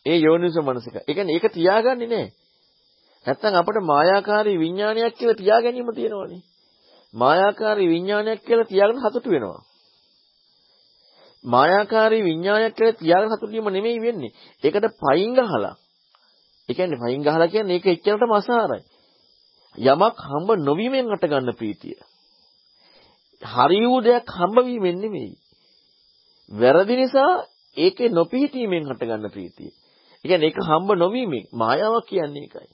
[0.07, 0.97] ඒ යෝනිසෝ මනසික.
[0.99, 2.31] ඒ කියන්නේ ඒක තියාගන්නේ නැහැ.
[3.27, 6.43] නැත්තම් අපිට මායාකාරී විඥානයක් කියලා තියාගැනීම තියෙනවනේ.
[7.15, 9.63] මායාකාරී විඥානයක් කියලා තියාගෙන සතුටු වෙනවා.
[11.45, 14.33] මායාකාරී විඥානයක් කියලා තියාගෙන සතුටු වීම නෙමෙයි වෙන්නේ.
[14.63, 15.75] ඒකට පයින් ගහලා.
[16.69, 18.83] ඒ කියන්නේ පයින් ගහලා කියන්නේ ඒක එච්චරටම අසාරයි.
[19.79, 21.97] යමක් හම්බ නොවීමෙන් අට ගන්න ප්‍රීතිය.
[23.43, 25.33] හරි වූ දෙයක් හම්බ වීමෙන් නෙමෙයි.
[26.51, 27.33] වැරදි නිසා
[27.77, 29.71] ඒකේ නොපිහිටීමෙන් හට ගන්න ප්‍රීතිය.
[30.25, 32.69] ඒ කියන්නේ ඒක හම්බ නොවීමෙන් මායාවක් කියන්නේ ඒකයි.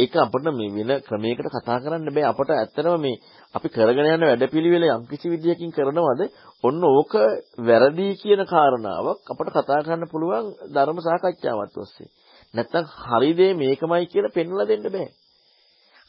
[0.00, 2.24] ඒක අපිට මේ වෙන ක්‍රමයකට කතා කරන්න බෑ.
[2.26, 3.20] අපට ඇත්තටම මේ
[3.54, 6.20] අපි කරගෙන යන වැඩපිළිවෙල යම් කිසි විදියකින් කරනවද
[6.64, 7.12] ඔන්න ඕක
[7.60, 12.08] වැරදි කියන කාරණාවක් අපට කතා කරන්න පුළුවන් ධර්ම සාකච්ඡාවක් ඔස්සේ.
[12.54, 15.08] නැත්තම් හරි දේ මේකමයි කියලා පෙන්වලා දෙන්න බෑ.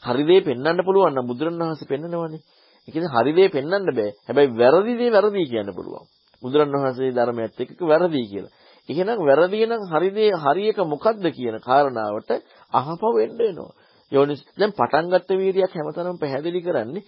[0.02, 2.42] හරි දේ පෙන්වන්න පුළුවන් නම් බුදුරණවහන්සේ පෙන්නනවනේ.
[2.88, 4.10] ඒ කියන්නේ හරි දේ පෙන්වන්න බෑ.
[4.26, 6.06] හැබැයි වැරදි දේ වැරදි කියන්න පුළුවන්.
[6.42, 8.52] බුදුරණවහන්සේ ධර්මයත් එක්ක වැරදි කියලා.
[8.88, 12.30] එහෙනම් වැරදි නම් හරි දේ හරි එක මොකද්ද කියන කාරණාවට
[12.72, 13.72] අහපව වෙන්න වෙනවා.
[14.12, 17.02] යෝනිස් දැන් පටන් ගත්ත වීර්යයක් හැමතැනම පැහැදිලි කරන්නේ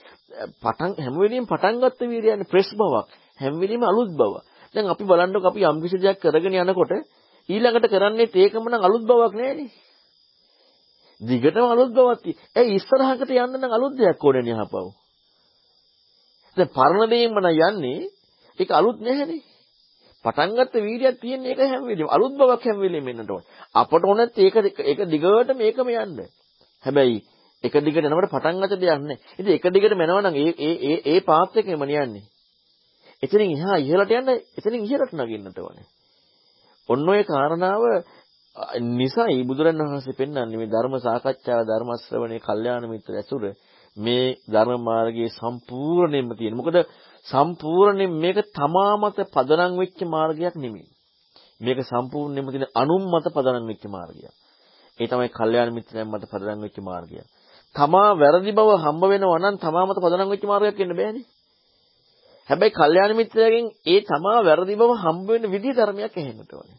[0.56, 3.08] පටන් හැම වෙලෙම පටන් ගත්ත වීර්යයන්නේ ප්‍රෙස් බවක්
[3.40, 4.32] හැම වෙලෙම අලුත් බව.
[4.74, 6.92] දැන් අපි බලන්නකො අපි යම් කිසි දෙයක් කරගෙන යනකොට
[7.48, 9.70] ඊළඟට කරන්නේ ඒකම නම් අලුත් බවක් නෑනේ.
[11.20, 12.38] දිගටම අලුත් බවක් තියෙයි.
[12.52, 14.86] ඒ ඉස්සරහකට යන්න නම් අලුත් දෙයක් ඕනේ නේ අහපව.
[16.56, 18.08] දැන් පරණ දෙයින්ම නම් යන්නේ
[18.58, 19.42] ඒක අලුත් නැහැනේ.
[20.24, 23.48] පටන් ගත්ත වීර්යයක් තියෙන එක හැම වෙලෙම අලුත් බවක් හැම වෙලෙම එන්නට ඕනේ.
[23.74, 26.24] අපට ඕනෙත් ඒක ඒක දිගට මේකම යන්න.
[26.84, 27.18] හැබැයි
[27.64, 29.18] එක දිගට යනකොට පටන් ගන්න දෙයක් නැහැ.
[29.34, 32.24] ඉතින් එක දිගට යනවා නම් ඒ ඒ ඒ ඒ පාත් එකේම නියන්නේ.
[33.22, 35.86] එතනින් එහා ඉහළට යන්න එතනින් ඉහළට නගින්නට ඕනේ.
[36.88, 37.82] ඔන්න ඔය කාරණාව
[38.92, 43.42] නිසයි බුදුරණවහන්සේ පෙන්වන්නේ මේ ධර්ම සාකච්ඡාව ධර්ම ශ්‍රවණේ කල්යාණ මිත්‍ර ඇසුර
[43.96, 46.54] මේ ධර්ම මාර්ගයේ සම්පූර්ණයෙන්ම තියෙන.
[46.54, 46.76] මොකද
[47.26, 50.88] සම්පූර්ණයෙන් මේක තමා මත පදනම් වෙච්ච මාර්ගයක් නෙමෙයි.
[51.60, 54.34] මේක සම්පූර්ණයෙන්ම තියෙන අනුම් මත පදනම් වෙච්ච මාර්ගයක්.
[54.98, 57.18] ඒ තමයි කල්යාණ මිත්‍රයන් මත පදනම් වෙච්ච මාර්ගය.
[57.76, 61.26] තමා වැරදි බව හම්බ වෙනවා නම් තමා මත පදනම් වෙච්ච මාර්ගයක් වෙන්න බෑනේ.
[62.48, 66.78] හැබැයි කල්යාණ මිත්‍රයගෙන් ඒ තමා වැරදි බව හම්බ වෙන විදිහ ධර්මයක් ඇහෙන්නට ඕනේ.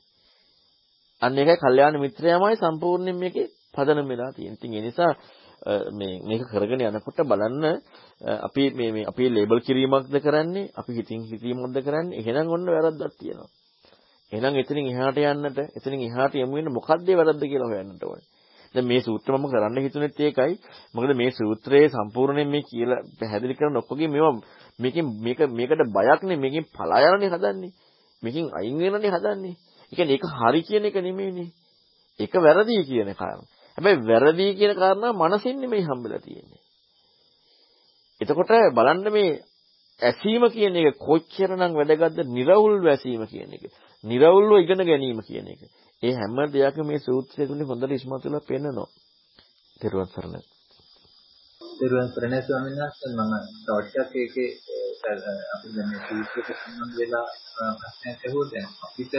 [1.22, 4.58] අන්න ඒකයි කල්යාණ මිත්‍රයාමයි සම්පූර්ණයෙන් මේකේ පදනම් වෙලා තියෙන්නේ.
[4.58, 5.14] ඉතින් ඒ නිසා
[5.92, 7.64] මේ මේක කරගෙන යනකොට බලන්න
[8.40, 13.50] අපි මේ මේ අපි ලේබල් කිරීමක්ද කරන්නේ අපි හිතින් හිතීමක්ද කරන්නේ එහෙනම් ඔන්න වැරද්දක් තියෙනවා.
[14.32, 18.26] එහෙනම් එතනින් එහාට යන්නට එතනින් එහාට යමු වෙන මොකක්ද වැරද්ද කියලා හොයන්නට ඕනේ.
[18.76, 20.54] දැන් මේ සූත්‍ර මම කරන්න හිතුනේත් ඒකයි.
[20.94, 24.36] මොකද මේ සූත්‍රයේ සම්පූර්ණයෙන් මේ කියලා පැහැදිලි කරන ඔක්කොගේ මේවා
[24.80, 27.72] මේකෙන් මේක මේකට බයක් නේ මේකෙන් පලා යනනේ හදන්නේ.
[28.24, 29.56] මේකෙන් අයින් වෙනනේ හදන්නේ.
[29.92, 31.50] ඒ කියන්නේ ඒක හරි කියන එක නෙමෙයිනේ.
[32.20, 33.50] ඒක වැරදි කියන කාරණා.
[33.78, 36.62] හැබැයි වැරදි කියන කාරණා මනසින් නෙමෙයි හම්බෙලා තියෙන්නේ.
[38.22, 39.32] එතකොට බලන්න මේ
[40.00, 43.64] ඇසීම කියන එක කොච්චරනම් වැදගත්ද නිර්වුල් වැසීම කියන එක.
[44.06, 45.62] නිර්වුල්ව ඉගෙන ගැනීම කියන එක.
[46.04, 48.90] ඒ හැම දෙයක්ම මේ සූත්‍රය තුලින් හොඳට ඉස්මතු වෙලා පෙන්නනවා.
[49.80, 50.42] ත්‍රිවන් සරණයි.
[51.80, 54.50] දරුවන් සරණයි ස්වාමීන් වහන්සේ මම ටොට්ටක් ඒකේ
[55.54, 57.28] අපි දැන් මේ සූත්‍රයට සම්බන්ධ වෙලා
[57.80, 59.14] ප්‍රශ්නයක් අහුවා දැන් අපිට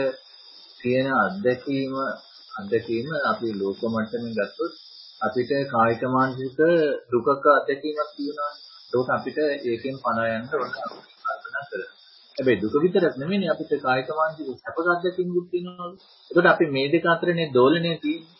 [0.79, 1.93] තියෙන අත්දැකීම
[2.51, 4.73] අත්දැකීම අපි ලෝක මට්ටමින් ගත්තොත්
[5.21, 6.59] අපිට කායික මානසික
[7.11, 8.53] දුකක අත්දැකීමක් තියෙනවා.
[8.93, 11.96] ඒක අපිට ඒකෙන් පණ යන්න ඕන කල්පනා කරලා.
[12.37, 15.89] හැබැයි දුක විතරක් නෙමෙයි අපිට කායික මානසික සැප අත්දැකීම්කුත් තියෙනවා.
[16.31, 18.35] ඒකට අපි මේ දෙක අතරනේ දෝලණය තියෙන්නේ.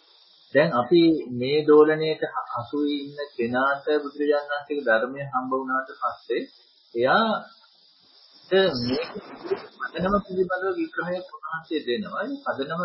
[0.54, 1.02] දැන් අපි
[1.34, 2.24] මේ දෝලණයට
[2.54, 6.42] හසු ඉන්න කෙනාට බුදුරජාණන් වහන්සේගේ ධර්මය හම්බ වුණාට පස්සේ
[6.96, 9.04] එයාට මේ
[9.82, 12.24] පදනම පිළිබඳව විග්‍රහයක් උන්වහන්සේ දෙනවා.
[12.24, 12.82] ඒ පදනම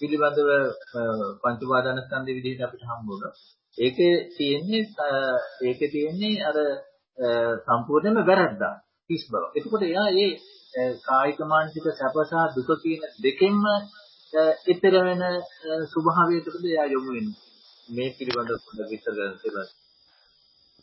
[0.00, 0.50] පිළිබඳව
[1.42, 3.32] පංච උපාදාන ස්කන්ධ විදිහට අපිට හම්බ වුණා.
[3.78, 4.84] ඒකේ තියෙන්නේ
[5.62, 6.56] ඒකේ තියෙන්නේ අර
[7.66, 8.74] සම්පූර්ණයෙන්ම වැරද්දා
[9.12, 9.44] කිස් බව.
[9.54, 10.30] එතකොට එයා ඒ
[11.02, 13.64] කායික මානසික සැප සහ දුක කියන දෙකෙන්ම
[14.66, 15.22] ඊතර වෙන
[15.86, 17.40] ස්වභාවයකටද එයා යොමු වෙන්නේ.
[17.88, 19.68] මේ පිළිබඳව පොඩ්ඩක් විස්තර කරන්න තිබුණා.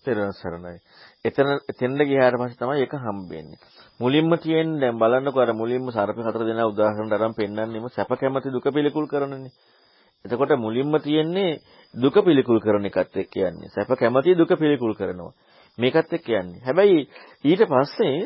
[0.06, 0.78] තෙරුවන් සරණයි.
[1.26, 3.60] එතන එතෙන්ද ගියාට පස්සේ තමයි ඒක හම්බෙන්නේ.
[4.00, 8.68] මුලින්ම තියෙන්නේ දැන් බලන්නකෝ අර මුලින්ම සර්ප හතර දෙනා උදාහරණ අරන් පෙන්නන්නෙම සැප කැමති දුක
[8.70, 9.52] පිළිකුල් කරනනේ.
[10.26, 11.60] එතකොට මුලින්ම තියෙන්නේ
[11.94, 13.70] දුක පිළිකුල් කරන එකත් එක්ක යන්නේ.
[13.70, 15.34] සැප කැමති දුක පිළිකුල් කරනවා.
[15.78, 16.62] මේකත් එක්ක යන්නේ.
[16.62, 17.08] හැබැයි
[17.44, 18.18] ඊට පස්සේ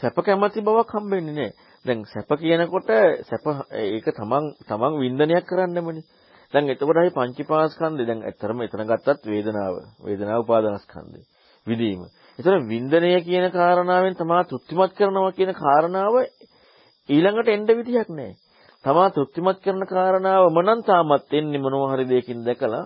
[0.00, 1.52] සැප කැමති බවක් හම්බෙන්නේ නැහැ.
[1.84, 2.90] දැන් සැප කියනකොට
[3.24, 6.04] සැප ඒක තමන් තමන් වින්දනයක් කරන්නමනේ.
[6.52, 9.74] දැන් එතකොට අපි පංචීපාස්කන්ධය දැන් ඇත්තරම එතන ගත්තත් වේදනාව.
[10.00, 11.22] වේදනාව උපාදානස්කන්ධය.
[11.66, 12.02] විදීම.
[12.38, 16.14] ඒතර වින්දනය කියන කාරණාවෙන් තමා තෘප්තිමත් කරනවා කියන කාරණාව
[17.08, 18.36] ඊළඟට එන්න විදියක් නැහැ.
[18.84, 22.84] තමා තෘප්තිමත් කරන කාරණාව මනන් තාමත් එන්නේ මොනවා හරි දෙයකින් දැකලා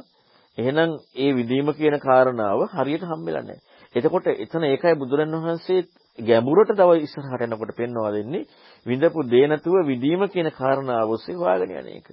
[0.59, 3.61] එහෙනම් ඒ විදීම කියන කාරණාව හරියට හම්බෙලා නැහැ.
[3.95, 5.87] එතකොට එතන ඒකයි බුදුරණවහන්සේ
[6.19, 8.47] ගැඹුරට තව ඉස්සරහට යනකොට පෙන්වා දෙන්නේ
[8.87, 12.09] විඳපු දේ නැතුව විදීම කියන කාරණාව ඔස්සේ හොයාගෙන යන එක.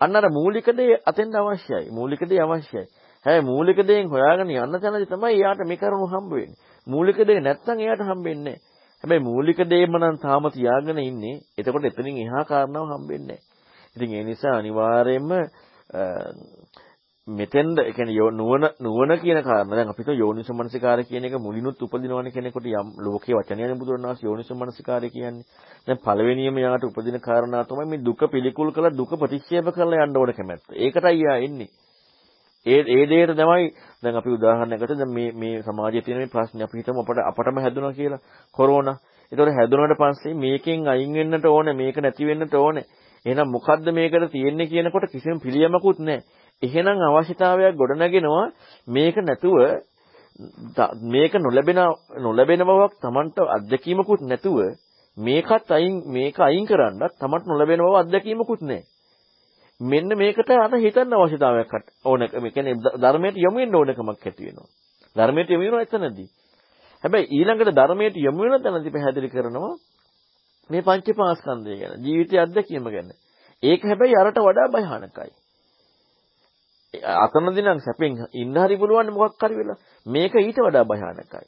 [0.00, 1.90] අන්න අර මූලික දේ අතෙන්ද අවශ්‍යයි.
[1.90, 2.86] මූලික දේ අවශ්‍යයි.
[3.26, 6.58] හැබැයි මූලික දේෙන් හොයාගෙන යන්න තැනදී තමයි එයාට මේ කරුණු හම්බ වෙන්නේ.
[6.86, 8.60] මූලික දේ නැත්තම් එයාට හම්බෙන්නේ නැහැ.
[9.04, 11.40] හැබැයි මූලික දේම නම් තාම තියාගෙන ඉන්නේ.
[11.58, 13.44] එතකොට එතනින් එහා කාරණාව හම්බෙන්නේ නැහැ.
[13.96, 15.30] ඉතින් ඒ නිසා අනිවාර්යයෙන්ම
[17.28, 22.66] මෙතෙන්ද ඒ කියන්නේ නුවණ නුවණ කියන කාරණා දැන් අපිට යෝනිසමනසිකාරය කියන එක මුලිනුත් උපදිනවනේ කෙනෙකුට
[22.66, 25.44] යම් ලෝකේ වචනයනේ බුදුරණාහි යෝනිසමනසිකාරය කියන්නේ.
[25.86, 30.32] දැන් පළවෙනියම යාට උපදින කාරණා තමයි මේ දුක පිළිකුල් කළ දුක ප්‍රතික්ෂේප කරලා යන්න ඕන
[30.32, 30.64] කැමැත්ත.
[30.74, 31.68] ඒකටයි යා එන්නේ.
[32.66, 33.66] ඒ ඒ දෙයට තමයි
[34.02, 37.92] දැන් අපි උදාහරණයකට දැන් මේ මේ සමාජයේ තියෙන මේ ප්‍රශ්නේ අපි හිතමු අපට අපටම හැදුණා
[37.92, 38.24] කියලා
[38.54, 38.96] කොරෝනා.
[39.32, 42.86] ඒතකොට හැදුණාට පස්සේ මේකෙන් අයින් වෙන්නට ඕනේ මේක නැති වෙන්නට ඕනේ.
[43.26, 46.24] එහෙනම් මොකද්ද මේකට තියෙන්නේ කියනකොට කිසිම පිළියමකුත් නැහැ.
[46.62, 48.46] එහෙනම් අවශ්‍යතාවයක් ගොඩනගෙනවා
[48.88, 49.56] මේක නැතුව
[51.04, 51.80] මේක නොලැබෙන
[52.18, 54.58] නොලැබෙන බවක් Tamanට අත්දැකීමකුත් නැතුව
[55.16, 58.86] මේකත් අයින් මේක අයින් කරන්නත් Tamanට නොලැබෙන බව අත්දැකීමකුත් නැහැ.
[59.80, 61.72] මෙන්න මේකට අර හිතන්න අවශ්‍යතාවයක්
[62.04, 62.20] ඕන.
[62.34, 64.68] මේ කියන්නේ ධර්මයට යොමු වෙන්න ඕනකමක් ඇති වෙනවා.
[65.16, 66.28] ධර්මයට යොමු වෙනවා එතනදී.
[67.04, 69.74] හැබැයි ඊළඟට ධර්මයට යොමු වෙන තැනදී පැහැදිලි කරනවා
[70.70, 73.12] මේ පංචපාස්කන්ධය ගැන, ජීවිතය අත්දැකීම ගැන.
[73.62, 75.30] ඒක හැබැයි අරට වඩා භයානකයි.
[76.94, 81.46] අතනදී නම් සැපෙන් ඉන්න හරි පුළුවන් මොකක් හරි වෙලා මේක ඊට වඩා භයානකයි.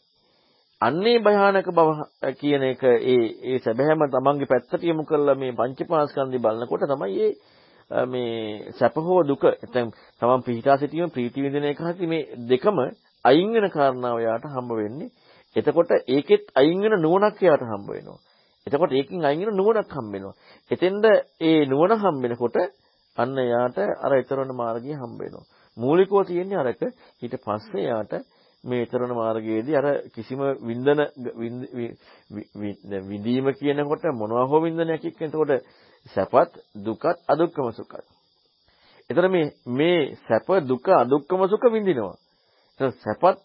[0.80, 1.88] අන්නේ භයානක බව
[2.34, 8.72] කියන එක ඒ ඒ සැබෑම තමන්ගේ පැත්තට යොමු කරලා මේ පංචපාස්කන්ධය බලනකොට තමයි ඒ මේ
[8.72, 9.90] සැප හෝ දුක නැත්නම්
[10.20, 12.78] තමන් පිහිටා සිටීම ප්‍රීති විඳින එක හරි මේ දෙකම
[13.24, 15.10] අයින් වෙන කාරණාව යාට හම්බ වෙන්නේ.
[15.56, 18.18] එතකොට ඒකෙත් අයින් වෙන නුවණක් යාට හම්බ වෙනවා.
[18.66, 20.34] එතකොට ඒකෙන් අයින් වෙන නුවණක් හම්බ වෙනවා.
[20.70, 21.04] එතෙන්ද
[21.40, 22.56] ඒ නුවණ හම්බ වෙනකොට
[23.16, 25.48] අන්න එයාට අර ඊතරණ මාර්ගය හම්බ වෙනවා.
[25.76, 26.82] මූලිකව තියෙන්නේ අරක
[27.22, 28.12] ඊට පස්සේ එයාට
[28.64, 31.00] මේ ඊතරණ මාර්ගයේදී අර කිසිම වින්දන
[33.08, 35.52] විඳීම කියනකොට මොනවා හෝ වින්දනයක් එක්ක එතකොට
[36.06, 38.04] සැපත් දුකත් අදුක්කම සුඛත්.
[39.10, 42.16] එතන මේ මේ සැප දුක අදුක්කම සුඛ විඳිනවා.
[42.80, 43.38] එතන සැපත්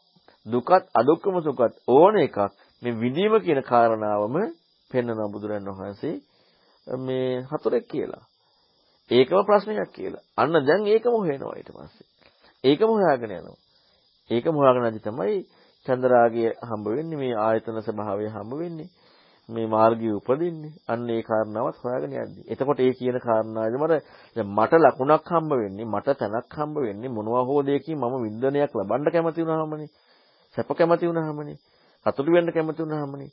[0.46, 2.38] දුකත් අදුක්කම සුඛත් ඕන එකක්
[2.82, 4.36] මේ විඳීම කියන කාරණාවම
[4.96, 6.16] පෙන්වන බුදුරන් වහන්සේ
[6.88, 8.24] මේ හතරක් කියලා.
[9.12, 10.24] ඒකම ප්‍රශ්නයක් කියලා.
[10.38, 12.08] අන්න දැන් ඒකම හොයනවා ඊට පස්සේ.
[12.64, 13.58] ඒකම හොයාගෙන යනවා.
[14.30, 15.38] ඒකම හොයාගෙන යද්දි තමයි
[15.86, 18.90] චන්ද්‍රාගය හම්බ වෙන්නේ මේ ආයතන ස්වභාවය හම්බ වෙන්නේ.
[19.50, 20.74] මේ මාර්ගය උපදින්නේ.
[20.88, 22.42] අන්න ඒ කාරණාවත් හොයාගෙන යද්දි.
[22.48, 27.98] එතකොට ඒ කියන කාරණාවේම මට ලකුණක් හම්බ වෙන්නේ, මට තැනක් හම්බ වෙන්නේ මොනවා හෝ දෙයකින්
[27.98, 29.90] මම වින්දනයක් ලබන්න කැමති වුණාමනේ.
[30.56, 31.58] සැප කැමති වුණාමනේ.
[32.06, 33.32] සතුටු වෙන්න කැමති වුණාමනේ.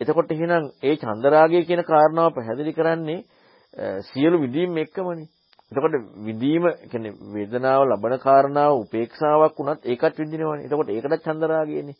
[0.00, 3.24] එතකොට එහෙනම් ඒ චන්දරාගය කියන කාරණාව පැහැදිලි කරන්නේ
[4.04, 5.28] සියලු විදීම් එක්කමනේ.
[5.72, 10.64] එතකොට විදීම කියන්නේ වේදනාව ලබන කාරණාව උපේක්ෂාවක් වුණත් ඒකත් විඳිනවනේ.
[10.64, 11.96] එතකොට ඒකටත් චන්දරාගයනේ.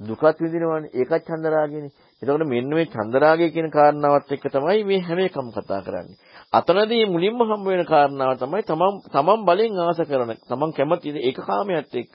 [0.00, 0.90] දුකත් විඳිනවනේ.
[0.92, 1.92] ඒකත් චන්දරාගයනේ.
[2.22, 6.18] එතකොට මෙන්න මේ චන්දරාගය කියන කාරණාවත් එක්ක තමයි මේ හැම එකම කතා කරන්නේ.
[6.52, 11.94] අතනදී මුලින්ම හම්බ වෙන කාරණාව තමයි තමන් තමන් බලෙන් ආස කරන, තමන් කැමති ඒක කාමයට
[11.94, 12.14] එක්ක.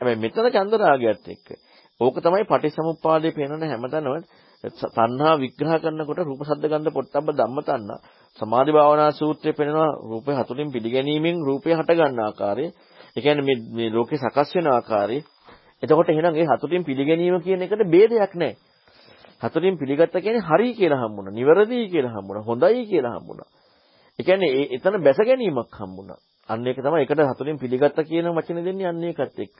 [0.00, 1.48] හැබැයි මෙතන චන්ද රාගයත් එක්ක.
[2.00, 4.24] ඕක තමයි පටිසමුප්පාදේ පේනන හැමතැනම
[4.64, 8.00] තණ්හා විග්‍රහ කරනකොට රූප ශබ්ද ගන්ධ පොට්ටබ්බ ධම්ම තණ්හා
[8.38, 12.64] සමාධි භාවනා සූත්‍රයේ පෙනෙනවා රූපේ හතුලින් පිළිගැනීමෙන් රූපය හට ගන්න ආකාරය.
[13.16, 15.18] ඒ කියන්නේ මේ මේ ලෝකේ සකස් වෙන ආකාරය.
[15.82, 18.56] එතකොට එහෙනම් ඒ හතුලින් පිළිගැනීම කියන එකට ભેදයක් නැහැ.
[19.42, 21.32] හතුලින් පිළිගත්ත කියන්නේ හරි කියලා හම්බුණා.
[21.32, 22.44] නිවැරදි කියලා හම්බුණා.
[22.44, 23.48] හොඳයි කියලා හම්බුණා.
[24.18, 26.18] ඒ කියන්නේ ඒ එතන බැස ගැනීමක් හම්බුණා.
[26.48, 29.58] අන්න ඒක තමයි එකට හතුලින් පිළිගත්ත කියන වචනේ දෙන්නේ අන්න ඒකත් එක්ක.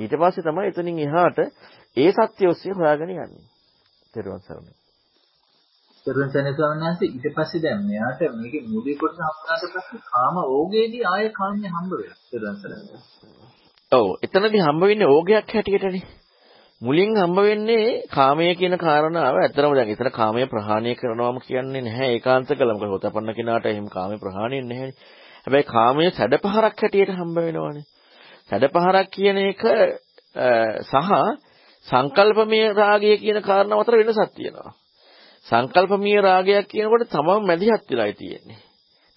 [0.00, 1.38] ඊට පස්සේ තමයි එතනින් එහාට
[1.96, 3.48] ඒ සත්‍ය ඔස්සේ හොයාගෙන යන්නේ.
[4.14, 4.72] තෙරුවන් සරණයි.
[6.06, 11.04] තෙරුවන් සරණයි ස්වාමීන් වහන්සේ ඊට පස්සේ දැන් මෙයාට මේකේ මූලික කොටස හම්බුනාට පස්සේ කාම ඕගේදී
[11.06, 12.18] ආය කාමයේ හම්බ වෙනවා.
[12.30, 12.96] තෙරුවන් සරණයි.
[13.92, 16.02] ඔව් එතනදී හම්බ වෙන්නේ ඕගයක් හැටියටනේ.
[16.82, 22.48] මුලින් හම්බ වෙන්නේ කාමය කියන කාරණාව ඇත්තටම දැන් එතන කාමය ප්‍රහාණය කරනවාම කියන්නේ නැහැ ඒකාන්ත
[22.50, 22.74] කළා.
[22.74, 24.92] මොකද හොතපන්න කෙනාට එහෙම කාමය ප්‍රහාණය නැහැ.
[25.44, 27.84] හැබැයි කාමය සැඩපහරක් හැටියට හම්බ වෙනවානේ.
[28.50, 29.62] සැඩපහරක් කියන එක
[30.82, 31.10] සහ
[31.86, 34.72] සංකල්පමය රාගය කියන කාරණාව අතර වෙනසක් තියෙනවා.
[35.46, 38.58] සංකල්පමීය රාගයක් කියනකොට තමම මැදිහත් වෙලායි තියෙන්නේ.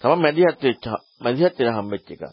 [0.02, 0.86] තමම මැදිහත් වෙච්ච
[1.22, 2.24] මැදිහත් වෙලා හම්බෙච්ච එක.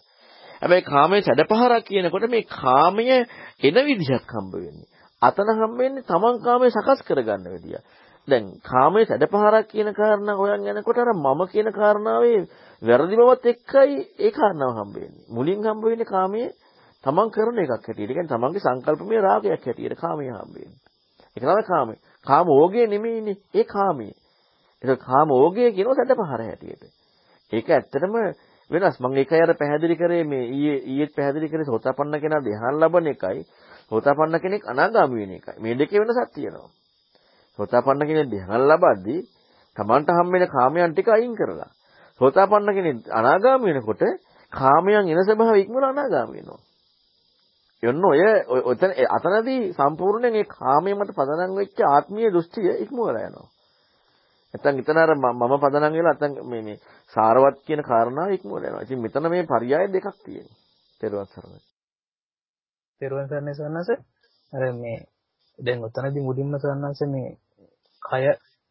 [0.62, 3.06] හැබැයි කාමයේ සැඩපහරක් කියනකොට මේ කාමය
[3.60, 4.88] එන විදිහක් හම්බ වෙන්නේ.
[5.22, 7.78] අතන හම්බ වෙන්නේ තමන් කාමයේ සකස් කරගන්න විදිය.
[8.28, 12.40] දැන් කාමයේ සැඩපහරක් කියන කාරණා හොයන් යනකොට අර මම කියන කාරණාවේ
[12.82, 15.24] වැරදි බවත් එක්කයි ඒ කාරණාව හම්බ වෙන්නේ.
[15.28, 16.50] මුලින් හම්බ වෙන්නේ කාමයේ
[17.04, 18.00] තමන් කරන එකක් හැටියට.
[18.00, 20.78] ඒ කියන්නේ තමන්ගේ සංකල්පමය රාගයක් හැටියට කාමයේ හම්බ වෙන්නේ.
[21.36, 21.94] ඒක තමයි කාමය.
[22.26, 23.36] කාම ඕගය නෙමෙයිනේ.
[23.54, 24.14] ඒ කාමයේ.
[24.82, 26.84] ඒක කාම ඕගය කියනවා සැඩපහර හැටියට.
[27.52, 28.14] ඒක ඇත්තටම
[28.70, 28.96] වෙනස්.
[28.98, 33.42] මම ඒකයි අර පැහැදිලි කරේ මේ ඊයේ ඊයේත් පැහැදිලි කරේ සෝතාපන්න කෙනා ධ්‍යාන ලබන එකයි
[33.90, 35.58] සෝතාපන්න කෙනෙක් අනාගාමී වෙන එකයි.
[35.58, 36.70] මේ දෙකේ වෙනසක් තියෙනවා.
[37.58, 39.20] සෝතාපන්න කෙනෙක් ධ්‍යාන ලබද්දී
[39.76, 41.70] Tamanට හම්බෙන කාමයන් ටික අයින් කරලා
[42.20, 44.02] සෝතාපන්න කෙනෙක් අනාගාමී වෙනකොට
[44.52, 46.69] කාමයන් එන ස්වභාවය ඉක්මන අනාගාමී වෙනවා.
[47.82, 48.20] යොන්න ඔය
[48.64, 53.48] ඔතන අතනදී සම්පූර්ණයෙන් ඒ කාමයේමට පදනම් වෙච්ච ආත්මීය දෘෂ්ටිය ඉක්මවලා යනවා.
[54.54, 56.78] නැත්තම් ඉතන අර මම පදනම් වෙලා නැත්තම් මේ මේ
[57.12, 58.82] සාරවත් කියන කාරණාව ඉක්මවලා යනවා.
[58.82, 60.58] ඉතින් මෙතන මේ පරයය දෙකක් තියෙනවා.
[61.00, 61.60] තෙරුවන් සරණයි.
[63.00, 63.90] තෙරුවන් සරණයි සන්නස.
[64.52, 64.98] අර මේ
[65.58, 67.30] දැන් ඔතනදී මුලින්ම සන්නස මේ
[68.02, 68.24] කය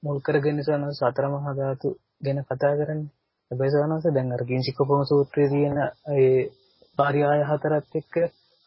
[0.03, 1.88] මුල් කරගෙන සන්නස සතර මහා ධාතු
[2.23, 3.11] ගැන කතා කරන්නේ.
[3.52, 5.77] හැබැයි සන්නස දැන් අර කිංචිකපම සූත්‍රයේ තියෙන
[6.14, 6.41] ඒ
[6.98, 8.15] පරයය හතරත් එක්ක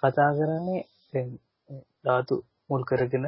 [0.02, 1.30] කතා කරන්නේ දැන්
[2.04, 2.34] ධාතු
[2.68, 3.26] මුල් කරගෙන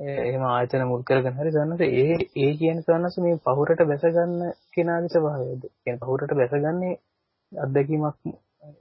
[0.00, 4.40] එහෙම ආයතන මුල් කරගෙන හරි සන්නස ඒ ඒ කියන සන්නස මේ පහුරට බැස ගන්න
[4.72, 6.94] කෙනාගේ ස්වභාවයද කියන්නේ පහුරට බැසගන්නේ
[7.52, 8.16] අත්දැකීමක්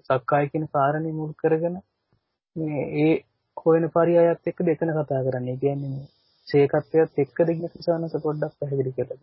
[0.03, 1.77] සක්කාය කියන කාරණේ මුල් කරගෙන
[2.55, 3.13] මේ ඒ
[3.57, 5.57] හොයන පරියායත් එක්ක දෙතන කතා කරන්නේ?
[5.57, 6.07] කියන්නේ
[6.47, 9.19] ශේකත්වයත් එක්කද කියන සන්නස පොඩ්ඩක් පැහැදිලි කරලා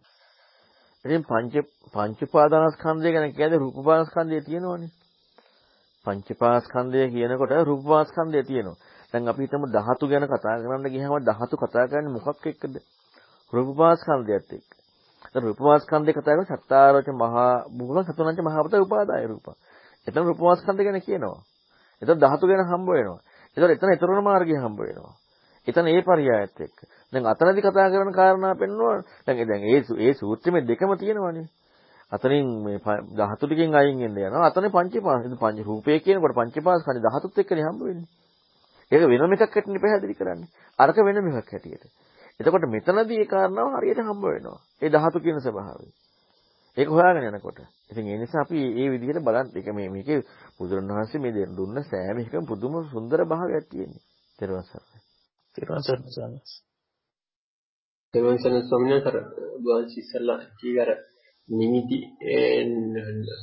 [1.04, 1.54] ඉතින් පංච
[1.94, 4.90] පංච උපාදානස්කන්ධය ගැන කියන්නේ රූප උපාදානස්කන්ධය තියෙනවනේ.
[6.06, 8.78] පංචපාස්කන්ධය කියනකොට රූපපාස්කන්ධය තියෙනවා.
[9.12, 12.74] දැන් අපි හිතමු ධාතු ගැන කතා කරන්න ගියාම ධාතු කතා කරන්නේ මොකක් එක්කද?
[13.52, 14.70] රූපපාස්කන්ධයත් එක්ක.
[15.24, 19.46] දැන් රූපපාස්කන්ධය කතා කරන්නේ සත්තාරච මහා භූත සතුනංච මහවත උපාදාය රූප.
[20.06, 21.40] එතන රූපපාස්කන්ධය ගැන කියනවා.
[22.02, 23.20] එතන ධාතු ගැන හම්බ වෙනවා.
[23.56, 25.14] එතන එතන ඊතරණ මාර්ගය හම්බ වෙනවා.
[25.66, 26.78] එතන ඒ පරයයත් එක්ක.
[27.12, 28.98] දැන් අතනදි කතා කරන කාරණා පෙන්වනවා.
[29.26, 31.48] දැන් දැන් ඒ ඒ සූත්‍රෙමේ දෙකම තියෙනවානේ.
[32.12, 32.78] අතනින් මේ
[33.12, 34.46] ධාතු ටිකෙන් අයින් වෙන්න යනවා.
[34.46, 35.22] අතනේ පංචපාස.
[35.34, 38.08] පංච රූපය කියනකොට පංචපාස කන්නේ ධාතුත් එක්කනේ හම්බ වෙන්නේ.
[38.92, 40.48] ඒක වෙනම එකක් හැටියට පැහැදිලි කරන්නේ.
[40.78, 41.84] අරක වෙනම එකක් හැටියට.
[42.40, 44.58] එතකොට මෙතනදී ඒ කාරණාව හරියට හම්බ වෙනවා.
[44.82, 45.88] ඒ ධාතු කියන ස්වභාවය.
[46.76, 47.58] ඒක හොයාගෙන යනකොට.
[47.90, 50.20] ඉතින් ඒ නිසා අපි මේ විදිහට බලන්න ඒක මේ මේකේ
[50.58, 54.04] බුදුරණවහන්සේ මේ දුන්න සෑම එකම පුදුම සුන්දර භාවයක් තියෙනවා.
[54.38, 54.98] ත්‍රිවංශ සරණයි.
[55.56, 56.40] ත්‍රිවංශ සරණයි.
[58.14, 59.22] ත්‍රිවංශ ස්වාමීන් වහන්සේ
[59.58, 60.90] බුදුන්සි ඉස්සල්ලා කීකර
[61.50, 61.98] නිමිති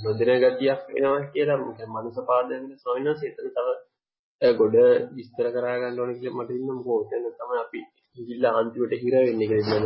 [0.04, 1.60] නොදෙන ගතියක් එනවා කියලා
[1.94, 3.68] මනස පාදගෙන ස්වාමීන් වහන්සේ එතන තව
[4.42, 4.76] ගොඩ
[5.16, 7.80] විස්තර කරා ගන්න ඕන කියලා මට ඉන්න මොකද එතන තමයි අපි
[8.18, 9.82] ගිහිල්ලා අන්තිමට හිර වෙන්නේ කියලා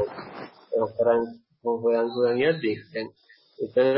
[0.72, 1.24] නේද කරන්
[1.82, 3.10] හොයන් හොයන් යද්දී දැන්
[3.60, 3.98] එතන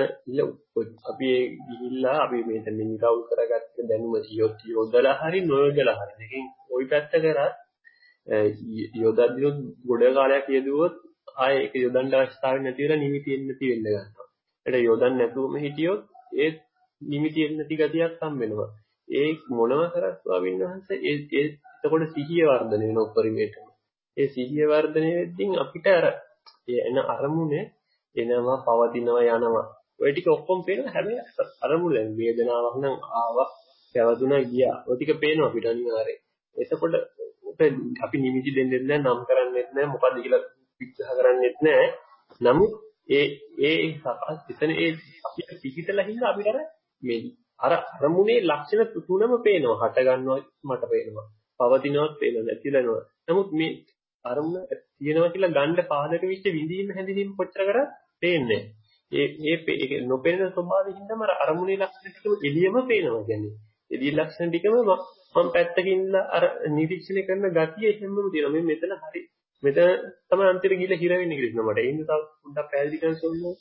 [1.05, 1.29] අපි
[1.65, 4.15] ගිහිල්ලා අපි මෙතන නිරවුල් කරගත්ත දැනුම
[4.69, 6.13] යොදලා හරි නොයොදලා හරි.
[6.21, 7.55] දෙකෙන් ওই පැත්ත කරත්
[8.95, 10.95] යොදද්දිනොත් ගොඩ කාලයක් යෙදුවොත්
[11.35, 14.27] ආයේ ඒක යොදන්න අවස්ථාවක් නැති වෙලා නිමිති එන්න නැති වෙන්න ගන්නවා.
[14.65, 16.01] ඒක යොදන්න නැතුවම හිටියොත්
[16.35, 16.49] ඒ
[17.01, 18.69] නිමිති එන්න නැති ගතියක් හම් වෙනවා.
[19.09, 21.47] ඒ මොනව කරත් ස්වාමීන් වහන්සේ ඒ ඒ
[21.77, 23.65] එතකොට සිහිය වර්ධනය වෙන උපරිමයටම.
[24.17, 26.05] ඒ සිහිය වර්ධනය වෙද්දී අපිට අර
[26.81, 27.65] එන අරමුණේ
[28.15, 29.67] එනවා පවතිනවා යනවා.
[29.99, 31.21] ඔය ටික ඔක්කොම පේනවා හැබැයි
[31.63, 33.47] අරමුණ දැන් වේදනාවක් නම් ආවා
[33.95, 34.77] පැවතුණා ගියා.
[34.87, 36.21] ඔය ටික පේනවා අපිට අනිවාර්යයෙන්.
[36.55, 36.93] එතකොට
[38.03, 40.43] අපි නිමිති දෙන්නෙත් නැහැ නම් කරන්නෙත් නැහැ මොකද්ද කියලා
[40.81, 41.87] විග්‍රහ කරන්නෙත් නැහැ.
[42.41, 42.73] නමුත්
[43.09, 43.25] ඒ
[43.61, 44.91] ඒ සකස් එතන ඒ
[45.23, 46.59] අපිට පිහිටලා හින්දා අපිට අර
[47.03, 47.19] මේ
[47.59, 49.81] අර අරමුණේ ලක්ෂණ තුනම පේනවා.
[49.81, 51.27] හට ගන්නවා මට පේනවා.
[51.59, 53.03] පවතිනවත් පේනවා නැතිලා යනවා.
[53.27, 53.71] නමුත් මේ
[54.25, 54.65] අරමුණ
[54.97, 58.61] තියෙනවා කියලා ගන්න පාදක විශ්ව විඳීම හැඳිනීම කොච්චර කරත් පේන්නේ
[59.11, 63.53] ඒ ඒ නොපෙනෙන ස්වභාවයෙන් අර අරමුණේ ලක්ෂණ ටිකම එළියම පේනවා කියන්නේ.
[63.91, 64.75] එළිය ලක්ෂණ ටිකම
[65.35, 68.53] මම පැත්තකින් අර නිරීක්ෂණය කරන ගතිය එහෙමම තියෙනවා.
[68.55, 69.21] මේ මෙතන හරි
[69.63, 69.91] මෙතන
[70.27, 71.79] තමයි අන්තිමට ගිහලා හිර වෙන්නේ කියලා මට.
[71.79, 73.53] ඒ හින්දා තව පොඩ්ඩක් පැහැදිලි කරන්න ඕනේ.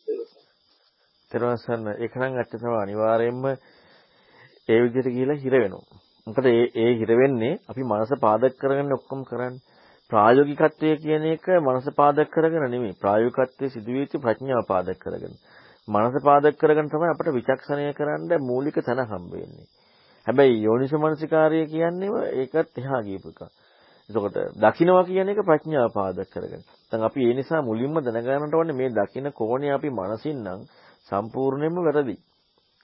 [1.30, 3.44] තරවසන්න ඒක නම් ඇත්තටම අනිවාර්යයෙන්ම
[4.68, 6.00] ඒ විදිහට ගිහලා හිර වෙනවා.
[6.26, 9.62] මොකද ඒ ඒ හිර වෙන්නේ අපි මනස පාදක කරගෙන ඔක්කොම කරන්නේ.
[10.10, 12.98] ප්‍රායෝගිකත්වය කියන එක මනස පාදක කරගෙන නෙමෙයි.
[12.98, 15.34] ප්‍රායෝගිකත්වයේ සිදුවෙච්ච ප්‍රඥාව පාදක කරගෙන.
[15.88, 19.66] මනස පාදක කරගෙන තමයි අපිට විචක්ෂණය කරන්න මූලික තැන හම්බ වෙන්නේ.
[20.26, 23.61] හැබැයි යෝනිසමනසිකාරය කියන්නේම ඒකත් එහා ගියපු එකක්.
[24.10, 26.62] එතකොට දකින්නවා කියන එක ප්‍රඥාව පාදක කරගෙන.
[26.90, 30.60] දැන් අපි ඒ නිසා මුලින්ම දැනගන්නට ඕනේ මේ දකින්න කෝණේ අපි මනසින් නම්
[31.08, 32.16] සම්පූර්ණයෙන්ම වැරදි.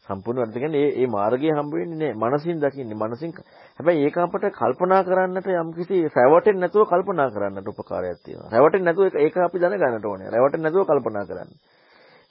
[0.06, 2.18] සම්පූර්ණ වැරදි කියන්නේ ඒ ඒ මාර්ගය හම්බ වෙන්නේ නැහැ.
[2.22, 2.96] මනසින් දකින්නේ.
[2.96, 3.32] මනසින්
[3.76, 8.50] හැබැයි ඒක අපට කල්පනා කරන්නට යම්කිසි රැවටෙන්නේ නැතුව කල්පනා කරන්නට උපකාරයක් තියෙනවා.
[8.50, 10.30] රැවටෙන්නේ නැතුව ඒක අපි දැනගන්නට ඕනේ.
[10.30, 11.50] රැවටෙන්නේ නැතුව කල්පනා කරන්න.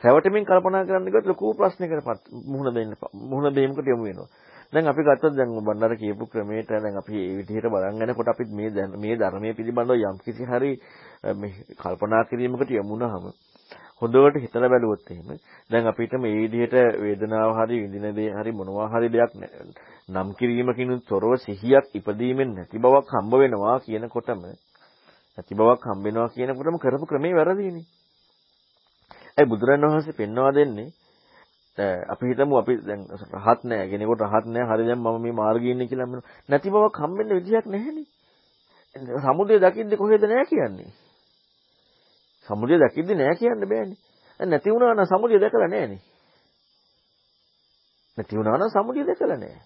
[0.02, 4.30] රැවටෙමින් කල්පනා කරන්න ගියොත් ලොකු ප්‍රශ්නයකට මුහුණ දෙන්න මුහුණ දෙීමකට යමු වෙනවා.
[4.74, 8.88] දැන් අපි ගත්තොත් දැන් බණ්ඩාර කියපු ක්‍රමයට දැන් අපි මේ විදිහට බලන් යනකොට අපි මේ
[8.98, 10.72] මේ ධර්මයේ පිළිබඳව යම්කිසි හරි
[11.34, 13.32] මේ කල්පනා කිරීමකට යමුනහම
[14.02, 15.30] හොඳට හිතලා බැලුවොත් එහෙම
[15.70, 19.32] දැන් අපිට මේ විදිහට වේදනාව හරි විඳින දේ හරි මොනවා හරි දෙයක්
[20.10, 26.78] නම් කිරීමකින් තොරව සිහියක් ඉපදීමෙන් නැති බවක් හම්බ වෙනවා කියනකොටම නැති බවක් හම්බ වෙනවා කියනකොටම
[26.78, 27.88] කරපු ක්‍රමේ වැරදිනේ.
[29.38, 30.94] ඒ බුදුරණවහන්සේ පෙන්වා දෙන්නේ
[31.78, 35.88] අපි හිතමු අපි දැන් රහත් නෑ කෙනෙකුට රහත් නෑ හරි දැන් මම මේ මාර්ගයේ ඉන්නේ
[35.88, 38.08] කියලා නැති බවක් හම්බෙන්න විදියක් නැහැනේ.
[39.18, 40.92] සමුදය දකිද්දි කොහෙද නෑ කියන්නේ?
[42.48, 43.98] සමුදය දකිද්දි නෑ කියන්න බෑනේ.
[44.40, 46.02] නැති වුණා නම් සමුදය දැකලා නෑනේ.
[48.18, 49.62] නැති වුණා නම් සමුදය දැකලා නෑ.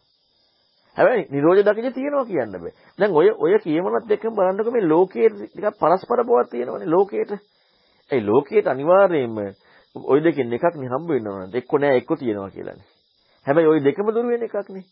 [0.97, 2.73] හැබැයි නිරෝධය දකිද්දි තියෙනවා කියන්න බෑ.
[2.99, 7.31] දැන් ඔය ඔය කියමනත් එක්කම බලන්නකො මේ ලෝකයේ ටිකක් පරස්පර බවක් තියෙනවනේ ලෝකයේට.
[8.11, 9.37] ඒ ලෝකයට අනිවාර්යයෙන්ම
[9.96, 11.54] ওই දෙකෙන් එකක් නේ හම්බ වෙන්න ඕනද?
[11.54, 12.86] එක්ක නෑ එක්ක තියෙනවා කියලානේ.
[13.46, 14.84] හැබැයි ওই දෙකම දුර වෙන එකක් නේ.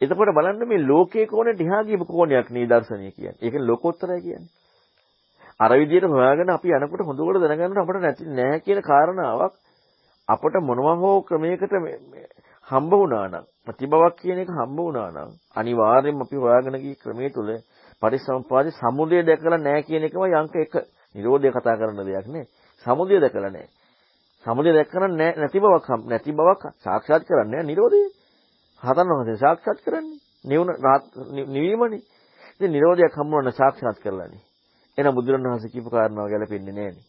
[0.00, 3.38] එතකොට බලන්න මේ ලෝකයේ කෝණයට දිහා ගියපු කෝණයක් නේ දර්ශනය කියන්නේ.
[3.40, 4.50] ඒක ලෝකෝත්තරය කියන්නේ.
[5.60, 9.54] අර විදියට හොයාගෙන අපි යනකොට හොඳට දැනගන්න අපිට නැති නෑ කියන කාරණාවක්
[10.28, 11.72] අපට මොනවා හෝ ක්‍රමයකට
[12.66, 17.50] හම්බ වුණා නම් ප්‍රතිබවක් කියන එක හම්බ වුණා නම් අනිවාර්යයෙන්ම අපි හොයාගෙන ගිය ක්‍රමයේ තුල
[18.02, 20.84] පරිසම්පාදේ සමුදය දැකලා නෑ කියන එකම යංක 1.
[21.14, 22.46] නිරෝධය කතා කරන දෙයක් නේ.
[22.84, 23.68] සමුදය දැකලා නෑ.
[24.45, 28.03] සමුදය දැක්කම නැති බවක් නැති බවක් සාක්ෂාත් කරන්නේ නිරෝධය.
[28.83, 30.19] හතන වහන්සේ සාක්ෂාත් කරන්නේ.
[30.45, 30.69] නිවන
[31.47, 32.01] නිවීමනේ.
[32.53, 34.41] ඉතින් නිරෝධයක් හම්බුනන සාක්ෂාත් කරලානේ.
[34.97, 37.03] එහෙනම් බුදුරණවහන්සේ කියපු කාරණාව ගැලපෙන්නේ නැහනේ.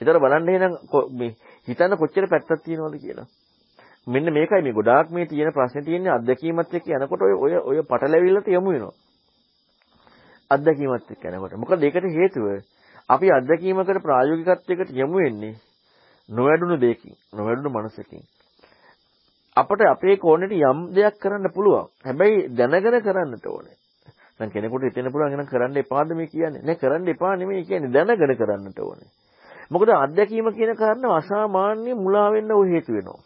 [0.00, 0.74] ඒතර බලන්න එහෙනම්
[1.12, 1.36] මේ
[1.68, 3.28] හිතන්න කොච්චර පැත්තක් තියෙනවද කියලා.
[4.06, 8.48] මෙන්න මේකයි මේ ගොඩාක් මේ තියෙන ප්‍රශ්නේ තියෙන්නේ අත්දැකීමත් එක්ක යනකොට ඔය ඔය ඔය පටලැවිල්ලට
[8.50, 8.94] යමු වෙනවා.
[10.50, 11.56] අත්දැකීමත් එක්ක යනකොට.
[11.56, 12.46] මොකද ඒකට හේතුව
[13.08, 15.54] අපි අත්දැකීමකට ප්‍රායෝගිකත්වයකට යමු වෙන්නේ
[16.30, 18.22] නොවැඩුණු දෙයකින් නොවැඩුණු මනසකින්
[19.56, 21.88] අපට අපේ කෝණයට යම් දෙයක් කරන්න පුළුවන්.
[22.04, 23.76] හැබැයි දැනගෙන කරන්නට ඕනේ.
[24.40, 26.62] දැන් කෙනෙකුට හිතෙන්න පුළුවන් එහෙනම් කරන්න එපාද මේ කියන්නේ.
[26.62, 29.10] නෑ කරන්න එපා නෙමෙයි කියන්නේ දැනගෙන කරන්නට ඕනේ.
[29.70, 33.20] මොකද අත්දැකීම කියන කාරණාව අසාමාන්‍ය මුලා වෙන්න ඔය හේතු වෙනවා.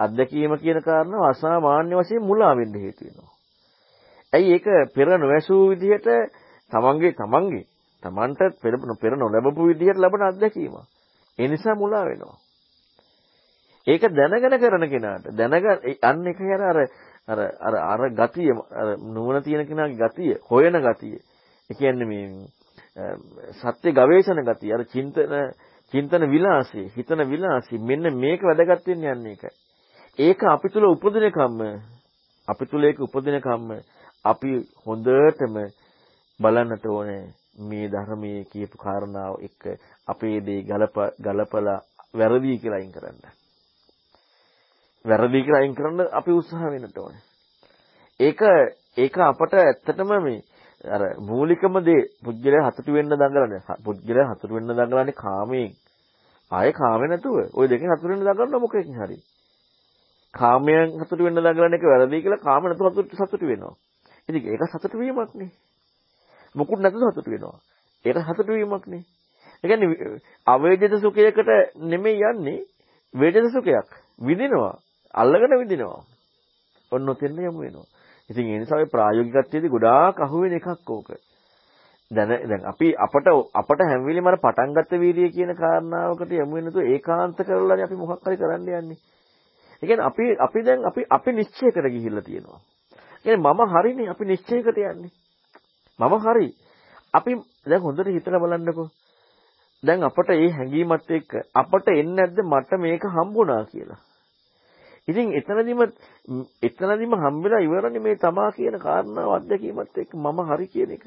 [0.00, 3.32] අත්දැකීම කියන කාරණාව අසාමාන්‍ය වශයෙන් මුලා වෙන්න හේතු වෙනවා.
[4.32, 6.08] ඇයි ඒක පෙර නොඇසූ විදිහට
[6.70, 7.64] තමන්ගේ තමන්ගේ
[8.02, 10.97] තමන්ට පෙර පෙර නොලැබපු විදිහට ලැබෙන අත්දැකීමක්.
[11.38, 12.36] ඒ නිසා මුලා වෙනවා.
[13.86, 15.54] ඒක දැනගෙන කරන කෙනාට දැනග
[16.02, 16.62] අන්න එක අර
[17.28, 21.16] අර අර අර ගතිය අර නුවණ තියෙන කෙනාගේ ගතිය හොයන ගතිය.
[21.70, 22.26] ඒ කියන්නේ මේ
[23.54, 25.34] සත්‍ය ගවේෂණ ගතිය අර චින්තන
[25.92, 29.54] චින්තන විලාසය හිතන විලාසය මෙන්න මේක වැදගත් වෙන්නේ යන්නේ ඒකයි.
[30.18, 31.60] ඒක අපි තුල උපදින කම්ම
[32.48, 33.70] අපි තුල ඒක උපදින කම්ම
[34.24, 34.50] අපි
[34.84, 35.56] හොඳටම
[36.40, 37.22] බලන්නට ඕනේ
[37.60, 39.78] මේ ධර්මයේ කියපු කාරණාව එක්ක
[40.08, 41.80] අපේ දේ ගලප ගලපලා
[42.14, 43.18] වැරදි කියලා අයින් කරන්න.
[45.04, 47.22] වැරදි කියලා අයින් කරන්න අපි උත්සාහ වෙන්නට ඕනේ.
[48.20, 48.40] ඒක
[48.96, 50.42] ඒක අපට ඇත්තටම මේ
[50.84, 53.62] අර මූලිකම දේ පුජ්‍යලය හතට වෙන්න දඟලන්නේ.
[53.84, 55.72] පුජ්‍යලය හතට වෙන්න දඟලන්නේ කාමයෙන්.
[56.50, 59.18] ආයේ කාමේ නැතුව ওই දෙකෙන් හතට වෙන්න දඟලන මොකකින් හරි.
[60.34, 63.74] කාමයෙන් හතට වෙන්න දඟලන එක වැරදි කියලා කාම නැතුව හතට සතුට වෙනවා.
[64.28, 65.50] ඉතින් ඒක සතුට වීමක් නේ.
[66.58, 67.58] මුකුත් නැතුව සතුට වෙනවා.
[68.04, 69.04] ඒක සතුට වීමක් නේ.
[69.64, 71.50] ඒ කියන්නේ අවේජිත සුඛයකට
[71.84, 72.58] නෙමෙයි යන්නේ
[73.14, 73.88] වේජිත සුඛයක්
[74.20, 74.74] විඳිනවා
[75.14, 76.02] අල්ලගෙන විඳිනවා
[76.92, 77.86] ඔන්න ඔතෙන් යමු වෙනවා
[78.30, 81.10] ඉතින් ඒ නිසා ඔය ප්‍රායෝගිකත්වයේදී ගොඩාක් අහුවෙන එකක් ඕක
[82.10, 86.72] දැන් දැන් අපි අපට අපට හැම වෙලෙම අර පටන් ගත්ත වීර්යය කියන කාරණාවකට යමු වෙන
[86.72, 88.98] තු ඒකාන්ත කරලානේ අපි මොකක් හරි කරන්න යන්නේ
[89.82, 92.60] ඒ කියන්නේ අපි අපි දැන් අපි අපි නිශ්චයකට ගිහිල්ලා තියෙනවා.
[93.24, 95.12] කියන්නේ මම හරිනේ අපි නිශ්චයකට යන්නේ.
[95.98, 96.48] මම හරි.
[97.14, 97.32] අපි
[97.66, 98.88] දැන් හොඳට හිතලා බලන්නකෝ.
[99.82, 104.00] දැන් අපට මේ හැඟීමත් එක්ක අපට එන්නේ නැද්ද මට මේක හම්බුණා කියලා.
[105.08, 105.80] ඉතින් එතනදිම
[106.62, 111.04] එතනදිම හම්බෙලා ඉවරනේ මේ තමා කියන කාරණාව අත්දැකීමත් එක්ක මම හරි කියන එක.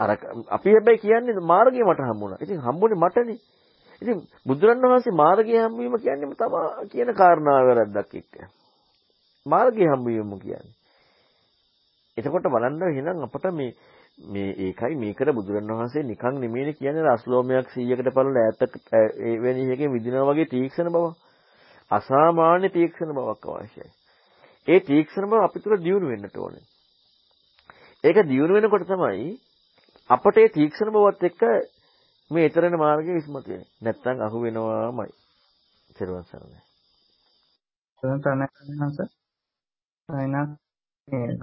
[0.00, 0.10] අර
[0.50, 2.38] අපි හැබැයි කියන්නේ මාර්ගය මට හම්බුණා.
[2.40, 3.38] ඉතින් හම්බුනේ මටනේ.
[4.02, 8.34] ඉතින් බුදුරණවහන්සේ මාර්ගය හම්බවීම කියන්නේ තමා කියන කාරණාව වැරද්දක් එක්ක.
[9.46, 10.75] මාර්ගය හම්බවීම කියන්නේ.
[12.16, 13.72] එතකොට බලන්න එහෙනම් අපට මේ
[14.26, 18.74] මේ ඒකයි මේකට බුදුරණවහන්සේ නිකන් නෙමෙයිනේ කියන්නේ අස්ලෝමයක් 100කට පළල ඈතක
[19.26, 21.12] එවැනි එකකින් විදිනවා වගේ තීක්ෂණ බව.
[21.90, 23.90] අසාමාන්‍ය තීක්ෂණ බවක් අවශ්‍යයි.
[24.68, 26.64] ඒ තීක්ෂණ බව අපි තුල දියුණු වෙන්නට ඕනේ.
[28.04, 29.28] ඒක දියුණු වෙනකොට තමයි
[30.10, 31.42] අපට ඒ තීක්ෂණ බවත් එක්ක
[32.30, 33.70] මේ ඊතරන මාර්ගයේ විශ්මතු වෙන්නේ.
[33.82, 35.12] නැත්තම් අහු වෙනවාමයි.
[35.96, 36.60] චිරවන් සරණයි.
[37.98, 38.98] සරණ තනහස
[40.08, 40.50] අයනක්
[41.08, 41.36] මේ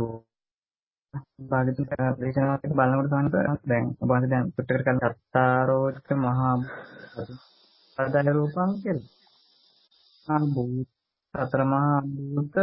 [1.44, 1.88] භාගතුන්
[2.20, 3.30] දේශනාවක් බලනකොට තමයි
[3.66, 6.54] දැන් ඔබ දැන් පිටකට කරන සත්තාරෝචක මහා
[7.98, 9.10] ආදාය රූපං කියලා.
[10.28, 10.90] ආ භූත
[11.34, 12.56] සතර මහා භූත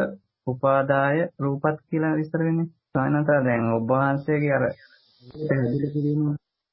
[0.46, 2.72] උපාදාය රූපත් කියලා විස්තර වෙන්නේ.
[2.90, 4.64] සායනතර දැන් ඔබ වහන්සේගේ අර
[5.40, 6.24] පැහැදිලි කිරීම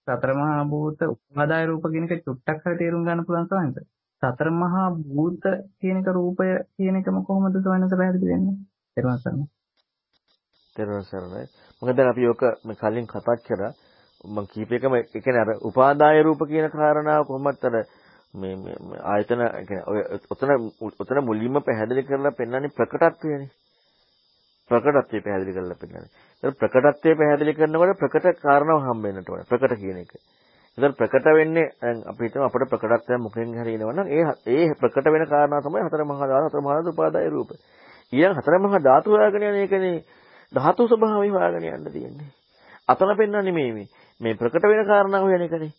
[0.08, 3.78] සතර මහා භූත උපාදාය රූප කියන එක චුට්ටක් හරි තේරුම් ගන්න පුළුවන් සායනත.
[4.24, 5.44] සතර මහා භූත
[5.80, 8.58] කියන එක රූපය කියන එකම කොහොමද සායනත පැහැදිලි වෙන්නේ?
[8.98, 9.57] ඊට පස්සේ
[10.78, 11.44] තෙරුවන් සරණයි.
[11.82, 12.44] මොකද අපි ඔක
[12.76, 13.72] කලින් කතා කරා
[14.26, 17.76] මම කීපයකම ඒ කියන්නේ අර උපාදාය රූප කියන කාරණාව කොහොමද අර
[18.34, 20.00] මේ මේ ආයතන කියන්නේ ඔය
[20.30, 20.52] ඔතන
[21.00, 23.50] ඔතන මුලින්ම පැහැදිලි කරලා පෙන්වන්නේ ප්‍රකටත්වයනේ.
[24.72, 26.12] ප්‍රකටත්වය පැහැදිලි කරලා පෙන්නන්නේ.
[26.44, 29.46] ඒතර ප්‍රකටත්වය පැහැදිලි කරනකොට ප්‍රකට කාරණාව හම්බ වෙන්නට ඕනේ.
[29.46, 30.12] ප්‍රකට කියන එක.
[30.78, 35.26] ඒතර ප්‍රකට වෙන්නේ දැන් අපි හිතමු අපිට ප්‍රකටත්වය මොකෙන් හරි එනවනම් ඒ ඒ ප්‍රකට වෙන
[35.28, 37.52] කාරණා තමයි හතර මහා ධාතු හතර මහා උපාදාය රූප.
[38.14, 39.98] ඊළඟ හතර මහා ධාතු හොයාගෙන යන එකනේ
[40.54, 42.30] ධාතු ස්වභාවය හොයාගෙන යන්න තියෙන්නේ.
[42.90, 43.88] අතන පෙන්වන්නේ මේ මේ
[44.22, 45.74] මේ ප්‍රකට වෙන කාරණා හොයන එකනේ.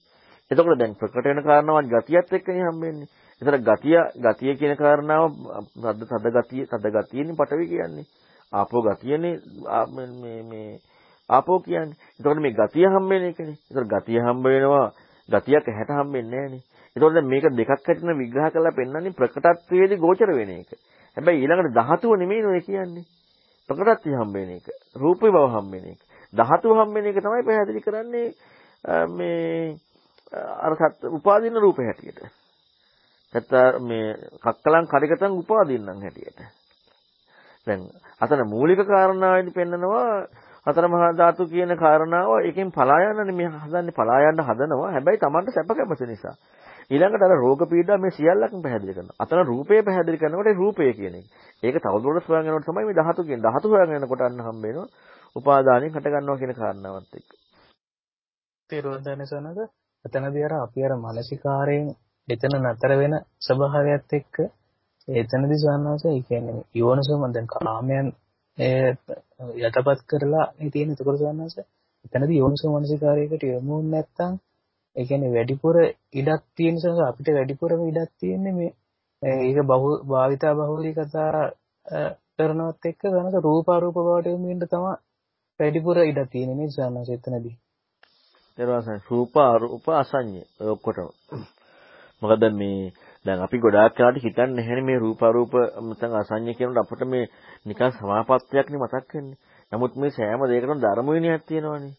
[0.50, 3.08] එතකොට දැන් ප්‍රකට වෙන කාරණාවත් ගතියත් එක්කනේ හම්බෙන්නේ.
[3.42, 5.32] එතන ගතිය ගතිය කියන කාරණාව
[5.74, 8.06] තද තද ගතිය තද ගතියනේ පටවි කියන්නේ.
[8.52, 9.34] ආපෝ ගතියනේ
[9.88, 10.80] මේ මේ
[11.30, 11.96] ආපෝ කියන්නේ.
[12.14, 13.56] එතකොට මේ ගතිය හම්බෙන එකනේ.
[13.64, 14.86] එතකොට ගතිය හම්බ වෙනවා
[15.28, 16.62] ගතියක් ඇහැට හම්බෙන්නේ නැහනේ.
[16.96, 20.70] එතකොට දැන් මේක දෙකක් හැටින විග්‍රහ කරලා පෙන්වන්නේ ප්‍රකටත්වයේදී ගෝචර වෙන එක.
[21.16, 23.04] හැබැයි ඊළඟට ධාතුව නෙමෙයි නෝ කියන්නේ.
[23.68, 24.66] ප්‍රකටත්වය හම්බෙන එක.
[24.96, 26.00] රූපේ බව හම්බෙන එක.
[26.32, 28.28] ධාතුව හම්බෙන එක තමයි පැහැදිලි කරන්නේ
[29.08, 29.76] මේ
[30.32, 32.20] අර සත් උපාදින රූපේ හැටියට.
[33.32, 36.40] නැත්නම් මේ කක්කලං කරිකතං උපාදින්නම් හැටියට.
[37.66, 37.80] දැන්
[38.20, 40.26] අතන මූලික කාරණාවෙදි පෙන්නනවා
[40.66, 44.92] හතර මහා ධාතු කියන කාරණාව එකෙන් පලා යන්නනේ මේ හදන්නේ පලා යන්න හදනවා.
[44.92, 46.36] හැබැයි Tamanට සැප කැමති නිසා.
[46.90, 49.18] ඊළඟට අර රෝග පීඩා මේ සියල්ලක්ම පැහැදිලි කරනවා.
[49.18, 51.26] අතන රූපය පැහැදිලි කරනකොට රූපය කියන එක.
[51.62, 53.46] ඒක තවදුරටත් හොයන් යනකොට තමයි මේ ධාතු කියන්නේ.
[53.46, 54.88] ධාතු හොයන් යනකොට අන්න හම්බ වෙනවා.
[55.36, 57.30] උපාදානෙන් හට ගන්නවා කියන කාරණාවත් එක්ක.
[58.70, 59.58] තේරුම් සනද
[60.04, 61.88] එතනදී අර අපි අර මානසිකාරයෙන්
[62.28, 64.34] එතන නතර වෙන ස්වභාවයත් එක්ක
[65.08, 68.08] එතනදී සවන්නස ඒ කියන්නේ යෝනසම දැන් කාමයන්
[69.60, 71.56] යටපත් කරලා තියෙන එතකොට සවන්නස
[72.04, 74.36] එතනදී යෝනසම මානසිකාරයකට යොමු නැත්තම්
[74.98, 75.76] ඒ කියන්නේ වැඩිපුර
[76.14, 78.72] ඉඩක් තියෙන නිසා අපිට වැඩිපුරම ඉඩක් තියෙන්නේ මේ
[79.22, 81.44] ඒක බහු භාවිතා බහුලී කතා
[82.36, 84.94] කරනවත් එක්ක ගනක රූපාරූප බවට යොමු වෙන්න තමයි
[85.60, 87.56] වැඩිපුර ඉඩක් තියෙන නිසා නේද එතනදී
[88.58, 91.08] ඊළඟට රූප අරූප අසඤ්ඤ ඔය ඔක්කොටම
[92.22, 92.92] මොකද මේ
[93.24, 97.30] දැන් අපි ගොඩාක් කාට හිතන්නේ නැහැ මේ රූප අරූප නැත්නම් අසඤ්ඤ කියනකොට අපිට මේ
[97.66, 99.38] නිකන් සමාපත්තියක් නේ මතක් වෙන්නේ.
[99.72, 101.94] නමුත් මේ සෑම දෙයකටම ධර්ම විනයක් තියෙනවානේ.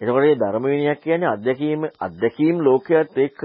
[0.00, 3.42] එතකොට මේ ධර්ම විනයක් කියන්නේ අධ්‍යක්ීම අධ්‍යක්ීම් ලෝකයක් එක්ක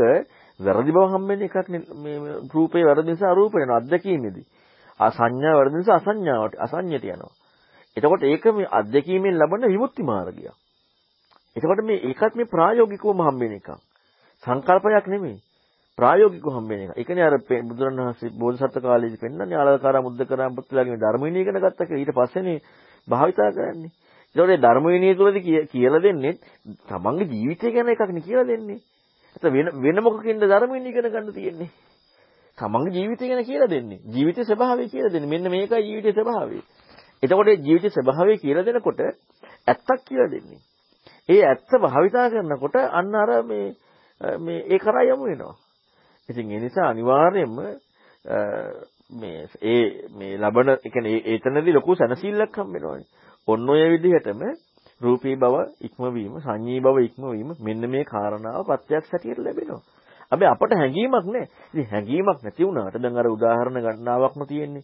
[0.60, 2.18] වැරදි බව හම්බෙන එකක් මේ
[2.49, 4.45] රූපේ වැරදි නිසා අරූප වෙනවා අධ්‍යක්ීමේදී.
[4.99, 7.34] අසඤ්ඤා වැරදි නිසා අසඤ්ඤාවට අසඤ්ඤයට යනවා.
[7.98, 10.56] එතකොට ඒක මේ අධ්‍යක්ීමෙන් ලබන විමුක්ති මාර්ගයක්.
[11.56, 13.69] එතකොට මේ ඒකත් මේ ප්‍රායෝගිකවම හම්බෙන එකක්.
[14.44, 15.38] සංකල්පයක් නෙමෙයි.
[15.98, 16.91] ප්‍රායෝගිකව හම්බෙන එක.
[16.94, 22.02] ඒකනේ අර බුදුරණවහන්සේ බෝධිසත්ව කාලේදී පෙන්නන්නේ ආලකාරා මුද්දකරා පුත්ලාගේ ධර්ම විනය ඉගෙන ගත්තා කියලා.
[22.02, 22.60] ඊට පස්සේනේ
[23.07, 23.91] භාවිතා කරන්නේ.
[24.35, 26.33] ඒතකොට ධර්ම විනය තුළදී කියලා දෙන්නේ
[26.85, 28.79] තමන්ගේ ජීවිතය ගැන එකක් නේ කියලා දෙන්නේ.
[29.35, 31.69] එතන වෙන වෙන මොකකින්ද ධර්ම විනය ඉගෙන ගන්න තියෙන්නේ?
[32.57, 33.99] තමන්ගේ ජීවිතය ගැන කියලා දෙන්නේ.
[34.05, 35.29] ජීවිතේ ස්වභාවය කියලා දෙන්නේ.
[35.29, 36.59] මෙන්න මේකයි ජීවිතේ ස්වභාවය.
[37.23, 40.59] එතකොට ජීවිතේ ස්වභාවය කියලා දෙනකොට ඇත්තක් කියලා දෙන්නේ.
[41.29, 43.67] ඒ ඇත්ත භාවිතා කරනකොට අන්න අර මේ
[44.39, 45.55] මේ ඒ කරා යමු වෙනවා.
[46.29, 47.55] ඉතින් ඒ නිසා අනිවාර්යයෙන්ම
[49.11, 53.07] මේ ඒ මේ ලබන ඒ කියන්නේ ඒතනදී ලොකු සැනසෙල්ලක් හම් වෙනවානේ.
[53.47, 54.41] ඔන්න ඔය විදිහටම
[55.01, 59.81] රූපී බව ඉක්මවීම, සංඤී බව ඉක්මවීම මෙන්න මේ කාරණාව ප්‍රත්‍යක්ෂ හැටියට ලැබෙනවා.
[60.31, 61.47] හැබැයි අපට හැඟීමක් නැහැ.
[61.73, 64.84] ඉතින් හැඟීමක් නැති වුණාට දැන් අර උදාහරණ ගණනාවක්ම තියෙන්නේ.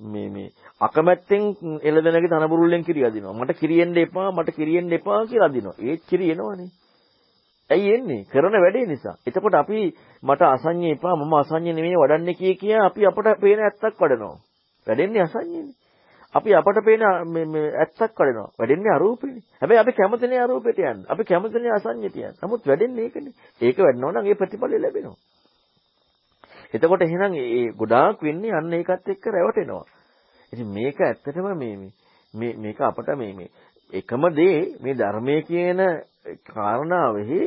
[0.00, 0.50] මේ මේ
[0.80, 1.42] අකමැත්තෙන්
[1.82, 3.34] එළදෙනගේ තනබුරුල්ලෙන් කිරි අදිනවා.
[3.34, 5.76] මට කිරියෙන්න එපා මට කිරියෙන්න එපා කියලා අදිනවා.
[5.80, 6.68] ඒත් කිරි එනවනේ.
[7.70, 8.24] ඇයි එන්නේ?
[8.26, 9.16] කරන වැඩේ නිසා.
[9.26, 9.80] එතකොට අපි
[10.22, 14.36] මට අසඤ්ඤේ එපා මම අසඤ්ඤ නෙමෙයි වඩන්නේ කිය කිය අපි අපට පේන ඇත්තක් වඩනවා.
[14.86, 15.74] වැඩෙන්නේ අසඤ්ඤේනේ.
[16.34, 18.50] අපි අපට පේන මේ ඇත්තක් වඩනවා.
[18.58, 19.42] වැඩෙන්නේ අරූපේනේ.
[19.60, 21.04] හැබැයි අපි කැමතිනේ අරූපෙට යන්න.
[21.08, 22.38] අපි කැමතිනේ අසඤ්ඤයට යන්න.
[22.42, 23.34] නමුත් වැඩෙන්නේ ඒකනේ.
[23.60, 25.16] ඒක වැඩනව නම් ඒ ප්‍රතිඵල ලැබෙනවා.
[26.74, 29.84] එතකොට එහෙනම් ඒ ගොඩාක් වෙන්නේ අන්න ඒකත් එක්ක රැවටෙනවා.
[30.52, 31.76] ඉතින් මේක ඇත්තටම මේ
[32.34, 33.50] මේ මේක අපට මේ මේ
[33.92, 35.80] එකම දේ මේ ධර්මයේ කියන
[36.46, 37.40] කාරණාවෙහි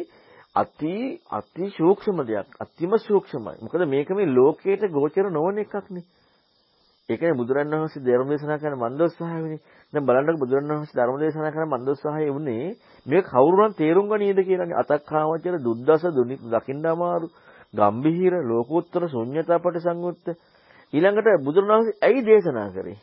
[0.56, 0.96] අති
[1.30, 3.60] අති සූක්ෂම දෙයක් අතිම සූක්ෂමයි.
[3.62, 6.04] මොකද මේක මේ ලෝකයට ගෝචර නොවන එකක්නේ.
[7.10, 9.60] ඒකනේ බුදුරන් වහන්සේ ධර්ම දේශනා කරන මන්දෝත්සාහයනේ.
[9.94, 12.76] දැන් බලන්නකො බුදුරන් වහන්සේ ධර්ම දේශනා කරන මන්දෝත්සාහය වුණේ
[13.06, 14.80] මේක කවුරුනම් තේරුම් ගනීද කියලානේ.
[14.82, 17.28] අතක්ඛාවචර දුද්දස දුනි දකින්න අමාරු.
[17.74, 20.28] ගම්බිහිර ලෝකෝත්තර ශුන්්‍යතාපට සංයුත්ත
[20.94, 22.98] ඊළඟට බුදුරණවහන්සේ ඇයි දේශනා කරේ?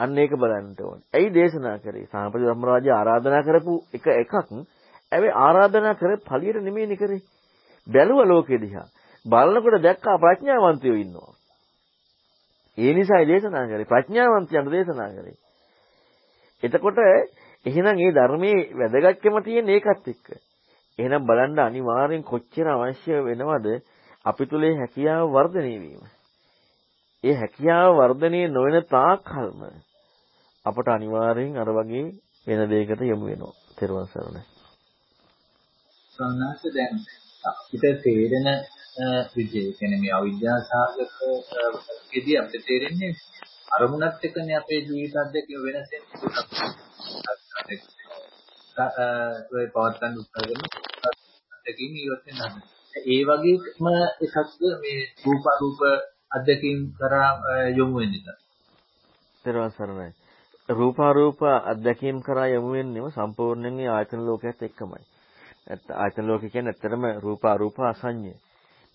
[0.00, 1.06] අන්න ඒක බලන්න ඕනේ.
[1.10, 2.06] ඇයි දේශනා කරේ?
[2.06, 4.34] සාමපති ධම්මරාජය ආරාධනා කරපු එක එකක්.
[5.12, 7.22] හැබැයි ආරාධනා කරේ ඵලියට නෙමෙයිනේ කරේ.
[7.86, 8.88] බැලුව ලෝකෙ දිහා.
[9.26, 11.32] බලනකොට දැක්කා ප්‍රඥාවන්තයෝ ඉන්නවා.
[12.78, 13.84] ඒ නිසායි දේශනා කරේ.
[13.84, 15.36] ප්‍රඥාවන්තයන්ට දේශනා කරේ.
[16.62, 16.98] එතකොට
[17.66, 20.26] එහෙනම් මේ ධර්මයේ වැදගත්කම තියෙන ඒකත් එක්ක.
[20.98, 23.66] එහෙනම් බලන්න අනිවාර්යෙන් කොච්චර අවශ්‍ය වෙනවද
[24.24, 26.02] අපි තුලේ හැකියාව වර්ධනය වීම.
[27.24, 29.60] ඒ හැකියාව වර්ධනය නොවන තාක්කල්ම
[30.66, 32.06] අපට අනිවාර්යෙන් අර වගේ
[32.46, 33.54] වෙන දෙයකට යමු වෙනවා.
[33.78, 34.42] තෙරුවන් සරණයි.
[36.18, 36.94] සන්නාස දැන්
[37.44, 38.48] අපිට තේරෙන
[39.34, 41.00] විදිය කියන්නේ මේ අවිද්‍යාව සාගත
[42.10, 43.12] විදිය අපිට තේරෙන්නේ
[43.72, 46.18] අරමුණත් එක්කනේ අපේ ජීවිත අධ්‍යක්ෂ වෙනස් වෙන්නේ.
[49.52, 50.62] ඔය පවත්තන් උත්සාහ කරන
[51.52, 52.50] අධ්‍යක්ෂින් ඉවත් වෙනවා.
[53.08, 53.86] ඒ වගේම
[54.22, 55.80] එකක්ද මේ රූප රූප
[56.30, 57.30] අධ්‍යක්ෂින් කරා
[57.70, 58.36] යොමු වෙන්නේ.
[59.44, 60.10] ඊට සරණයි.
[60.68, 65.02] රූපාරූප අධ්‍යක්ීම් කරා යොමු වෙන්නේම සම්පූර්ණයෙන් ආයතන ලෝකයේත් එක්කමයි.
[65.66, 68.36] නැත්නම් ආයතන ලෝකය කියන්නේ ඇත්තටම රූප අරූප අසඤ්ඤය.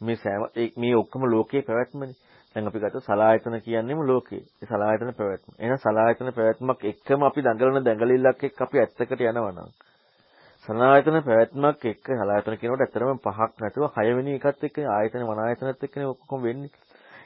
[0.02, 0.44] මේ සෑම
[0.78, 2.16] මේ ඔක්කොම ලෝකයේ පැවැත්මනේ.
[2.56, 4.44] දැන් අපි ගත්තොත් සලායතන කියන්නේම ලෝකේ.
[4.62, 5.52] ඒ සලායතන පැවැත්ම.
[5.60, 9.70] එහෙනම් සලායතන පැවැත්මක් එක්කම අපි දඟලන දඟලිල්ලක් එක්ක අපි ඇත්තකට යනවා නම්
[10.68, 16.08] සලායතන පැවැත්මක් එක්ක සලායතන කියනකොට ඇත්තටම පහක් නැතුව හයවෙනි එකත් එක්ක ආයතන මන ආයතනත් එක්කනේ
[16.08, 16.74] ඔක්කොම වෙන්නේ.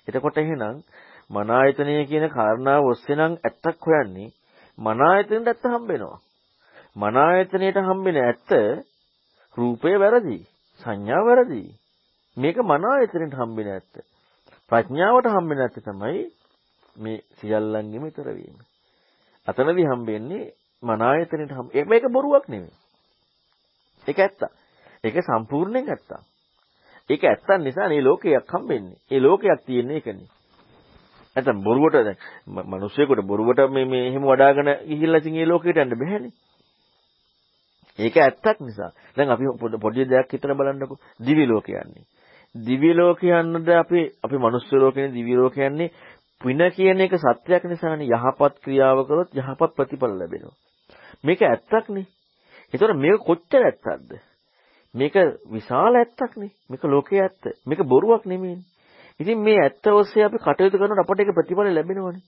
[0.07, 0.83] එතකොට එහෙනම්
[1.29, 4.29] මන ආයතනය කියන කාරණාව ඔස්සේ නම් ඇත්තක් හොයන්නේ
[4.77, 6.19] මන ආයතනෙට ඇත්ත හම්බ වෙනවා.
[6.95, 8.51] මන ආයතනයට හම්බෙන ඇත්ත
[9.57, 10.39] රූපය වැරදි.
[10.81, 11.63] සංඥා වැරදි.
[12.41, 13.93] මේක මන ආයතනෙට හම්බෙන ඇත්ත.
[14.71, 16.23] ප්‍රඥාවට හම්බෙන ඇත්ත තමයි
[16.95, 18.57] මේ සියල්ලංගෙම ඊතර වීම.
[19.47, 20.43] අතනදී හම්බෙන්නේ
[20.83, 21.69] මන ආයතනෙට හම්බ.
[21.85, 22.73] මේක බොරුවක් නෙමෙයි.
[24.05, 24.41] ඒක ඇත්ත.
[25.03, 26.11] ඒක සම්පූර්ණයෙන් ඇත්ත.
[27.09, 28.97] ඒක ඇත්තන් නිසා මේ ලෝකයක් හම්බෙන්නේ.
[29.11, 30.29] ඒ ලෝකයක් තියෙන්නේ ඒකනේ.
[31.35, 32.17] නැත්නම් බොරුවට දැන්
[32.67, 36.33] මිනිස්සුෙකුට බොරුවට මේ මේ එහෙම වඩාගෙන ගිහිල්ලා ඉතින් මේ ලෝකෙට යන්න බෑනේ.
[37.99, 38.91] ඒක ඇත්තක් නිසා.
[39.15, 39.45] දැන් අපි
[39.81, 40.97] පොඩි දෙයක් හිතලා බලන්නකෝ.
[41.19, 42.05] දිවි ලෝකේ යන්නේ.
[42.55, 45.91] දිව්‍ය ලෝකයන්ද අපි අපි මනුස්ස ලෝකේ දිව්‍ය ලෝකයන්නේ
[46.41, 50.57] පින කියන එක සත්‍යයක් නිසානේ යහපත් ක්‍රියාව කරොත් යහපත් ප්‍රතිඵල ලැබෙනවා.
[51.23, 52.05] මේක ඇත්තක්නේ.
[52.73, 54.19] ඒතර මේක කොච්චර ඇත්තක්ද?
[54.95, 55.15] මේක
[55.47, 56.51] විශාල ඇත්තක්නේ.
[56.69, 57.43] මේක ලෝකයේ ඇත්ත.
[57.65, 58.67] මේක බොරුවක් නෙමෙයිනේ.
[59.19, 62.23] ඉතින් මේ ඇත්ත ඔස්සේ අපි කටයුතු කරනකොට අපට ඒක ප්‍රතිඵල ලැබෙනවනේ.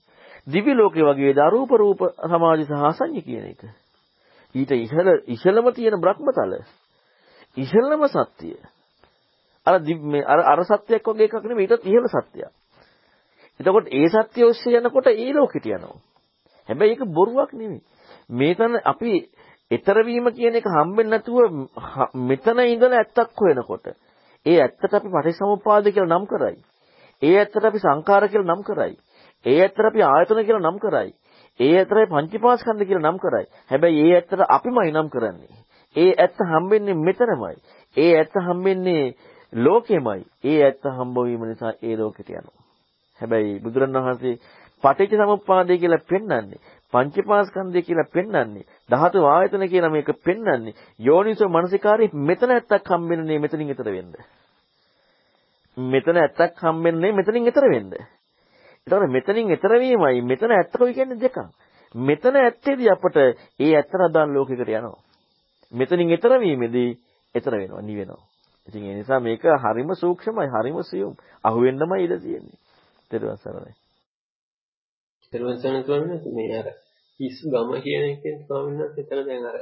[0.46, 3.62] දිව්‍ය ලෝකයේ වගේ දාරූප රූප සමාධි සහ අසඤ්ඤ කියන එක.
[4.54, 6.52] ඊට ඉහළ ඉහළම තියෙන බ්‍රහ්මතල.
[7.56, 8.56] ඉහළම සත්‍යය.
[9.66, 12.52] අර මේ අර අර සත්‍යයක් වගේ එකක් නෙමෙයි ඊටත් ඉහළ සත්‍යයක්.
[13.60, 15.96] එතකොට ඒ සත්‍ය ඔස්සේ යනකොට ඒ ලෝකෙට යනවා.
[16.68, 17.82] හැබැයි ඒක බොරුවක් නෙමෙයි.
[18.30, 19.12] මේතන අපි
[19.70, 21.38] ඊතර වීම කියන එක හම්බෙන්නේ නැතුව
[22.22, 23.86] මෙතන ඉඳලා ඇත්තක් හොයනකොට
[24.46, 26.56] ඒ ඇත්තට අපි පටිසමුපාද කියලා නම් කරයි.
[27.22, 28.94] ඒ ඇත්තට අපි සංඛාර කියලා නම් කරයි.
[29.46, 31.10] ඒ ඇත්තට අපි ආයතන කියලා නම් කරයි.
[31.60, 33.46] ඒ ඇත්තට පංචීපාස්කන්ධ කියලා නම් කරයි.
[33.70, 35.54] හැබැයි ඒ ඇත්තට අපිමයි නම් කරන්නේ.
[35.96, 37.56] ඒ ඇත්ත හම්බෙන්නේ මෙතනමයි.
[37.96, 39.14] ඒ ඇත්ත හම්බෙන්නේ
[39.54, 40.26] ලෝකෙමයි.
[40.44, 42.62] ඒ ඇත්ත හම්බ වීම නිසා ඒ ලෝකෙට යනවා.
[43.20, 44.38] හැබැයි බුදුරණවහන්සේ
[44.82, 46.60] පටිච්ච සමුප්පාදය කියලා පෙන්වන්නේ
[46.92, 53.90] පංචපාස්කන්ධය කියලා පෙන්වන්නේ ධාතු ආයතන කියලා මේක පෙන්වන්නේ යෝනිසෝ මනසිකාරේ මෙතන ඇත්තක් හම්බෙන්නේ මෙතනින් ඈතර
[53.90, 54.12] වෙන්න.
[55.76, 57.94] මෙතන ඇත්තක් හම්බෙන්නේ මෙතනින් ඈතර වෙන්න.
[57.94, 61.38] ඒතකොට මෙතනින් ඈතර වීමයි මෙතන ඇත්ත කොයි කියන්නේ දෙකක්.
[61.94, 65.02] මෙතන ඇත්තේදී අපට ඒ ඇත්ත රදාන් ලෝකයකට යනවා.
[65.72, 66.90] මෙතනින් ඈතර වීමේදී
[67.34, 68.33] ඈතර වෙනවා නිවෙනවා.
[68.68, 71.14] ඉතින් ඒ නිසා මේක හරිම සූක්ෂමයි, හරිම සියුම්.
[71.44, 72.58] අහුවෙන්නමයි ඉඩ තියෙන්නේ.
[73.10, 73.74] ඊට සරණයි.
[75.32, 76.68] ඊට සරණයි මේ අර
[77.20, 79.58] හිස් ගම කියන එකෙන් ස්වාමීන් වහන්සේ එතන දැන් අර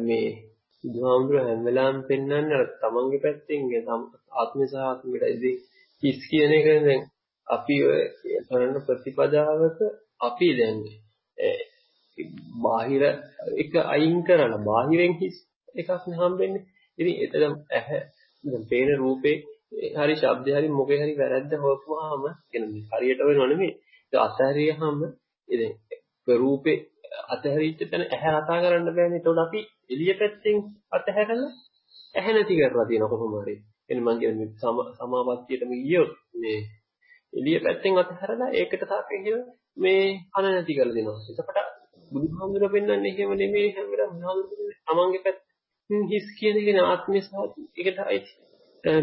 [0.00, 0.28] මේ
[0.84, 3.62] බුදුහාමුදුර හැම වෙලාවෙම පෙන්වන්නේ අර තමන්ගේ පැත්තෙන්
[4.34, 5.56] ආත්මය සහ ආත්මයටදී
[6.02, 7.02] හිස් කියන එක දැන්
[7.46, 8.02] අපි ඔය
[8.48, 9.78] කරන ප්‍රතිපදාවක
[10.20, 10.78] අපි දැන්
[12.62, 13.02] බාහිර
[13.56, 15.36] එක අයින් කරලා බාහිරෙන් හිස්
[15.74, 16.64] එකක් නේ හම්බෙන්නේ.
[16.98, 18.00] ඉතින් එතන ඇහැ
[18.44, 19.36] දැන් පේන රූපේ
[19.94, 23.72] හරි ශබ්දේ හරි මොකේ හරි වැරද්ද හොයපුවාම කියන්නේ හරියට වෙනව නෙමෙයි.
[24.12, 24.98] ඒක අතහැරියාම
[25.48, 25.72] ඉතින්
[26.36, 26.76] රූපේ
[27.28, 29.18] අතහැරිච්ච තැන ඇහැ කතා කරන්න බෑනේ.
[29.18, 29.60] ඒතකොට අපි
[29.90, 30.56] එළිය පැත්තෙන්
[30.92, 31.50] අතහැරලා
[32.14, 33.54] ඇහැ නැති කරලා තියෙනවා කොහොම හරි.
[33.90, 34.48] එන්නේ මම කියන්නේ
[34.98, 36.58] සමාපත්තියටම ගියොත් මේ
[37.32, 39.38] එළිය පැත්තෙන් අතහැරලා ඒකට සාපේක්ෂව
[39.76, 41.18] මේ කන නැති කරලා දෙනවා.
[41.30, 41.58] එතකොට
[42.10, 45.43] බුදුහාමුදුරුවෝ පෙන්වන්නේ එහෙම නෙමෙයි හැම වෙලාවෙම බුදුහාමුදුරුවෝ තමන්ගේ පැත්තෙන්
[45.90, 47.32] හිස් කියන එක ආත්මය සහ
[47.78, 47.98] ඒකට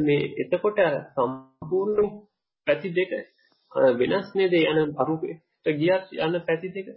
[0.02, 0.80] මේ එතකොට
[1.14, 2.10] සම්පූර්ණ
[2.68, 3.12] පැති දෙක
[4.00, 6.88] වෙනස් නේද යන අරුපයට ගියත් යන පැති දෙක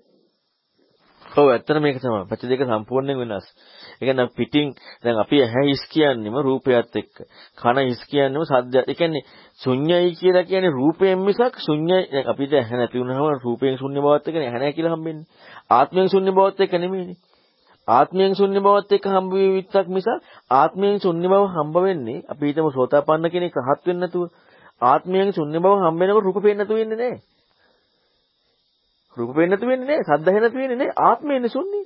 [1.27, 2.25] ඔව් ඇත්තට මේක තමයි.
[2.29, 3.47] පැති දෙක සම්පූර්ණයෙන් වෙනස්.
[3.95, 4.69] ඒ කියන්නේ පිටින්
[5.03, 7.15] දැන් අපි ඇහැ හිස් කියන්නේම රූපයත් එක්ක.
[7.57, 8.85] කන හිස් කියන්නේම සද්දයත්.
[8.85, 9.25] ඒ කියන්නේ
[9.61, 14.37] ශුන්‍යයි කියලා කියන්නේ රූපයෙන් මිසක් ශුන්‍යයි දැන් අපිට ඇහැ නැති වුණාම රූපයෙන් ශුන්‍ය බවත් එක්ක
[14.39, 15.27] ඇහැ නැහැ කියලා හම්බෙන්නේ.
[15.71, 17.19] ආත්මයෙන් ශුන්‍ය බවත් එක්ක නෙමෙයිනේ.
[17.89, 20.09] ආත්මයෙන් ශුන්‍ය බවත් එක්ක හම්බ වෙවිත්තක් මිසක්
[20.51, 24.29] ආත්මයෙන් ශුන්‍ය බව හම්බ වෙන්නේ අපි හිතමු සෝතාපන්න කෙනෙක් රහත් වෙන්නේ නැතුව
[24.83, 27.21] ආත්මයෙන් ශුන්‍ය බව හම්බ වෙනකොට රූප පේන්නේ නැතුව වෙන්නේ නැහැ.
[29.17, 30.07] රූප පේන්නේ නැතු වෙන්නේ නැහැ.
[30.09, 30.97] සද්ද ඇහෙන්නේ නැතු වෙන්නේ නැහැ.
[31.03, 31.83] ආත්මයනේ ශුන්‍යයි.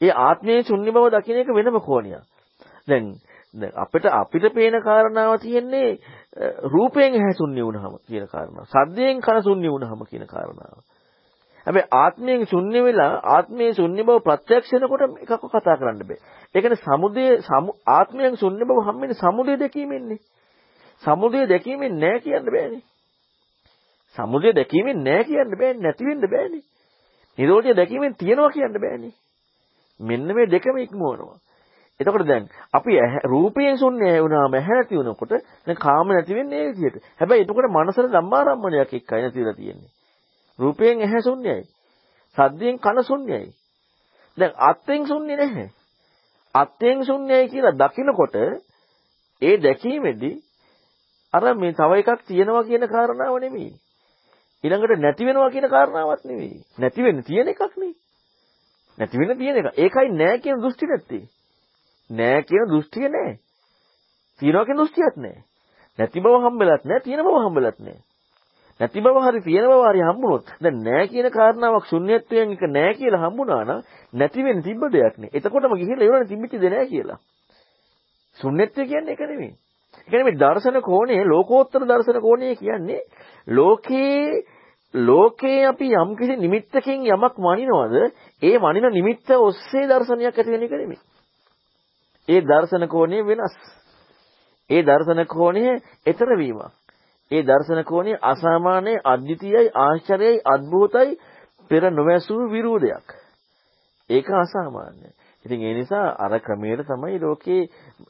[0.00, 2.22] ඒ ආත්මයේ ශුන්‍ය බව දකින්න එක වෙනම කෝණයක්.
[2.88, 3.06] දැන්
[3.54, 5.90] දැන් අපිට අපිට පේන කාරණාව තියෙන්නේ
[6.66, 8.66] රූපයෙන් ඇහැ ශුන්‍ය වුණාම කියන කාරණාව.
[8.66, 10.78] සද්දයෙන් කන ශුන්‍ය වුණාම කියන කාරණාව.
[11.66, 16.18] හැබැයි ආත්මයෙන් ශුන්‍ය වෙලා ආත්මයේ ශුන්‍ය බව ප්‍රත්‍යක්ෂ වෙනකොට එකක් කතා කරන්න බෑ.
[16.54, 17.24] ඒ කියන්නේ සමුදය
[17.88, 20.20] ආත්මයෙන් ශුන්‍ය බව හම්බෙන්නේ සමුදය දැකීමෙන්නේ.
[21.02, 22.82] සමුදය දැකීමෙන් නෑ කියන්න බෑනේ.
[24.16, 26.64] සමුදය දැකීමෙන් නෑ කියන්න බෑනේ නැති වෙන්න බෑනේ.
[27.38, 29.12] නිරෝධය දැකීමෙන් තියනවා කියන්න බෑනේ.
[30.00, 31.38] මෙන්න මේ දෙකම ඉක්මවනවා.
[32.00, 35.32] එතකොට දැන් අපි රූපයෙන් ශුන්‍ය වුණාම ඇහැ නැති වුණකොට
[35.66, 37.04] දැන් කාම නැති වෙන්නේ ඒ විදිහට.
[37.18, 39.90] හැබැයි එතකොට මනසට ධම්මාරම්මණයක් එක්කයි නැතිලා තියෙන්නේ.
[40.58, 41.62] රූපයෙන් ඇහැ ශුන්‍යයි.
[42.36, 43.46] සද්දයෙන් කන ශුන්‍යයි.
[44.38, 45.66] දැන් අත්යෙන් ශුන්‍ය නැහැ.
[46.54, 48.36] අත්යෙන් ශුන්‍යයි කියලා දකිනකොට
[49.42, 50.36] ඒ දැකීමේදී
[51.34, 53.72] අර මේ තව එකක් තියෙනවා කියන කාරණාව නෙමෙයි.
[54.64, 56.62] ඊළඟට නැති වෙනවා කියන කාරණාවක් නෙවෙයි.
[56.78, 57.94] නැති වෙන්න තියෙන එකක් නේ.
[58.98, 59.66] නැති වෙන්න තියෙන එක.
[59.76, 61.24] ඒකයි නෑ කියන දෘෂ්ටි නැත්තේ.
[62.10, 63.32] නෑ කියන දෘෂ්ටිය නෑ.
[64.40, 65.38] තියනවා කියන දෘෂ්ටියක් නෑ.
[65.98, 67.98] නැති බව හම්බෙලත් නෑ, තියෙන බව හම්බෙලත් නෑ.
[68.80, 73.22] නැති බව හරි තියෙන බව හරි හම්බුනොත් දැන් නෑ කියන කාරණාවක් ශුන්‍යත්වයෙන් එක නෑ කියලා
[73.24, 73.80] හම්බුණා නම්
[74.14, 75.30] නැති වෙන්න තිබ්බ දෙයක් නේ.
[75.32, 77.18] එතකොටම ගිහිල්ලා ඉවරනේ තිබිච්ච දේ නෑ කියලා.
[78.36, 79.52] ශුන්‍යත්වය කියන්නේ ඒක නෙමෙයි.
[79.98, 83.02] ඒ කියන්නේ මේ දර්ශන කෝණය ලෝකෝත්තර දර්ශන කෝණය කියන්නේ
[83.48, 84.44] ලෝකේ
[84.94, 87.94] ලෝකේ අපි යම් කිසි නිමිත්තකින් යමක් මනිනවද
[88.42, 91.00] ඒ මනින නිමිත්ත ඔස්සේ දර්ශනයක් ඇති වෙන එක නෙමෙයි.
[92.28, 93.56] ඒ දර්ශන කෝණය වෙනස්.
[94.70, 95.64] ඒ දර්ශන කෝණය
[96.06, 96.87] ඊතර වීමක්.
[97.30, 101.18] ඒ දර්ශන කෝණය අසාමාන්‍ය අද්විතීයයි ආශ්චර්යයි අద్භූතයි
[101.70, 103.06] පෙර නොවැසූ විරෝධයක්.
[104.10, 105.10] ඒක අසාමාන්‍යයි.
[105.44, 107.60] ඉතින් ඒ නිසා අර ක්‍රමයට තමයි ලෝකේ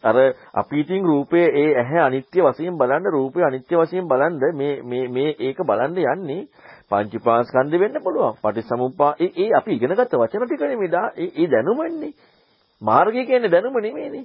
[0.03, 0.17] අර
[0.55, 5.35] අපි ඉතින් රූපයේ ඒ ඇහැ අනිත්‍ය වශයෙන් බලන්න රූපය අනිත්‍ය වශයෙන් බලන්න මේ මේ මේ
[5.41, 6.41] ඒක බලන්න යන්නේ
[6.89, 8.39] පංචපාස්කන්ධ වෙන්න පුළුවන්.
[8.43, 12.13] පටිසමුප්පා ඒ ඒ අපි ඉගෙනගත්ත වචන ටික නෙමෙයි ඒ ඒ දැනුමන්නේ.
[12.83, 14.25] මාර්ගය කියන්නේ දැනුම නෙමෙයිනේ.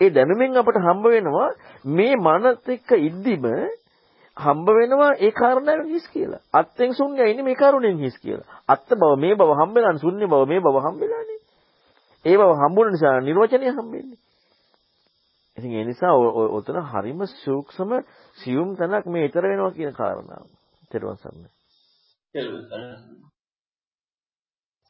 [0.00, 1.50] ඒ දැනුමෙන් අපට හම්බ වෙනවා
[1.92, 3.44] මේ මනස එක්ක ඉද්දිම
[4.36, 6.42] හම්බ වෙනවා ඒ කාරණාවෙන් හිස් කියලා.
[6.52, 8.48] අත්ෙන් ශුන්‍යයි නේ මේ කරුණෙන් හිස් කියලා.
[8.68, 11.40] අත්ත බව මේ බව හම්බෙලා ශුන්‍ය බව මේ බව හම්බෙලානේ.
[12.24, 14.18] ඒ බව හම්බුන නිසා නිර්වචනය හම්බෙන්නේ.
[15.58, 16.14] ඉතින් ඒ නිසා
[16.50, 17.90] ඔතන හරිම සූක්ෂම
[18.38, 20.46] සියුම් තැනක් මේ ඊතර වෙනවා කියන කාරණාව.
[20.90, 21.50] තෙරුවන් සරණයි.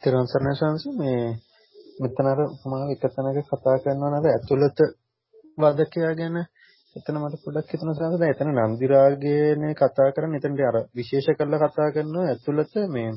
[0.03, 1.23] තෙරුවන් සරණයි සංසි මේ
[2.01, 4.79] මෙතන අර උපමාව එක තැනක කතා කරනවා නේද ඇතුළත
[5.59, 6.37] වදකයා ගැන
[6.97, 11.61] එතන මට පොඩ්ඩක් හිතෙනවා සංසි දැන් එතන නන්දි රාගයනේ කතා කරන්නේ එතනට අර විශේෂ කරලා
[11.65, 13.11] කතා කරනවා ඇතුළත මේ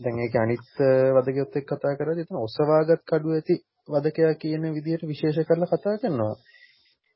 [0.00, 0.82] දැන් ඒක අනිත්
[1.16, 3.56] වදකයොත් එක්ක කතා කරද්දී එතන ඔසවාගත් කඩුව ඇති
[3.88, 6.34] වදකයා කියන විදිහට විශේෂ කරලා කතා කරනවා.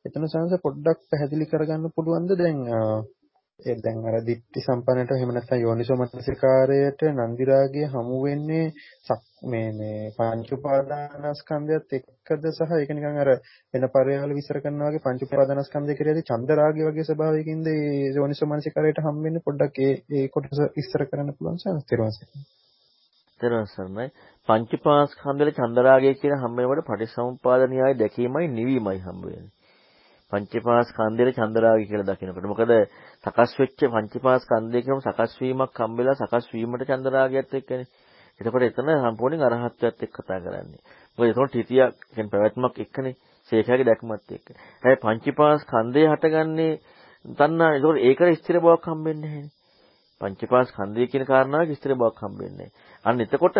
[0.04, 2.58] එතන සංස පොඩ්ඩක් පැහැදිලි කරගන්න පුළුවන්ද දැන්
[3.60, 8.66] ඒ දැන් අර දිට්ඨි සම්පන්නට එහෙම නැත්නම් යෝනිසෝ මනසිකාරයට නන්දිරාගය හමු වෙන්නේ
[9.46, 13.30] මේ මේ පංච උපාදානස්කන්ධයත් එක්කද සහ ඒක නිකන් අර
[13.74, 19.24] වෙන පරයාල විස්තර කරනවා වගේ පංච උපාදානස්කන්ධය කියලාදී චන්දරාගය වගේ ස්වභාවයකින්ද ඒ යෝනිසෝ මනසිකාරයට හම්
[19.24, 21.82] වෙන්නේ පොඩ්ඩක් ඒ ඒ කොටස විස්තර කරන්න පුළුවන් සර්
[23.40, 24.06] තෙරුවන් සරණයි.
[24.48, 29.52] පංචපාස්කන්ධවල චන්දරාගය කියන හැම වෙලේම පටිසමුපාද න්‍යාය දැකීමයි නිවීමයි හම්බ වෙන්නේ.
[30.32, 32.44] පංචපාස්කන්ධයේ චන්දරාගය කියලා දකිනකොට.
[32.44, 32.72] මොකද
[33.24, 37.86] සකස් වෙච්ච පංචපාස්කන්ධය කියනම සකස් වීමක් හම්බෙලා සකස් වීමට චන්දරාගයත් එක්කනේ.
[38.40, 40.80] එතකොට එතන සම්පූර්ණයෙන් අරහත්ත්වයට එක්ක කතා කරන්නේ.
[41.18, 43.14] මොකද එතකොට තිතියක් කියන්නේ පැවැත්මක් එක්කනේ.
[43.50, 44.46] ශේඛයාගේ දැක්මත් එක්ක.
[44.82, 46.72] හැබැයි පංචපාස්කන්ධය හටගන්නේ
[47.24, 49.54] තණ්හා ඒකෝට ඒකට ස්ථිර බවක් හම්බෙන්නේ නැහැ.
[50.20, 52.70] පංචපාස්කන්ධය කියන කාරණාවක ස්ථිර බවක් හම්බෙන්නේ
[53.04, 53.56] අන්න එතකොට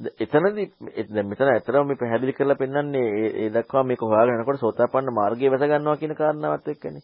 [0.00, 0.66] එතනදී
[1.08, 3.06] දැන් මෙතන ඇතරම මේ පැහැදිලි කරලා පෙන්නන්නේ
[3.38, 7.02] ඒ දක්වා මේක හොයාගෙන යනකොට සෝතාපන්න මාර්ගයේ වැස ගන්නවා කියන කාරණාවත් එක්කනේ.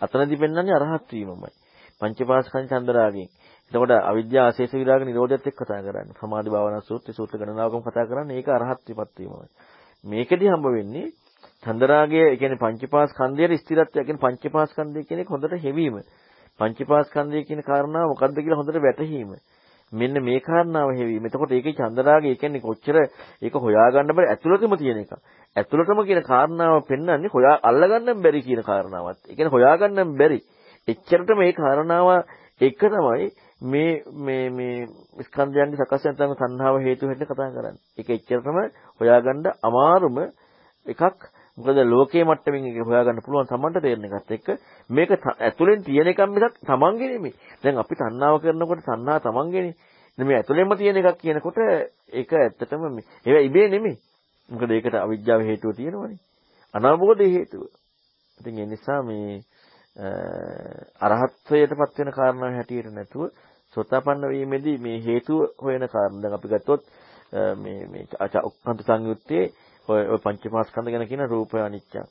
[0.00, 1.52] අතනදී පෙන්නන්නේ අරහත් වීමමයි.
[2.00, 3.28] පංචපාස්කන්ධ චන්දරාගෙන්.
[3.72, 6.16] එතකොට අවිද්‍යාව ආශේෂ විරාග නිරෝධයත් එක්ක කතා කරන්නේ.
[6.16, 9.48] සමාධි භාවනා සූත්‍රය සූත්‍ර ගණනාවකම කතා කරන්නේ ඒක අරහත් විපත් වීමමයි.
[10.04, 11.12] මේකෙදි හම්බ වෙන්නේ
[11.62, 15.96] චන්දරාගය කියන්නේ පංචපාස්කන්ධයේ ස්ථිරත්වය කියන්නේ පංචපාස්කන්ධය කියන එක හොඳට හෙවීම.
[16.60, 19.36] පංචපාස්කන්ධය කියන කාරණාව මොකද්ද කියලා හොඳට වැටහීම.
[19.92, 21.24] මෙන්න මේ කාරණාව හෙවීම.
[21.24, 22.96] එතකොට ඒකේ චන්දරාගය කියන්නේ කොච්චර
[23.42, 25.12] ඒක හොයාගන්න බැරි ඇතුළතම තියෙන එක.
[25.56, 29.18] ඇතුළතම කියන කාරණාව පෙන්වන්නේ හොයා අල්ලගන්න බැරි කියන කාරණාවත්.
[29.22, 30.40] ඒ කියන්නේ හොයාගන්න බැරි.
[30.88, 32.24] එච්චරට මේ කාරණාව
[32.60, 33.30] එක තමයි
[33.62, 34.86] මේ මේ මේ
[35.20, 37.80] ස්කන්ධයන්ගේ සකස් වෙන තම තණ්හාව හේතු වෙන්න කතා කරන්නේ.
[37.98, 38.58] ඒක එච්චරටම
[39.00, 40.18] හොයාගන්න අමාරුම
[40.86, 41.02] එකක්.
[41.58, 44.48] මොකද ලෝකයේ මට්ටමින් ඒක හොයාගන්න පුළුවන් Tamanට තේරෙන එකත් එක්ක
[44.90, 47.34] මේක ඇතුලෙන් තියෙන එකක් මිසක් Tamanගේ නෙමෙයි.
[47.62, 49.74] දැන් අපි තණ්හාව කරනකොට තණ්හා Tamanගේනේ.
[50.18, 51.58] මේ ඇතුලෙන්ම තියෙන එකක් කියනකොට
[52.10, 53.98] ඒක ඇත්තටම මේ ඒවා ඉබේ නෙමෙයි.
[54.48, 56.18] මොකද ඒකට අවිජ්ජාව හේතුව තියෙනවනේ.
[56.74, 57.62] අනවබෝධයේ හේතුව.
[58.40, 59.42] ඉතින් ඒ නිසා මේ
[61.00, 63.30] අරහත්ත්වයටපත් වෙන කාරණා හැටියට නැතුව
[63.76, 66.82] සෝතාපන්න වීමේදී මේ හේතුව හොයන කාරණා දැන් අපි ගත්තොත්
[67.56, 68.04] මේ මේ
[68.42, 69.44] උක්කන්ත සංයුත්තේ
[69.88, 72.04] ඔය ඔය පංචමාස්කන්ධ ගැන කියන රූපය අනිත්‍ය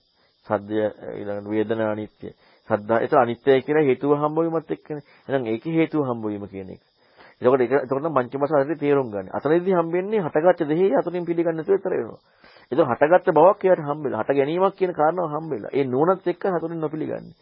[0.47, 0.83] සද්දය
[1.13, 2.35] ඊළඟට වේදනා අනිත්‍ය
[2.69, 6.81] සද්දා ඒක අනිත්‍යයි කියලා හේතුව හම්බ වීමත් එක්කනේ එහෙනම් ඒකේ හේතුව හම්බ වීම කියන එක
[7.41, 9.29] එතකොට ඒක එතකොට නම් පංචමාස්කන්ධේ තේරුම් ගන්න.
[9.29, 12.19] අතනදී හම්බෙන්නේ හටගත්ත දෙහි අතුරින් පිළිගන්න නැතුව ඉතර වෙනවා.
[12.71, 14.21] ඒක හටගත්ත බවක් එයාට හම්බෙලා.
[14.21, 15.71] හට ගැනීමක් කියන කාරණාව හම්බෙලා.
[15.71, 17.35] ඒ නුවණත් එක්ක හතුරින් නොපිළිගන්නේ.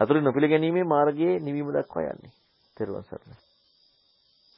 [0.00, 2.32] අතුරින් නොපිළිගැනීමේ මාර්ගයේ නිවීම දක්වා යන්නේ.
[2.76, 3.36] තෙරුවන් සරණයි.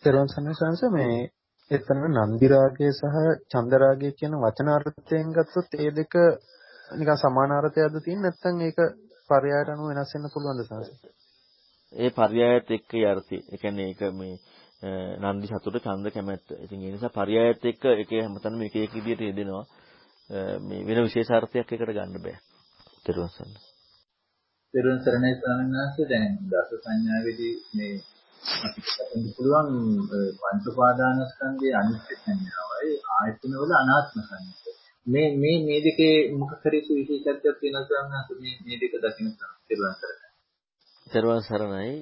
[0.04, 1.30] තෙරුවන් සරණයි සංස මේ
[1.70, 3.04] එතන නන්දි රාගය සහ
[3.46, 6.14] චන්ද රාගය කියන වචනාර්ථයෙන් ගත්තොත් ඒ දෙක
[6.90, 8.78] නිකන් සමාන අර්ථයක්ද තියෙන්නේ නැත්නම් ඒක
[9.30, 10.88] පරයයට අනුව වෙනස් වෙන්න පුළුවන්ද සංස?
[11.92, 13.38] ඒ පරයයත් එක්ක යර්ථي.
[13.44, 14.34] ඒ කියන්නේ ඒක මේ
[15.24, 16.48] නන්දි සතුට ඡන්ද කැමැත්ත.
[16.58, 19.64] ඉතින් ඒ නිසා පරයයත් එක්ක ඒකේ හැමතැනම එක එක විදිහට යෙදෙනවා.
[20.60, 22.38] මේ වෙන විශේෂාර්ථයක් එකට ගන්න බෑ.
[24.74, 27.94] පෙරුවන් සරණයි ස්වාමීන් වහන්සේ දැන් දස සංඥාවේදී මේ
[29.34, 29.68] පුළුවන්
[30.40, 34.72] පංච උපාදානස්කන්ධයේ අනිත්‍ය සංඥාවයි ආයතන වල අනාත්ම සංඥාවයි.
[35.06, 39.30] මේ මේ මේ දෙකේ මොකක් හරි සුවිශේෂත්වයක් තියෙනවා ස්වාමීන් වහන්සේ මේ මේ දෙක දකින්න
[39.68, 40.28] පෙරුවන් සරණයි.
[41.06, 41.94] පෙරුවන් සරණයි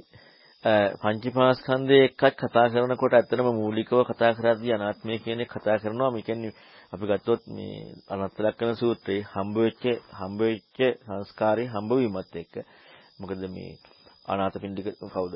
[1.00, 6.10] පංචීපාස්කන්ධයේ එකක් කතා කරනකොට ඇත්තටම මූලිකව කතා කරද්දී අනාත්මය කියන එක කතා කරනවා.
[6.10, 6.56] මේ කියන්නේ
[6.92, 7.76] අපි ගත්තොත් මේ
[8.08, 9.84] අනත්ත ලක්ෂණ සූත්‍රයේ හම්බ වෙච්ච
[10.18, 12.54] හම්බ වෙච්ච සංස්කාරේ හම්බ වීමත් එක්ක
[13.20, 13.72] මොකද මේ
[14.28, 15.34] අනාථපිණ්ඩික කවුද?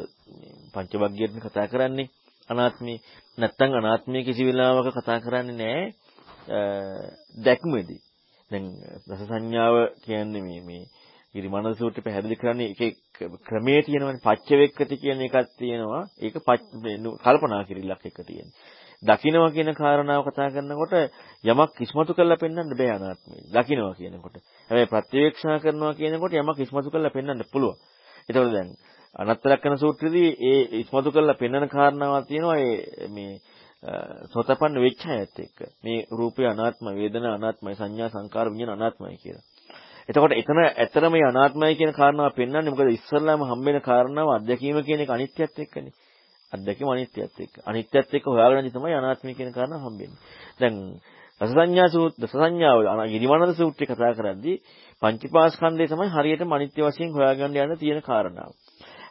[0.75, 2.09] පංචවග්ගයෙන් කතා කරන්නේ
[2.49, 2.99] අනාත්මේ.
[3.39, 5.85] නැත්තම් අනාත්මයේ කිසි වෙලාවක කතා කරන්නේ නැහැ
[7.39, 8.01] දැක්මේදී.
[8.51, 8.67] දැන්
[9.09, 9.75] රස සංඥාව
[10.05, 10.85] කියන්නේ මේ මේ
[11.35, 12.81] ඉරිමන සූත්‍රය පැහැදිලි කරන්නේ එක
[13.45, 14.21] ක්‍රමයේ තියෙනවනේ.
[14.21, 16.05] පච්චවේක්කති කියන එකක් තියෙනවා.
[16.19, 16.37] ඒක
[17.25, 20.93] කල්පනා කිරිල්ලක් එක තියෙන්නේ දකින්නවා කියන කාරණාව කතා කරනකොට
[21.45, 23.37] යමක් ඉස්මතු කරලා පෙන්වන්න බෑ අනාත්මය.
[23.51, 24.37] දකින්නවා කියනකොට.
[24.71, 27.77] හැබැයි ප්‍රත්‍යවේක්ෂා කරනවා කියනකොට යමක් ඉස්මතු කරලා පෙන්වන්න පුළුවන්.
[28.29, 28.71] ඒතකොට දැන්
[29.15, 33.33] අනත්ත ලක්ෂණ සූත්‍රයේදී ඒ ඉස්මතු කරලා පෙන්වන කාරණාවක් තියෙනවා ඒ මේ
[34.33, 35.59] සෝතපන්න වෙච්ච අයත් එක්ක.
[35.83, 39.45] මේ රූපය අනාත්ම, වේදනා අනාත්මයි, සංඥා සංකාර විඤ්ඤාණ අනාත්මයි කියලා.
[40.09, 45.11] එතකොට එතන ඇත්තම මේ අනාත්මයි කියන කාරණාව පෙන්වන්නේ මොකද ඉස්සල්ලාම හම්බෙන කාරණාව අධ්‍යක්ීම කියන එක
[45.11, 45.95] අනිත්‍යත් එක්කනේ.
[46.53, 47.55] අත්දැකීම අනිත්‍යයත් එක්ක.
[47.65, 50.21] අනිත්‍යයත් එක්ක හොයාගෙන තමයි අනාත්මය කියන කාරණාව හම්බෙන්නේ.
[50.61, 50.77] දැන්
[51.43, 52.79] රස සංඥා සූත්‍ර දස සංඥාව
[53.09, 54.57] ගිරිමානන්ද සූත්‍රය කතා කරද්දී
[55.03, 58.53] පංචීපාස්කන්ධය තමයි හරියටම අනිත්‍ය වශයෙන් හොයාගන්න යන තියෙන කාරණාව.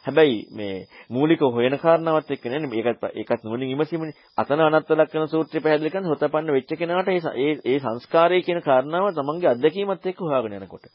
[0.04, 0.76] හැබැයි මේ
[1.08, 6.06] මූලික හොයන කාරණාවත් එක්ක නේ මේකත් ඒකත් නුවණින් විමසීමනේ අතන අනත්ත ලක්ෂණ සූත්‍රය පැහැදිලි කරන
[6.06, 10.88] හොතපන්න වෙච්ච කෙනාට ඒ ඒ සංස්කාරය කියන කාරණාව තමන්ගේ අත්දැකීමත් එක්ක හොයාගෙන යනකොට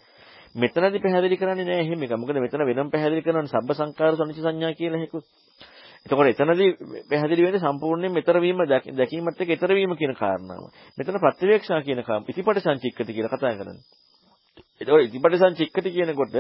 [0.56, 2.14] මෙතනදී පැහැදිලි කරන්නේ නෑ එහෙම එක.
[2.16, 5.26] මොකද මෙතන වෙනම පැහැදිලි කරනවානේ සබ්බ සංකාර සනිච්ච සංඥා කියලා හේකුත්.
[6.06, 6.70] එතකොට එතනදී
[7.10, 8.60] පැහැදිලි වෙන්නේ සම්පූර්ණයෙන් මෙතර වීම
[8.94, 10.64] දැකීමත් එක්ක ඊතර වීම කියන කාරණාව.
[10.98, 13.84] මෙතන ප්‍රත්‍යවේක්ෂා කියන කාම ඉතිපට සංචික්කති කියලා කතා කරන්නේ.
[14.82, 16.36] එතකොට ඉතිපට සංචික්කති කියනකොට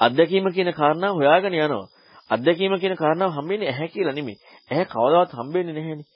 [0.00, 1.88] අත්දැකීම කියන කාරණාව හොයාගෙන යනවා.
[2.30, 4.38] අත්දැකීම කියන කාරණාව හම්බෙන්නේ ඇහැ කියලා නෙමෙයි.
[4.70, 6.06] ඇහැ කවදාවත් හම්බෙන්නේ නැහෙනේ.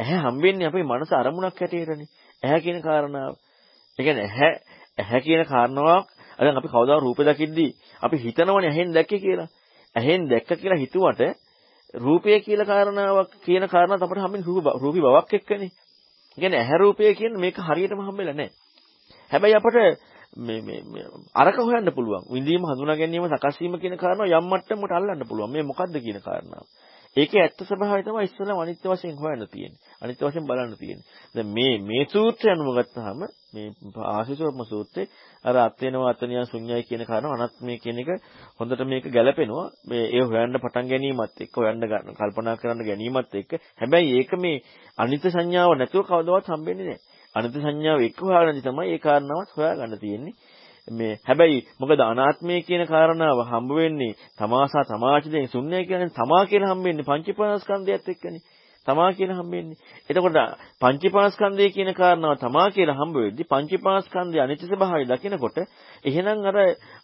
[0.00, 2.08] ඇහැ හම්බෙන්නේ අපේ මනස අරමුණක් හැටියටනේ.
[2.42, 3.34] ඇහැ කියන කාරණාව.
[3.98, 4.52] ඒ කියන්නේ ඇහැ
[4.98, 6.06] ඇහැ කියන කාරණාවක්
[6.38, 7.70] දැන් අපි කවදා රූපේ දකිද්දී
[8.02, 9.48] අපි හිතනවනේ ඇහෙන් දැක්කේ කියලා.
[9.98, 11.20] ඇහෙන් දැක්ක කියලා හිතුවට
[11.94, 15.70] රූපය කියලා කාරණාවක් කියන කාරණාව අපිට හම්බෙන්නේ රූපී බවක් එක්කනේ.
[16.38, 18.52] ඒ කියන්නේ ඇහැ රූපය කියන්නේ මේක හරියටම හම්බෙලා නැහැ.
[19.30, 19.76] හැබැයි අපට
[20.38, 22.24] මේ මේ අරක හොයන්න පුළුවන්.
[22.28, 25.50] විඳීම හඳුනා ගැනීම සකස් වීම කියන කාරණාව යම් මට්ටමකට අල්ලන්න පුළුවන්.
[25.50, 26.66] මේ මොකද්ද කියන කාරණාව.
[27.16, 29.80] ඒකේ ඇත්ත ස්වභාවය තමයි ඉස්සෙල්ලාම අනිත්‍ය වශයෙන් හොයන්න තියෙන්නේ.
[30.02, 31.06] අනිත්‍ය වශයෙන් බලන්න තියෙන්නේ.
[31.34, 33.20] දැන් මේ මේ සූත්‍රය අනුව ගත්තාම
[33.52, 33.68] මේ
[34.08, 35.06] ආශිසෝපම සූත්‍රේ
[35.44, 38.10] අර අත්ේනවා අතනියා ශුන්‍යයි කියන කාරණා අනාත්මය කියන එක
[38.58, 39.66] හොඳට මේක ගැලපෙනවා.
[39.84, 44.62] මේ ඒ හොයන්න පටන් ගැනීමත් එක්ක හොයන්න ගන්න කල්පනා කරන්න ගැනීමත් එක්ක හැබැයි ඒක මේ
[44.98, 47.00] අනිත්‍ය සංඥාව නැතුව කවදාවත් හම්බෙන්නේ නැහැ.
[47.34, 50.36] අනිත්‍ය සංඥාව එක්ක හොයාගන්න තමයි ඒ කාරණාවත් හොයාගන්න තියෙන්නේ.
[50.88, 57.04] මේ හැබැයි මොකද අනාත්මය කියන කාරණාව හම්බ වෙන්නේ තමාසා තමාචිදෙන් ශුන්‍යයි කියන්නේ තමා කියලා හම්බෙන්නේ
[57.04, 58.44] පංචීපාස්කන්ධයත් එක්කනේ.
[58.88, 59.76] තමා කියලා හම්බෙන්නේ.
[60.10, 60.38] එතකොට
[60.80, 65.58] පංචීපාස්කන්ධය කියන කාරණාව තමා කියලා හම්බ වෙද්දි පංචීපාස්කන්ධය අනිත්‍ය ස්වභාවය දකිනකොට
[66.04, 66.56] එහෙනම් අර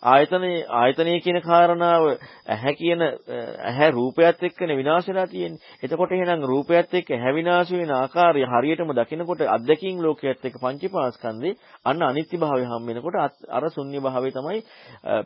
[0.05, 2.05] ආයතනේ ආයතනයේ කියන කාරණාව
[2.49, 5.61] ඇහැ කියන ඇහැ රූපයත් එක්කනේ විනාශ වෙලා තියෙන්නේ.
[5.83, 12.03] එතකොට එහෙනම් රූපයත් එක්ක ඇහැ විනාශ වෙන ආකාරය හරියටම දකිනකොට අද්දකින් ලෝකයේත් එක්ක පංචීපාස්කන්ධේ අන්න
[12.05, 13.17] අනිත්‍ය භාවය හම්බ වෙනකොට
[13.51, 14.61] අර ශුන්‍ය භාවය තමයි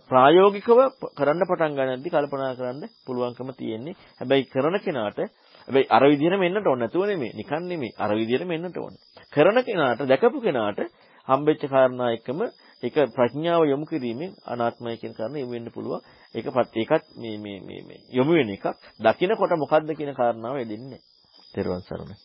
[0.09, 0.80] ප්‍රායෝගිකව
[1.18, 3.98] කරන්න පටන් ගන්නදී කල්පනා කරන්න පුළුවන්කම තියෙන්නේ.
[4.18, 5.18] හැබැයි කරන කෙනාට
[5.69, 7.32] හැබැයි අර විදිහටම එන්නට ඕන නැතුව නෙමෙයි.
[7.35, 7.93] නිකන් නෙමෙයි.
[7.97, 8.95] අර විදිහටම එන්නට ඕන.
[9.32, 10.81] කරන කෙනාට දැකපු කෙනාට
[11.28, 12.40] හම්බෙච්ච කාරණා එකම
[12.82, 16.01] ඒක ප්‍රඥාව යොමු කිරීමෙන් අනාත්මය කියන කාරණා යොමු වෙන්න පුළුවන්.
[16.35, 18.66] ඒකපත් ඒකත් මේ මේ මේ මේ යොමු වෙන එකක්.
[19.01, 21.03] දකින්නකොට මොකද්ද කියන කාරණාව එදෙන්නේ.
[21.55, 22.16] තෙරුවන් සරණයි.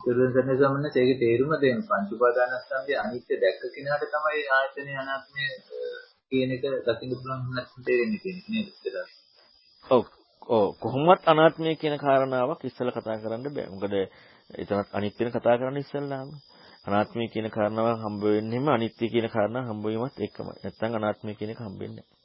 [0.00, 5.44] තෙරුවන් සරණයි සමන්න ඒකේ තේරුම දෙන්න පංච උපාදානස්කන්ධයේ අනිත්‍ය දැක්ක කෙනාට තමයි ආයතනයේ අනාත්මය
[6.28, 8.96] කියන එක දකින්න පුළුවන් නැත්නම් තේරෙන්නේ කියන්නේ නේද?
[9.84, 10.17] ඔව්
[10.48, 13.68] ඔව් කොහොමවත් අනාත්මය කියන කාරණාවක් ඉස්සෙල්ලා කතා කරන්න බෑ.
[13.68, 13.94] මොකද
[14.54, 16.28] එතනත් අනිත්‍යන කතා කරන්න ඉස්සෙල්ලාම
[16.86, 20.48] අනාත්මය කියන කාරණාව හම්බ වෙන්නේම අනිත්‍ය කියන කාරණාව හම්බ වීමත් එක්කම.
[20.54, 22.16] නැත්තම් අනාත්මය කියන එක හම්බෙන්නේ නැහැ.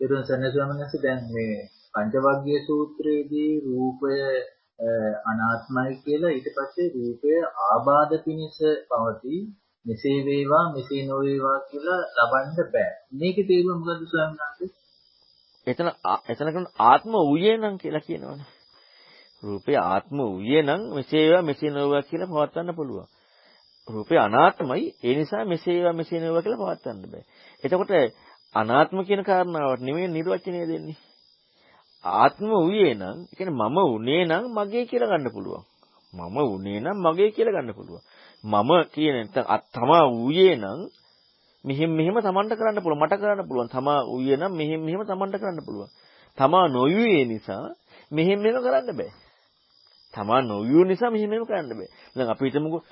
[0.00, 1.54] ඊට සන්නසවමනස දැන් මේ
[1.94, 4.14] පංචවග්ගීය සූත්‍රයේදී රූපය
[5.24, 7.34] අනාත්මයි කියලා ඊට පස්සේ රූපය
[7.64, 9.42] ආබාධ පිනිස පවතී
[9.86, 12.90] මෙසේ වේවා මෙසේ නොවේවා කියලා ලබන්න බෑ.
[13.14, 14.83] මේකේ තේරුම මොකද්ද ස්වාමීන් වහන්සේ?
[15.66, 15.88] එතන
[16.28, 18.48] එතන කරන ආත්ම ඌයේ නම් කියලා කියනවනේ.
[19.42, 23.08] රූපේ ආත්ම ඌයේ නම් මෙසේ වේවා මෙසේ නොවේවා කියලා පවත්වන්න පුළුවන්.
[23.88, 27.24] රූපේ අනාත්මයි ඒ නිසා මෙසේ වේවා මෙසේ නොවේවා කියලා පවත්වන්න බෑ.
[27.64, 27.92] එතකොට
[28.54, 30.98] අනාත්ම කියන කාරණාවට නෙමෙයි නිර්වචනය දෙන්නේ.
[32.04, 35.64] ආත්ම ඌයේ නම් ඒ කියන්නේ මම උනේ නම් මගේ කියලා ගන්න පුළුවන්.
[36.12, 38.04] මම උනේ නම් මගේ කියලා ගන්න පුළුවන්.
[38.44, 40.80] මම කියන නැත්නම් තමා ඌයේ නම්
[41.64, 43.00] මෙහෙම මෙහෙම Tamanට කරන්න පුළුවන්.
[43.00, 43.68] මට කරන්න පුළුවන්.
[43.68, 45.90] තමා ඌයේ නම් මෙහෙම මෙහෙම Tamanට කරන්න පුළුවන්.
[46.38, 47.74] තමා නොයුවේ නිසා
[48.10, 49.12] මෙහෙම මෙහෙම කරන්න බෑ.
[50.14, 51.88] තමා නොයු නිසා මෙහෙම මෙහෙම කරන්න බෑ.
[52.16, 52.82] දැන් අපි හිතමුකෝ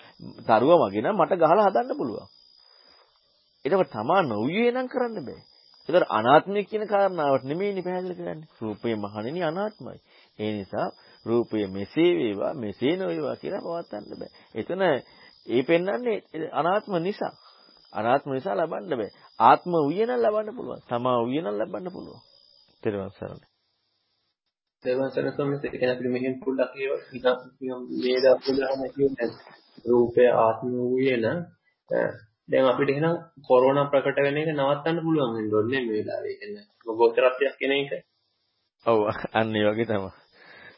[0.48, 2.28] දරුවා වගේ නම් මට ගහලා හදන්න පුළුවන්.
[3.64, 5.40] එතකොට තමා නොයුවේ නම් කරන්න බෑ.
[5.88, 8.48] ඒතර අනාත්මය කියන කාරණාවට නෙමෙයිනේ පැහැදිලි කරන්නේ.
[8.60, 9.98] රූපය මහණෙනි අනාත්මයි.
[10.38, 10.88] ඒ නිසා
[11.26, 14.32] රූපය මෙසේ වේවා මෙසේ නොවේවා කියලා පවත්වන්න බෑ.
[14.54, 14.82] එතන
[15.46, 16.18] ඒ පෙන්වන්නේ
[16.52, 17.34] අනාත්ම නිසා.
[17.92, 19.10] අනාත්ම නිසා ලබන්න බෑ.
[19.40, 20.82] ආත්ම උය නම් ලබන්න පුළුවන්.
[20.88, 22.20] තමා උය නම් ලබන්න පුළුවන්.
[22.82, 23.46] තෙරුවන් සරණයි.
[24.84, 26.72] තෙරුවන් සරණයි සම්මත ඒ කියන්නේ අපිට මෙහෙන් පොඩ්ඩක්
[28.00, 29.28] මේ දවස්වල කියන්නේ
[29.84, 31.38] රූපය ආත්ම උය නම්
[32.48, 33.14] දැන් අපිට එහෙනම්
[33.46, 36.34] කොරෝනා ප්‍රකට වෙන එක නවත්තන්න පුළුවන් වෙන්න ඕනේ මේ වෙලාවේ.
[36.36, 36.64] කියන්නේ
[36.98, 37.92] ගෝචරත්වයක් කියන එක.
[38.86, 38.98] ඔව්
[39.32, 40.10] අන්න ඒ වගේ තමයි.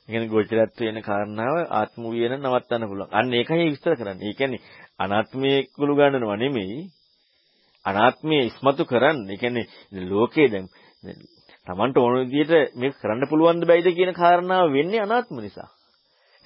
[0.05, 3.13] කියන්නේ ගෝචරත්ව වෙන කාරණාව ආත්ම වූ වෙන නවත්තන්න පුළුවන්.
[3.13, 4.25] අන්න ඒකයි විස්තර කරන්නේ.
[4.25, 4.65] ඒ කියන්නේ
[4.99, 6.79] අනාත්මයේ කුළු ගන්නව නෙමෙයි
[7.87, 9.19] අනාත්මය ඉස්මතු කරන්න.
[9.27, 9.67] ඒ කියන්නේ
[10.11, 10.67] ලෝකේ දැන්
[11.67, 15.69] Tamanට ඕන විදිහට මේක කරන්න පුළුවන්ද බැයිද කියන කාරණාව වෙන්නේ අනාත්ම නිසා.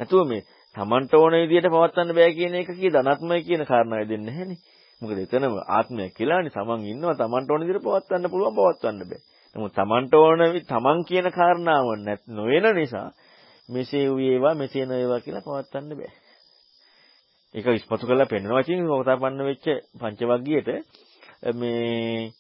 [0.01, 4.61] නැතුව මේ Tamanට ඕන විදිහට පවත්වන්න බෑ කියන එක කීද අනාත්මයි කියන කාරණාව දෙන්නේ නැහෙනේ.
[5.03, 9.21] මොකද එතනම ආත්මය කියලානේ Taman ඉන්නවා Tamanට ඕන විදිහට පවත්වන්න පුළුවන් පවත්වන්න බෑ.
[9.57, 11.87] නමුත් Tamanට ඕන Taman කියන කාරණාව
[12.29, 13.09] නොවන නිසා
[13.69, 16.13] මෙසේ වේවා මෙසේ නොවේවා කියලා පවත්වන්න බෑ.
[17.55, 19.67] ඒක ඉස්මතු කරලා පෙන්වනවා කියන්නේ මොකටපන්න වෙච්ච
[20.01, 20.69] පංචවග්ගියට
[21.43, 22.33] මේ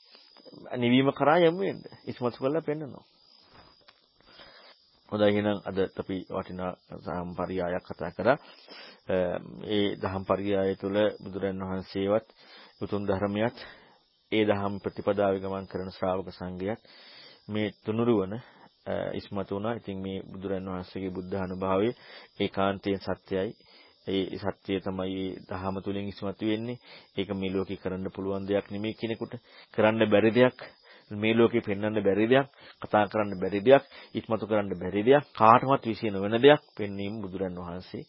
[0.74, 3.04] නිවීම කරා යමු වෙන්න ඉස්මතු කරලා පෙන්නනවා.
[5.08, 8.38] හොඳයි එහෙනම් අද අපි වටිනා දහම් පරියායක් කතා කරා.
[9.66, 12.26] ඒ දහම් පරියාය තුළ බුදුරන් වහන්සේවත්
[12.80, 13.56] උතුම් ධර්මයක්
[14.32, 16.82] ඒ දහම් ප්‍රතිපදාවේ ගමන් කරන ශ්‍රාවක සංඝයාත්
[17.48, 18.34] මේ තුනුරුවන
[19.14, 19.74] ඉස්මතු වුණා.
[19.74, 21.98] ඉතින් මේ බුදුරන් වහන්සේගේ බුද්ධ අනුභවයේ
[22.40, 23.50] ඒකාන්තයෙන් සත්‍යයි.
[24.08, 26.80] ඒ සත්‍යය තමයි දහම තුලින් ඉස්මතු වෙන්නේ.
[27.16, 29.34] ඒක මේ ලෝකේ කරන්න පුළුවන් දෙයක් නෙමෙයි කෙනෙකුට.
[29.74, 30.58] කරන්න බැරි දෙයක්.
[31.10, 32.48] මේ ලෝකේ පෙන්වන්න බැරි දෙයක්,
[32.82, 38.04] කතා කරන්න බැරි දෙයක්, ඉස්මතු කරන්න බැරි දෙයක්, කාටවත් විශ්ේ නොවන දෙයක් පෙන්වීම බුදුරන් වහන්සේ.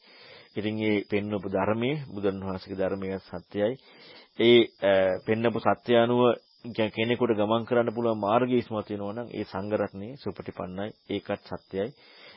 [0.55, 3.73] ඉතින් මේ පෙන්වපු ධර්මයේ බුදුරන් වහන්සේගේ ධර්මයේ සත්‍යයි.
[4.39, 4.59] ඒ
[5.25, 6.21] පෙන්වපු සත්‍ය අනුව
[6.91, 11.87] කෙනෙකුට ගමන් කරන්න පුළුවන් මාර්ගය ඉස්මතු වෙනවා නම් ඒ සංඝ රත්නේ සුපටිපන්නයි ඒකත් සත්‍යයි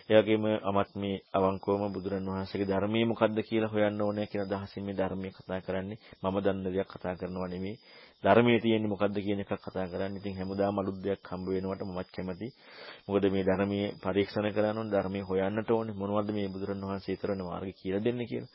[0.09, 4.95] ඒ වගේම අමත් මේ අවංකවම බුදුරන් වහන්සේගේ ධර්මයේ මොකද්ද කියලා හොයන්න ඕනේ කියන අදහසින් මේ
[4.95, 5.99] ධර්මයේ කතා කරන්නේ.
[6.23, 7.77] මම දන්න දෙයක් කතා කරනවා නෙමෙයි.
[8.24, 10.19] ධර්මයේ තියෙන්නේ මොකද්ද කියන එකක් කතා කරන්නේ.
[10.19, 12.53] ඉතින් හැමදාම අලුත් දෙයක් හම්බ වෙනවට මමත් කැමතියි.
[13.07, 15.95] මොකද මේ ධර්මයේ පරීක්ෂණ කරන්න ඕනේ, ධර්මයේ හොයන්නට ඕනේ.
[15.95, 18.53] මොනවද මේ බුදුරන් වහන්සේ ඊතරන මාර්ගය කියලා දෙන්නේ කියලා.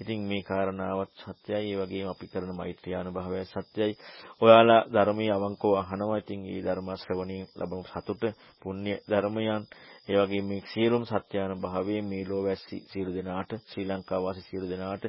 [0.00, 1.72] ඉතින් මේ කාරණාවත් සත්‍යයි.
[1.72, 3.92] ඒ වගේම අපි කරන මෛත්‍රී අනුභවය සත්‍යයි.
[4.40, 6.18] ඔයාලා ධර්මයේ අවංකව අහනවා.
[6.18, 8.22] ඉතින් මේ ධර්ම ශ්‍රවණයෙන් ලැබුණු සතුට
[8.62, 9.62] පුණ්‍ය ධර්මයන්
[10.08, 15.04] ඒ වගේම මේ සියලුම සත්‍යානුභවයේ මේ ලෝවැසි සියලු දෙනාට ශ්‍රී ලංකා වාසී සියලු දෙනාට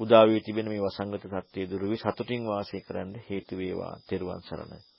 [0.00, 3.94] උදා වී තිබෙන මේ වසංගත තත්ත්වයේ දුරු වී සතුටින් වාසය කරන්න හේතු වේවා.
[4.08, 4.89] තෙරුවන් සරණයි.